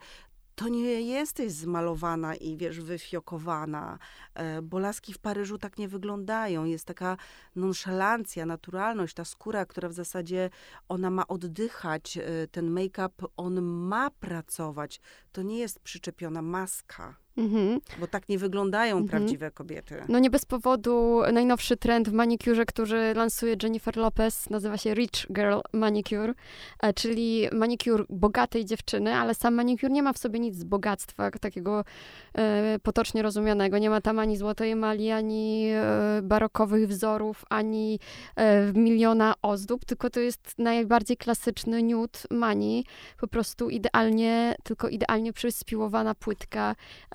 to 0.54 0.68
nie 0.68 1.00
jesteś 1.00 1.52
zmalowana 1.52 2.34
i 2.34 2.56
wiesz, 2.56 2.80
wyfiokowana, 2.80 3.98
e, 4.34 4.62
bo 4.62 4.78
laski 4.78 5.12
w 5.12 5.18
Paryżu 5.18 5.58
tak 5.58 5.78
nie 5.78 5.88
wyglądają. 5.88 6.64
Jest 6.64 6.84
taka 6.84 7.16
nonszalancja, 7.56 8.46
naturalność, 8.46 9.14
ta 9.14 9.24
skóra, 9.24 9.66
która 9.66 9.88
w 9.88 9.92
zasadzie 9.92 10.50
ona 10.88 11.10
ma 11.10 11.26
oddychać, 11.26 12.16
e, 12.16 12.22
ten 12.50 12.70
make-up, 12.70 13.26
on 13.36 13.62
ma 13.62 14.10
pracować. 14.10 15.00
To 15.32 15.42
nie 15.42 15.58
jest 15.58 15.80
przyczepiona 15.80 16.42
maska. 16.42 17.23
Mhm. 17.36 17.80
Bo 18.00 18.06
tak 18.06 18.28
nie 18.28 18.38
wyglądają 18.38 18.96
mhm. 18.96 19.08
prawdziwe 19.08 19.50
kobiety. 19.50 20.02
No 20.08 20.18
nie 20.18 20.30
bez 20.30 20.44
powodu 20.44 21.20
najnowszy 21.32 21.76
trend 21.76 22.08
w 22.08 22.12
manikurze, 22.12 22.64
który 22.64 23.14
lansuje 23.14 23.56
Jennifer 23.62 23.96
Lopez, 23.96 24.50
nazywa 24.50 24.76
się 24.76 24.94
Rich 24.94 25.26
Girl 25.32 25.58
Manicure, 25.72 26.34
e, 26.82 26.92
czyli 26.92 27.48
manikur 27.52 28.06
bogatej 28.08 28.64
dziewczyny, 28.64 29.14
ale 29.14 29.34
sam 29.34 29.54
manikur 29.54 29.90
nie 29.90 30.02
ma 30.02 30.12
w 30.12 30.18
sobie 30.18 30.40
nic 30.40 30.56
z 30.56 30.64
bogactwa 30.64 31.30
takiego 31.30 31.84
e, 32.34 32.78
potocznie 32.82 33.22
rozumianego. 33.22 33.78
Nie 33.78 33.90
ma 33.90 34.00
tam 34.00 34.18
ani 34.18 34.36
złotej 34.36 34.70
emali, 34.70 35.10
ani 35.10 35.68
e, 35.70 36.20
barokowych 36.22 36.88
wzorów, 36.88 37.44
ani 37.50 37.98
e, 38.36 38.72
miliona 38.72 39.34
ozdób, 39.42 39.84
tylko 39.84 40.10
to 40.10 40.20
jest 40.20 40.54
najbardziej 40.58 41.16
klasyczny 41.16 41.82
nude 41.82 42.18
mani, 42.30 42.84
po 43.20 43.28
prostu 43.28 43.70
idealnie, 43.70 44.54
tylko 44.62 44.88
idealnie 44.88 45.32
przyspiłowana 45.32 46.14
płytka 46.14 46.74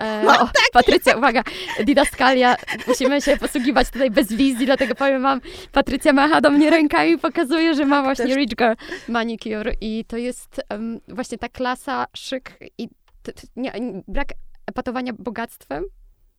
e, 0.10 0.24
no, 0.26 0.32
o, 0.34 0.46
tak. 0.46 0.54
Patrycja, 0.74 1.18
uwaga, 1.18 1.44
didaskalia, 1.84 2.56
musimy 2.88 3.22
się 3.22 3.38
posługiwać 3.38 3.90
tutaj 3.90 4.12
bez 4.12 4.34
wizji, 4.34 4.66
dlatego 4.66 4.96
powiem 4.96 5.22
wam, 5.24 5.42
Patrycja 5.72 6.14
macha 6.14 6.42
do 6.42 6.50
mnie 6.50 6.70
rękami 6.70 7.12
i 7.12 7.18
pokazuje, 7.18 7.76
że 7.76 7.86
ma 7.86 7.96
tak, 7.96 8.06
właśnie 8.06 8.26
Też. 8.26 8.36
Rich 8.36 8.56
Girl 8.56 8.74
Manicure 9.08 9.74
i 9.82 10.06
to 10.06 10.18
jest 10.18 10.62
um, 10.70 11.00
właśnie 11.08 11.38
ta 11.38 11.50
klasa, 11.50 12.06
szyk 12.14 12.60
i 12.78 12.90
t, 13.24 13.34
t, 13.34 13.48
nie, 13.56 13.74
brak 14.08 14.28
epatowania 14.66 15.14
bogactwem 15.14 15.84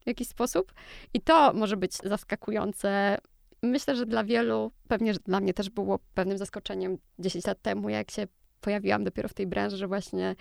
w 0.04 0.06
jakiś 0.06 0.28
sposób 0.28 0.72
i 1.14 1.20
to 1.20 1.52
może 1.52 1.76
być 1.76 1.92
zaskakujące 1.92 3.18
myślę, 3.62 3.96
że 3.96 4.06
dla 4.06 4.24
wielu, 4.24 4.72
pewnie 4.88 5.14
że 5.14 5.20
dla 5.26 5.40
mnie 5.40 5.54
też 5.54 5.70
było 5.70 5.98
pewnym 6.14 6.38
zaskoczeniem 6.38 6.98
10 7.18 7.46
lat 7.46 7.62
temu, 7.62 7.88
jak 7.88 8.10
się 8.10 8.26
pojawiłam 8.60 9.04
dopiero 9.04 9.28
w 9.28 9.34
tej 9.34 9.46
branży, 9.46 9.76
że 9.76 9.88
właśnie, 9.88 10.36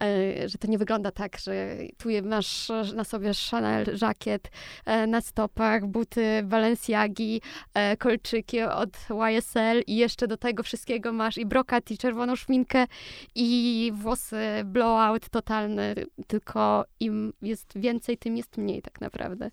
e, 0.00 0.48
że 0.48 0.58
to 0.58 0.68
nie 0.68 0.78
wygląda 0.78 1.10
tak, 1.10 1.38
że 1.38 1.76
tu 1.98 2.08
masz 2.22 2.72
na 2.94 3.04
sobie 3.04 3.30
Chanel 3.50 3.96
żakiet, 3.96 4.50
e, 4.86 5.06
na 5.06 5.20
stopach 5.20 5.86
buty 5.86 6.42
Balenciagi, 6.44 7.40
e, 7.74 7.96
kolczyki 7.96 8.62
od 8.62 8.90
YSL 9.10 9.82
i 9.86 9.96
jeszcze 9.96 10.26
do 10.26 10.36
tego 10.36 10.62
wszystkiego 10.62 11.12
masz 11.12 11.38
i 11.38 11.46
brokat, 11.46 11.90
i 11.90 11.98
czerwoną 11.98 12.36
szminkę, 12.36 12.86
i 13.34 13.92
włosy 13.94 14.36
blowout 14.64 15.28
totalny, 15.28 15.94
tylko 16.26 16.84
im 17.00 17.32
jest 17.42 17.78
więcej, 17.78 18.18
tym 18.18 18.36
jest 18.36 18.56
mniej 18.56 18.82
tak 18.82 19.00
naprawdę. 19.00 19.50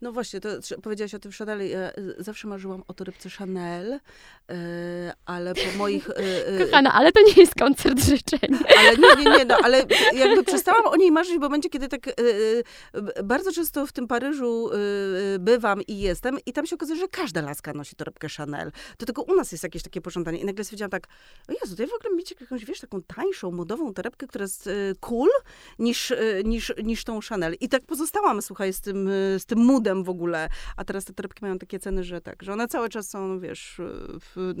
No 0.00 0.12
właśnie, 0.12 0.40
to 0.40 0.48
powiedziałaś 0.82 1.14
o 1.14 1.18
tym 1.18 1.32
Chanel. 1.32 1.70
Ja 1.70 1.90
y, 1.90 2.14
zawsze 2.18 2.48
marzyłam 2.48 2.82
o 2.88 2.94
torebce 2.94 3.30
Chanel, 3.30 3.90
yy, 4.48 4.56
ale 5.26 5.54
po 5.54 5.78
moich... 5.78 6.08
Kochana, 6.64 6.92
ale 6.92 7.12
to 7.12 7.20
nie 7.22 7.32
jest 7.32 7.54
koncert 7.54 8.00
życzeń. 8.00 8.58
Ale 8.78 8.96
nie, 8.96 9.24
nie, 9.24 9.38
nie, 9.38 9.44
no, 9.44 9.56
ale 9.62 9.84
jakby 10.12 10.44
przestałam 10.44 10.86
o 10.86 10.96
niej 10.96 11.12
marzyć 11.12 11.36
w 11.36 11.40
momencie, 11.40 11.70
kiedy 11.70 11.88
tak 11.88 12.00
bardzo 13.24 13.52
często 13.52 13.86
w 13.86 13.92
tym 13.92 14.08
Paryżu 14.08 14.70
bywam 15.38 15.82
i 15.82 15.98
jestem 15.98 16.38
i 16.46 16.52
tam 16.52 16.66
się 16.66 16.76
okazuje, 16.76 17.00
że 17.00 17.08
każda 17.08 17.40
laska 17.40 17.72
nosi 17.72 17.96
torebkę 17.96 18.28
Chanel. 18.28 18.72
To 18.96 19.06
tylko 19.06 19.22
u 19.22 19.34
nas 19.34 19.52
jest 19.52 19.64
jakieś 19.64 19.82
takie 19.82 20.00
pożądanie. 20.00 20.38
I 20.38 20.44
nagle 20.44 20.64
stwierdziłam 20.64 20.90
tak, 20.90 21.06
o 21.48 21.52
Jezu, 21.52 21.76
to 21.76 21.82
ja 21.82 21.88
w 21.88 21.94
ogóle 21.94 22.16
mieć 22.16 22.34
jakąś, 22.40 22.64
wiesz, 22.64 22.80
taką 22.80 23.02
tańszą, 23.02 23.50
modową 23.50 23.94
torebkę, 23.94 24.26
która 24.26 24.42
jest 24.42 24.68
cool 25.00 25.28
niż, 25.78 26.12
niż, 26.44 26.72
niż 26.84 27.04
tą 27.04 27.20
Chanel. 27.28 27.54
I 27.60 27.68
tak 27.68 27.82
pozostałam, 27.82 28.42
słuchaj, 28.42 28.72
z 28.72 28.80
tym, 28.80 29.10
z 29.38 29.46
tym 29.46 29.58
moodem 29.58 29.89
w 29.94 30.08
ogóle. 30.08 30.48
A 30.76 30.84
teraz 30.84 31.04
te 31.04 31.12
torebki 31.12 31.44
mają 31.44 31.58
takie 31.58 31.78
ceny, 31.78 32.04
że 32.04 32.20
tak, 32.20 32.42
że 32.42 32.52
one 32.52 32.68
cały 32.68 32.88
czas 32.88 33.10
są, 33.10 33.40
wiesz, 33.40 33.80
w, 34.20 34.54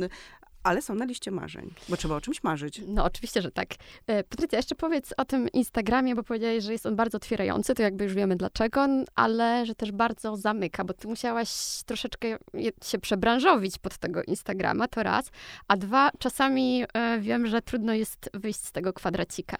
ale 0.62 0.82
są 0.82 0.94
na 0.94 1.04
liście 1.04 1.30
marzeń, 1.30 1.74
bo 1.88 1.96
trzeba 1.96 2.16
o 2.16 2.20
czymś 2.20 2.42
marzyć. 2.42 2.82
No, 2.86 3.04
oczywiście, 3.04 3.42
że 3.42 3.50
tak. 3.50 3.68
E, 4.06 4.24
Patrycja, 4.24 4.58
jeszcze 4.58 4.74
powiedz 4.74 5.14
o 5.16 5.24
tym 5.24 5.48
Instagramie, 5.48 6.14
bo 6.14 6.22
powiedziałeś, 6.22 6.64
że 6.64 6.72
jest 6.72 6.86
on 6.86 6.96
bardzo 6.96 7.16
otwierający, 7.16 7.74
to 7.74 7.82
jakby 7.82 8.04
już 8.04 8.14
wiemy 8.14 8.36
dlaczego, 8.36 8.86
ale 9.14 9.66
że 9.66 9.74
też 9.74 9.92
bardzo 9.92 10.36
zamyka, 10.36 10.84
bo 10.84 10.94
ty 10.94 11.08
musiałaś 11.08 11.50
troszeczkę 11.86 12.38
się 12.84 12.98
przebranżowić 12.98 13.78
pod 13.78 13.98
tego 13.98 14.22
Instagrama, 14.22 14.88
to 14.88 15.02
raz, 15.02 15.30
a 15.68 15.76
dwa, 15.76 16.10
czasami 16.18 16.84
e, 16.94 17.20
wiem, 17.20 17.46
że 17.46 17.62
trudno 17.62 17.94
jest 17.94 18.30
wyjść 18.34 18.64
z 18.64 18.72
tego 18.72 18.92
kwadracika 18.92 19.56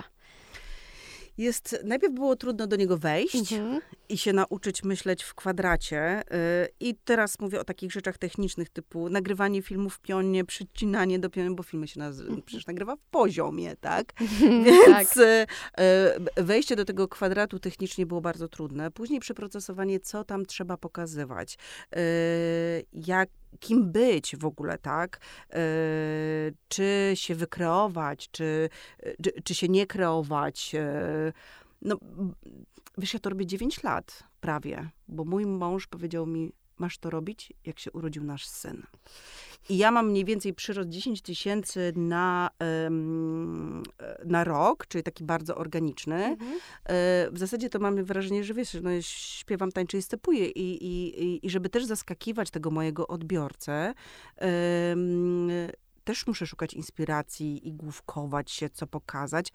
jest, 1.39 1.76
najpierw 1.85 2.14
było 2.14 2.37
trudno 2.37 2.66
do 2.66 2.76
niego 2.76 2.99
wejść 2.99 3.53
mhm. 3.53 3.81
i 4.09 4.18
się 4.18 4.33
nauczyć 4.33 4.83
myśleć 4.85 5.22
w 5.22 5.35
kwadracie. 5.35 6.22
Y, 6.22 6.68
I 6.81 6.95
teraz 7.05 7.41
mówię 7.41 7.61
o 7.61 7.64
takich 7.64 7.93
rzeczach 7.93 8.18
technicznych, 8.18 8.70
typu 8.70 9.09
nagrywanie 9.09 9.62
filmu 9.62 9.91
w 9.91 10.01
pionie, 10.01 10.45
przycinanie 10.45 11.18
do 11.18 11.31
pionu, 11.31 11.55
bo 11.55 11.62
filmy 11.62 11.89
się 11.89 12.01
naz- 12.01 12.20
mhm. 12.20 12.43
przecież 12.43 12.66
nagrywa 12.66 12.97
w 12.97 13.01
poziomie, 13.11 13.76
tak? 13.76 14.12
Więc 14.64 14.87
tak. 14.87 15.16
Y, 15.16 15.47
y, 16.39 16.45
wejście 16.45 16.76
do 16.76 16.85
tego 16.85 17.09
kwadratu 17.09 17.59
technicznie 17.59 18.07
było 18.07 18.20
bardzo 18.20 18.49
trudne. 18.49 18.91
Później 18.91 19.20
przeprocesowanie, 19.20 20.01
co 20.01 20.24
tam 20.24 20.47
trzeba 20.47 20.76
pokazywać. 20.76 21.59
Jak 22.93 23.28
kim 23.61 23.92
być 23.92 24.36
w 24.36 24.44
ogóle, 24.44 24.78
tak? 24.78 25.20
Yy, 25.51 25.59
czy 26.68 27.12
się 27.14 27.34
wykreować, 27.34 28.30
czy, 28.30 28.68
czy, 29.22 29.32
czy 29.44 29.55
się 29.55 29.68
nie 29.68 29.86
kreować. 29.86 30.72
Yy, 30.72 31.32
no, 31.82 31.98
wiesz, 32.98 33.14
ja 33.14 33.20
to 33.20 33.30
robię 33.30 33.46
9 33.46 33.82
lat 33.82 34.24
prawie, 34.40 34.90
bo 35.09 35.24
mój 35.24 35.46
mąż 35.46 35.86
powiedział 35.86 36.26
mi, 36.26 36.53
masz 36.81 36.99
to 36.99 37.11
robić, 37.11 37.53
jak 37.66 37.78
się 37.78 37.93
urodził 37.93 38.24
nasz 38.24 38.47
syn. 38.47 38.83
I 39.68 39.78
ja 39.78 39.91
mam 39.91 40.11
mniej 40.11 40.24
więcej 40.24 40.55
przyrost 40.55 40.89
10 40.89 41.22
tysięcy 41.22 41.93
na, 41.97 42.51
na 44.24 44.45
rok, 44.45 44.87
czyli 44.87 45.05
taki 45.05 45.24
bardzo 45.24 45.57
organiczny. 45.57 46.24
Mhm. 46.24 46.53
E, 46.53 46.59
w 47.33 47.39
zasadzie 47.39 47.70
to 47.70 47.78
mamy 47.78 48.05
wrażenie, 48.05 48.45
że 48.45 48.55
wiesz, 48.55 48.76
no, 48.83 48.91
śpiewam, 49.01 49.72
tańczę 49.72 49.99
i 49.99 50.03
stepuję. 50.03 50.47
I, 50.47 50.87
i, 50.87 51.47
i 51.47 51.51
żeby 51.51 51.68
też 51.68 51.85
zaskakiwać 51.85 52.51
tego 52.51 52.70
mojego 52.70 53.09
odbiorcę, 53.09 53.95
też 56.05 56.26
muszę 56.26 56.47
szukać 56.47 56.74
inspiracji 56.74 57.68
i 57.68 57.72
główkować 57.72 58.51
się, 58.51 58.70
co 58.70 58.87
pokazać. 58.87 59.53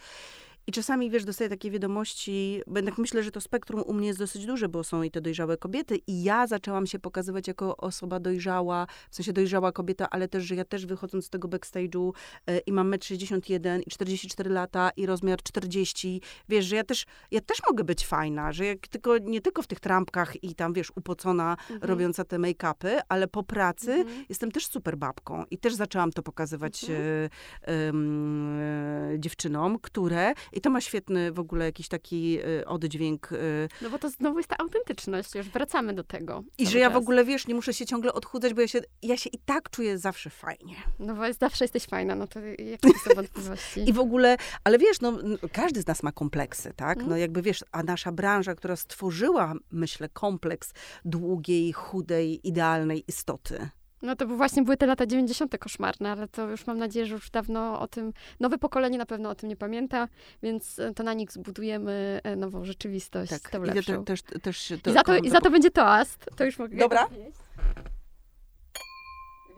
I 0.67 0.71
czasami, 0.71 1.09
wiesz, 1.09 1.25
dostaję 1.25 1.49
takie 1.49 1.71
wiadomości, 1.71 2.61
jednak 2.75 2.97
myślę, 2.97 3.23
że 3.23 3.31
to 3.31 3.41
spektrum 3.41 3.81
u 3.81 3.93
mnie 3.93 4.07
jest 4.07 4.19
dosyć 4.19 4.45
duże, 4.45 4.69
bo 4.69 4.83
są 4.83 5.03
i 5.03 5.11
te 5.11 5.21
dojrzałe 5.21 5.57
kobiety 5.57 5.99
i 6.07 6.23
ja 6.23 6.47
zaczęłam 6.47 6.87
się 6.87 6.99
pokazywać 6.99 7.47
jako 7.47 7.77
osoba 7.77 8.19
dojrzała, 8.19 8.87
w 9.09 9.15
sensie 9.15 9.33
dojrzała 9.33 9.71
kobieta, 9.71 10.09
ale 10.09 10.27
też, 10.27 10.43
że 10.43 10.55
ja 10.55 10.65
też 10.65 10.85
wychodząc 10.85 11.25
z 11.25 11.29
tego 11.29 11.47
backstage'u 11.47 12.11
y, 12.49 12.59
i 12.65 12.71
mam 12.71 12.91
1,61 12.91 13.67
m 13.67 13.81
i 13.81 13.89
44 13.89 14.49
lata 14.49 14.89
i 14.97 15.05
rozmiar 15.05 15.43
40, 15.43 16.21
wiesz, 16.49 16.65
że 16.65 16.75
ja 16.75 16.83
też, 16.83 17.05
ja 17.31 17.41
też 17.41 17.57
mogę 17.69 17.83
być 17.83 18.07
fajna, 18.07 18.51
że 18.51 18.65
jak 18.65 18.87
tylko, 18.87 19.17
nie 19.17 19.41
tylko 19.41 19.61
w 19.61 19.67
tych 19.67 19.79
trampkach 19.79 20.43
i 20.43 20.55
tam, 20.55 20.73
wiesz, 20.73 20.91
upocona, 20.95 21.51
mhm. 21.51 21.79
robiąca 21.81 22.23
te 22.23 22.37
make-upy, 22.37 22.99
ale 23.09 23.27
po 23.27 23.43
pracy 23.43 23.91
mhm. 23.91 24.25
jestem 24.29 24.51
też 24.51 24.67
super 24.67 24.97
babką 24.97 25.43
i 25.51 25.57
też 25.57 25.73
zaczęłam 25.73 26.11
to 26.11 26.23
pokazywać 26.23 26.83
mhm. 26.83 27.01
y, 27.01 27.29
y, 29.13 29.19
dziewczynom, 29.19 29.79
które 29.79 30.33
I 30.55 30.61
to 30.61 30.69
ma 30.69 30.81
świetny 30.81 31.31
w 31.31 31.39
ogóle 31.39 31.65
jakiś 31.65 31.87
taki 31.87 32.39
y, 32.39 32.65
oddźwięk. 32.65 33.31
Y, 33.31 33.69
No 33.81 33.89
bo 33.89 33.99
to 33.99 34.09
znowu 34.09 34.37
jest 34.37 34.49
ta 34.49 34.57
autentyczność, 34.57 35.35
już 35.35 35.49
wracamy 35.49 35.93
do 35.93 36.03
tego. 36.03 36.43
I 36.57 36.67
że 36.67 36.79
ja 36.79 36.89
w 36.89 36.95
ogóle, 36.95 37.25
wiesz, 37.25 37.47
nie 37.47 37.55
muszę 37.55 37.73
się 37.73 37.85
ciągle 37.85 38.13
odchudzać, 38.13 38.53
bo 38.53 38.61
ja 38.61 38.67
się, 38.67 38.81
ja 39.03 39.17
się 39.17 39.29
i 39.29 39.37
tak 39.45 39.69
czuję 39.69 39.97
zawsze 39.97 40.29
fajnie. 40.29 40.75
No 40.99 41.15
bo 41.15 41.21
zawsze 41.39 41.63
jesteś 41.63 41.85
fajna, 41.85 42.15
no 42.15 42.27
to 42.27 42.39
jakie 42.39 42.89
są 42.99 43.13
wątpliwości? 43.15 43.89
I 43.89 43.93
w 43.93 43.99
ogóle, 43.99 44.37
ale 44.63 44.77
wiesz, 44.77 45.01
no, 45.01 45.17
każdy 45.51 45.81
z 45.81 45.87
nas 45.87 46.03
ma 46.03 46.11
kompleksy, 46.11 46.73
tak? 46.75 46.97
Mhm. 46.97 47.09
No 47.09 47.17
jakby 47.17 47.41
wiesz, 47.41 47.63
a 47.71 47.83
nasza 47.83 48.11
branża, 48.11 48.55
która 48.55 48.75
stworzyła, 48.75 49.53
myślę, 49.71 50.09
kompleks 50.09 50.73
długiej, 51.05 51.73
chudej, 51.73 52.47
idealnej 52.47 53.03
istoty. 53.07 53.69
No 54.01 54.15
to 54.15 54.27
właśnie 54.27 54.63
były 54.63 54.77
te 54.77 54.85
lata 54.85 55.05
90. 55.05 55.57
koszmarne, 55.57 56.11
ale 56.11 56.27
to 56.27 56.49
już 56.49 56.67
mam 56.67 56.77
nadzieję, 56.77 57.05
że 57.05 57.13
już 57.13 57.29
dawno 57.29 57.79
o 57.79 57.87
tym, 57.87 58.13
nowe 58.39 58.57
pokolenie 58.57 58.97
na 58.97 59.05
pewno 59.05 59.29
o 59.29 59.35
tym 59.35 59.49
nie 59.49 59.55
pamięta, 59.55 60.07
więc 60.43 60.79
e, 60.79 60.93
to 60.93 61.03
na 61.03 61.13
nich 61.13 61.31
zbudujemy 61.31 62.19
e, 62.23 62.35
nową 62.35 62.65
rzeczywistość, 62.65 63.31
Tak, 63.31 63.49
tą 63.49 63.63
i 63.63 63.67
te- 63.67 63.73
lepszą. 63.73 64.05
też, 64.05 64.21
też 64.21 64.73
to, 64.83 64.89
I 64.89 64.93
za 64.93 65.03
to, 65.03 65.17
I 65.17 65.29
za 65.29 65.41
to 65.41 65.49
będzie 65.51 65.71
toast. 65.71 66.25
To 66.37 66.45
już 66.45 66.59
mogę 66.59 66.77
Dobra. 66.77 67.07
powiedzieć. 67.07 67.35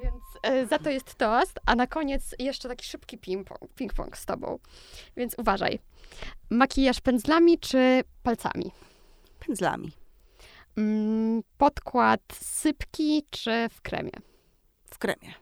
Więc 0.03 0.23
e, 0.43 0.65
za 0.67 0.79
to 0.79 0.89
jest 0.89 1.15
toast, 1.15 1.59
a 1.65 1.75
na 1.75 1.87
koniec 1.87 2.35
jeszcze 2.39 2.69
taki 2.69 2.85
szybki 2.85 3.17
ping-pong, 3.17 3.67
ping-pong 3.79 4.17
z 4.17 4.25
tobą. 4.25 4.59
Więc 5.17 5.35
uważaj. 5.37 5.79
Makijaż 6.49 7.01
pędzlami 7.01 7.59
czy 7.59 8.03
palcami? 8.23 8.71
Pędzlami. 9.47 9.91
Mm, 10.77 11.43
podkład 11.57 12.21
sypki 12.33 13.23
czy 13.29 13.69
w 13.71 13.81
kremie? 13.81 14.11
W 14.85 14.97
kremie. 14.97 15.33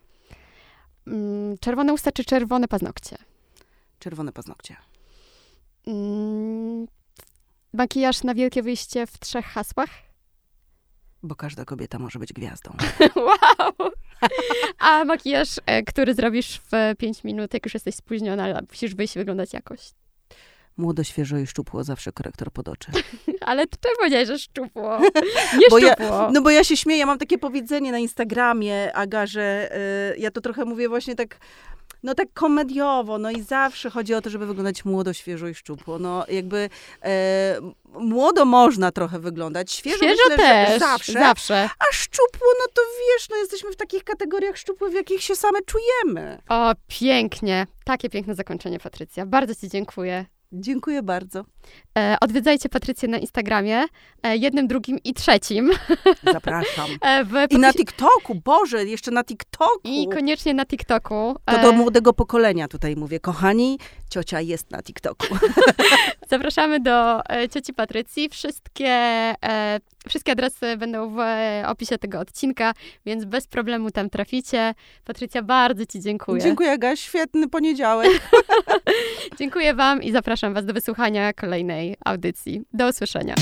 Mm, 1.08 1.58
czerwone 1.58 1.94
usta 1.94 2.12
czy 2.12 2.26
czerwone 2.26 2.68
paznokcie? 2.68 3.18
Czerwone 4.00 4.32
paznokcie. 4.32 4.76
Mm, 5.88 6.88
makijaż 7.74 8.24
na 8.24 8.34
wielkie 8.34 8.64
wyjście 8.64 9.08
w 9.08 9.20
trzech 9.20 9.46
hasłach? 9.46 9.90
Bo 11.24 11.36
każda 11.36 11.66
kobieta 11.66 12.00
może 12.00 12.20
być 12.20 12.34
gwiazdą. 12.34 12.72
wow! 13.28 13.92
A 14.80 15.06
makijaż, 15.06 15.60
e, 15.66 15.84
który 15.84 16.14
zrobisz 16.14 16.62
w 16.72 16.96
5 16.98 17.24
minut, 17.24 17.54
jak 17.54 17.66
już 17.66 17.74
jesteś 17.74 17.96
spóźniona, 17.96 18.44
ale 18.44 18.62
musisz 18.70 18.96
wyjść 18.96 19.16
i 19.16 19.20
wyglądać 19.20 19.54
jakoś. 19.54 19.80
Młodo, 20.78 21.04
świeżo 21.04 21.38
i 21.38 21.48
szczupło, 21.48 21.84
zawsze 21.84 22.12
korektor 22.12 22.52
pod 22.52 22.68
oczy. 22.68 22.92
Ale 23.42 23.68
ty 23.68 23.78
czemu 23.82 23.96
powiedziałeś, 23.98 24.28
że 24.28 24.40
szczupło? 24.40 25.00
Nie 25.60 25.68
Bo 25.70 25.80
ja- 25.80 25.94
szczupło. 25.94 26.30
No 26.34 26.42
bo 26.42 26.50
ja 26.50 26.64
się 26.64 26.78
śmieję, 26.78 27.00
ja 27.00 27.06
mam 27.06 27.18
takie 27.18 27.38
powiedzenie 27.38 27.92
na 27.92 27.98
Instagramie, 28.00 28.94
Aga, 28.94 29.26
że 29.26 29.70
y, 30.16 30.18
ja 30.20 30.32
to 30.32 30.42
trochę 30.42 30.66
mówię 30.66 30.90
właśnie 30.90 31.16
tak, 31.16 31.38
no 32.04 32.16
tak 32.16 32.28
komediowo, 32.34 33.18
no 33.18 33.32
i 33.32 33.42
zawsze 33.42 33.90
chodzi 33.90 34.14
o 34.14 34.22
to, 34.22 34.30
żeby 34.30 34.46
wyglądać 34.46 34.86
młodo, 34.86 35.14
świeżo 35.14 35.48
i 35.48 35.56
szczupło. 35.56 36.00
No 36.00 36.26
jakby 36.28 36.70
e, 37.04 37.60
młodo 37.94 38.46
można 38.46 38.92
trochę 38.92 39.20
wyglądać, 39.20 39.72
świeżo, 39.72 39.98
Świeżo 39.98 40.24
myślę, 40.30 40.38
też. 40.38 40.80
zawsze, 40.80 41.14
zawsze. 41.14 41.70
a 41.80 41.94
szczupło, 41.94 42.48
no 42.60 42.66
to 42.74 42.82
wiesz, 43.00 43.30
no 43.30 43.36
jesteśmy 43.38 43.72
w 43.72 43.76
takich 43.76 44.04
kategoriach 44.04 44.58
szczupłych, 44.58 44.92
w 44.92 44.96
jakich 44.96 45.22
się 45.24 45.36
same 45.36 45.60
czujemy. 45.62 46.42
O, 46.50 46.74
pięknie. 46.88 47.68
Takie 47.84 48.10
piękne 48.10 48.36
zakończenie, 48.36 48.80
Patrycja. 48.80 49.26
Bardzo 49.26 49.56
ci 49.56 49.70
dziękuję. 49.70 50.26
Dziękuję 50.52 51.04
bardzo. 51.04 51.46
E, 51.98 52.18
odwiedzajcie 52.22 52.70
Patrycję 52.70 53.10
na 53.10 53.18
Instagramie, 53.18 53.84
e, 54.24 54.38
jednym, 54.38 54.68
drugim 54.68 54.98
i 55.04 55.14
trzecim. 55.14 55.72
Zapraszam. 56.34 56.90
E, 57.02 57.26
w 57.26 57.34
I 57.50 57.60
na 57.60 57.74
TikToku, 57.74 58.36
Boże, 58.36 58.86
jeszcze 58.86 59.12
na 59.12 59.24
TikToku. 59.24 59.80
I 59.84 60.08
koniecznie 60.08 60.54
na 60.54 60.66
TikToku. 60.66 61.36
To 61.46 61.62
do 61.62 61.72
młodego 61.72 62.14
pokolenia 62.14 62.68
tutaj 62.68 62.96
mówię. 62.96 63.20
Kochani, 63.20 63.80
ciocia 64.10 64.42
jest 64.42 64.72
na 64.72 64.82
TikToku. 64.82 65.28
Zapraszamy 66.30 66.80
do 66.80 67.22
cioci 67.54 67.74
Patrycji. 67.74 68.30
Wszystkie, 68.30 68.96
wszystkie 70.10 70.32
adresy 70.32 70.78
będą 70.78 71.10
w 71.10 71.20
opisie 71.66 71.98
tego 71.98 72.20
odcinka, 72.20 72.74
więc 73.06 73.26
bez 73.26 73.48
problemu 73.48 73.92
tam 73.92 74.10
traficie. 74.10 74.74
Patrycja, 75.06 75.42
bardzo 75.42 75.86
Ci 75.86 76.00
dziękuję. 76.00 76.42
Dziękuję, 76.42 76.72
Aga. 76.72 76.96
Świetny 76.96 77.50
poniedziałek. 77.50 78.12
Dziękuję 79.40 79.74
Wam 79.74 80.04
i 80.04 80.12
zapraszam 80.12 80.54
Was 80.54 80.66
do 80.66 80.74
wysłuchania 80.74 81.34
kolejnej 81.56 81.96
audycji. 82.06 82.62
Do 82.74 82.90
usłyszenia. 82.90 83.36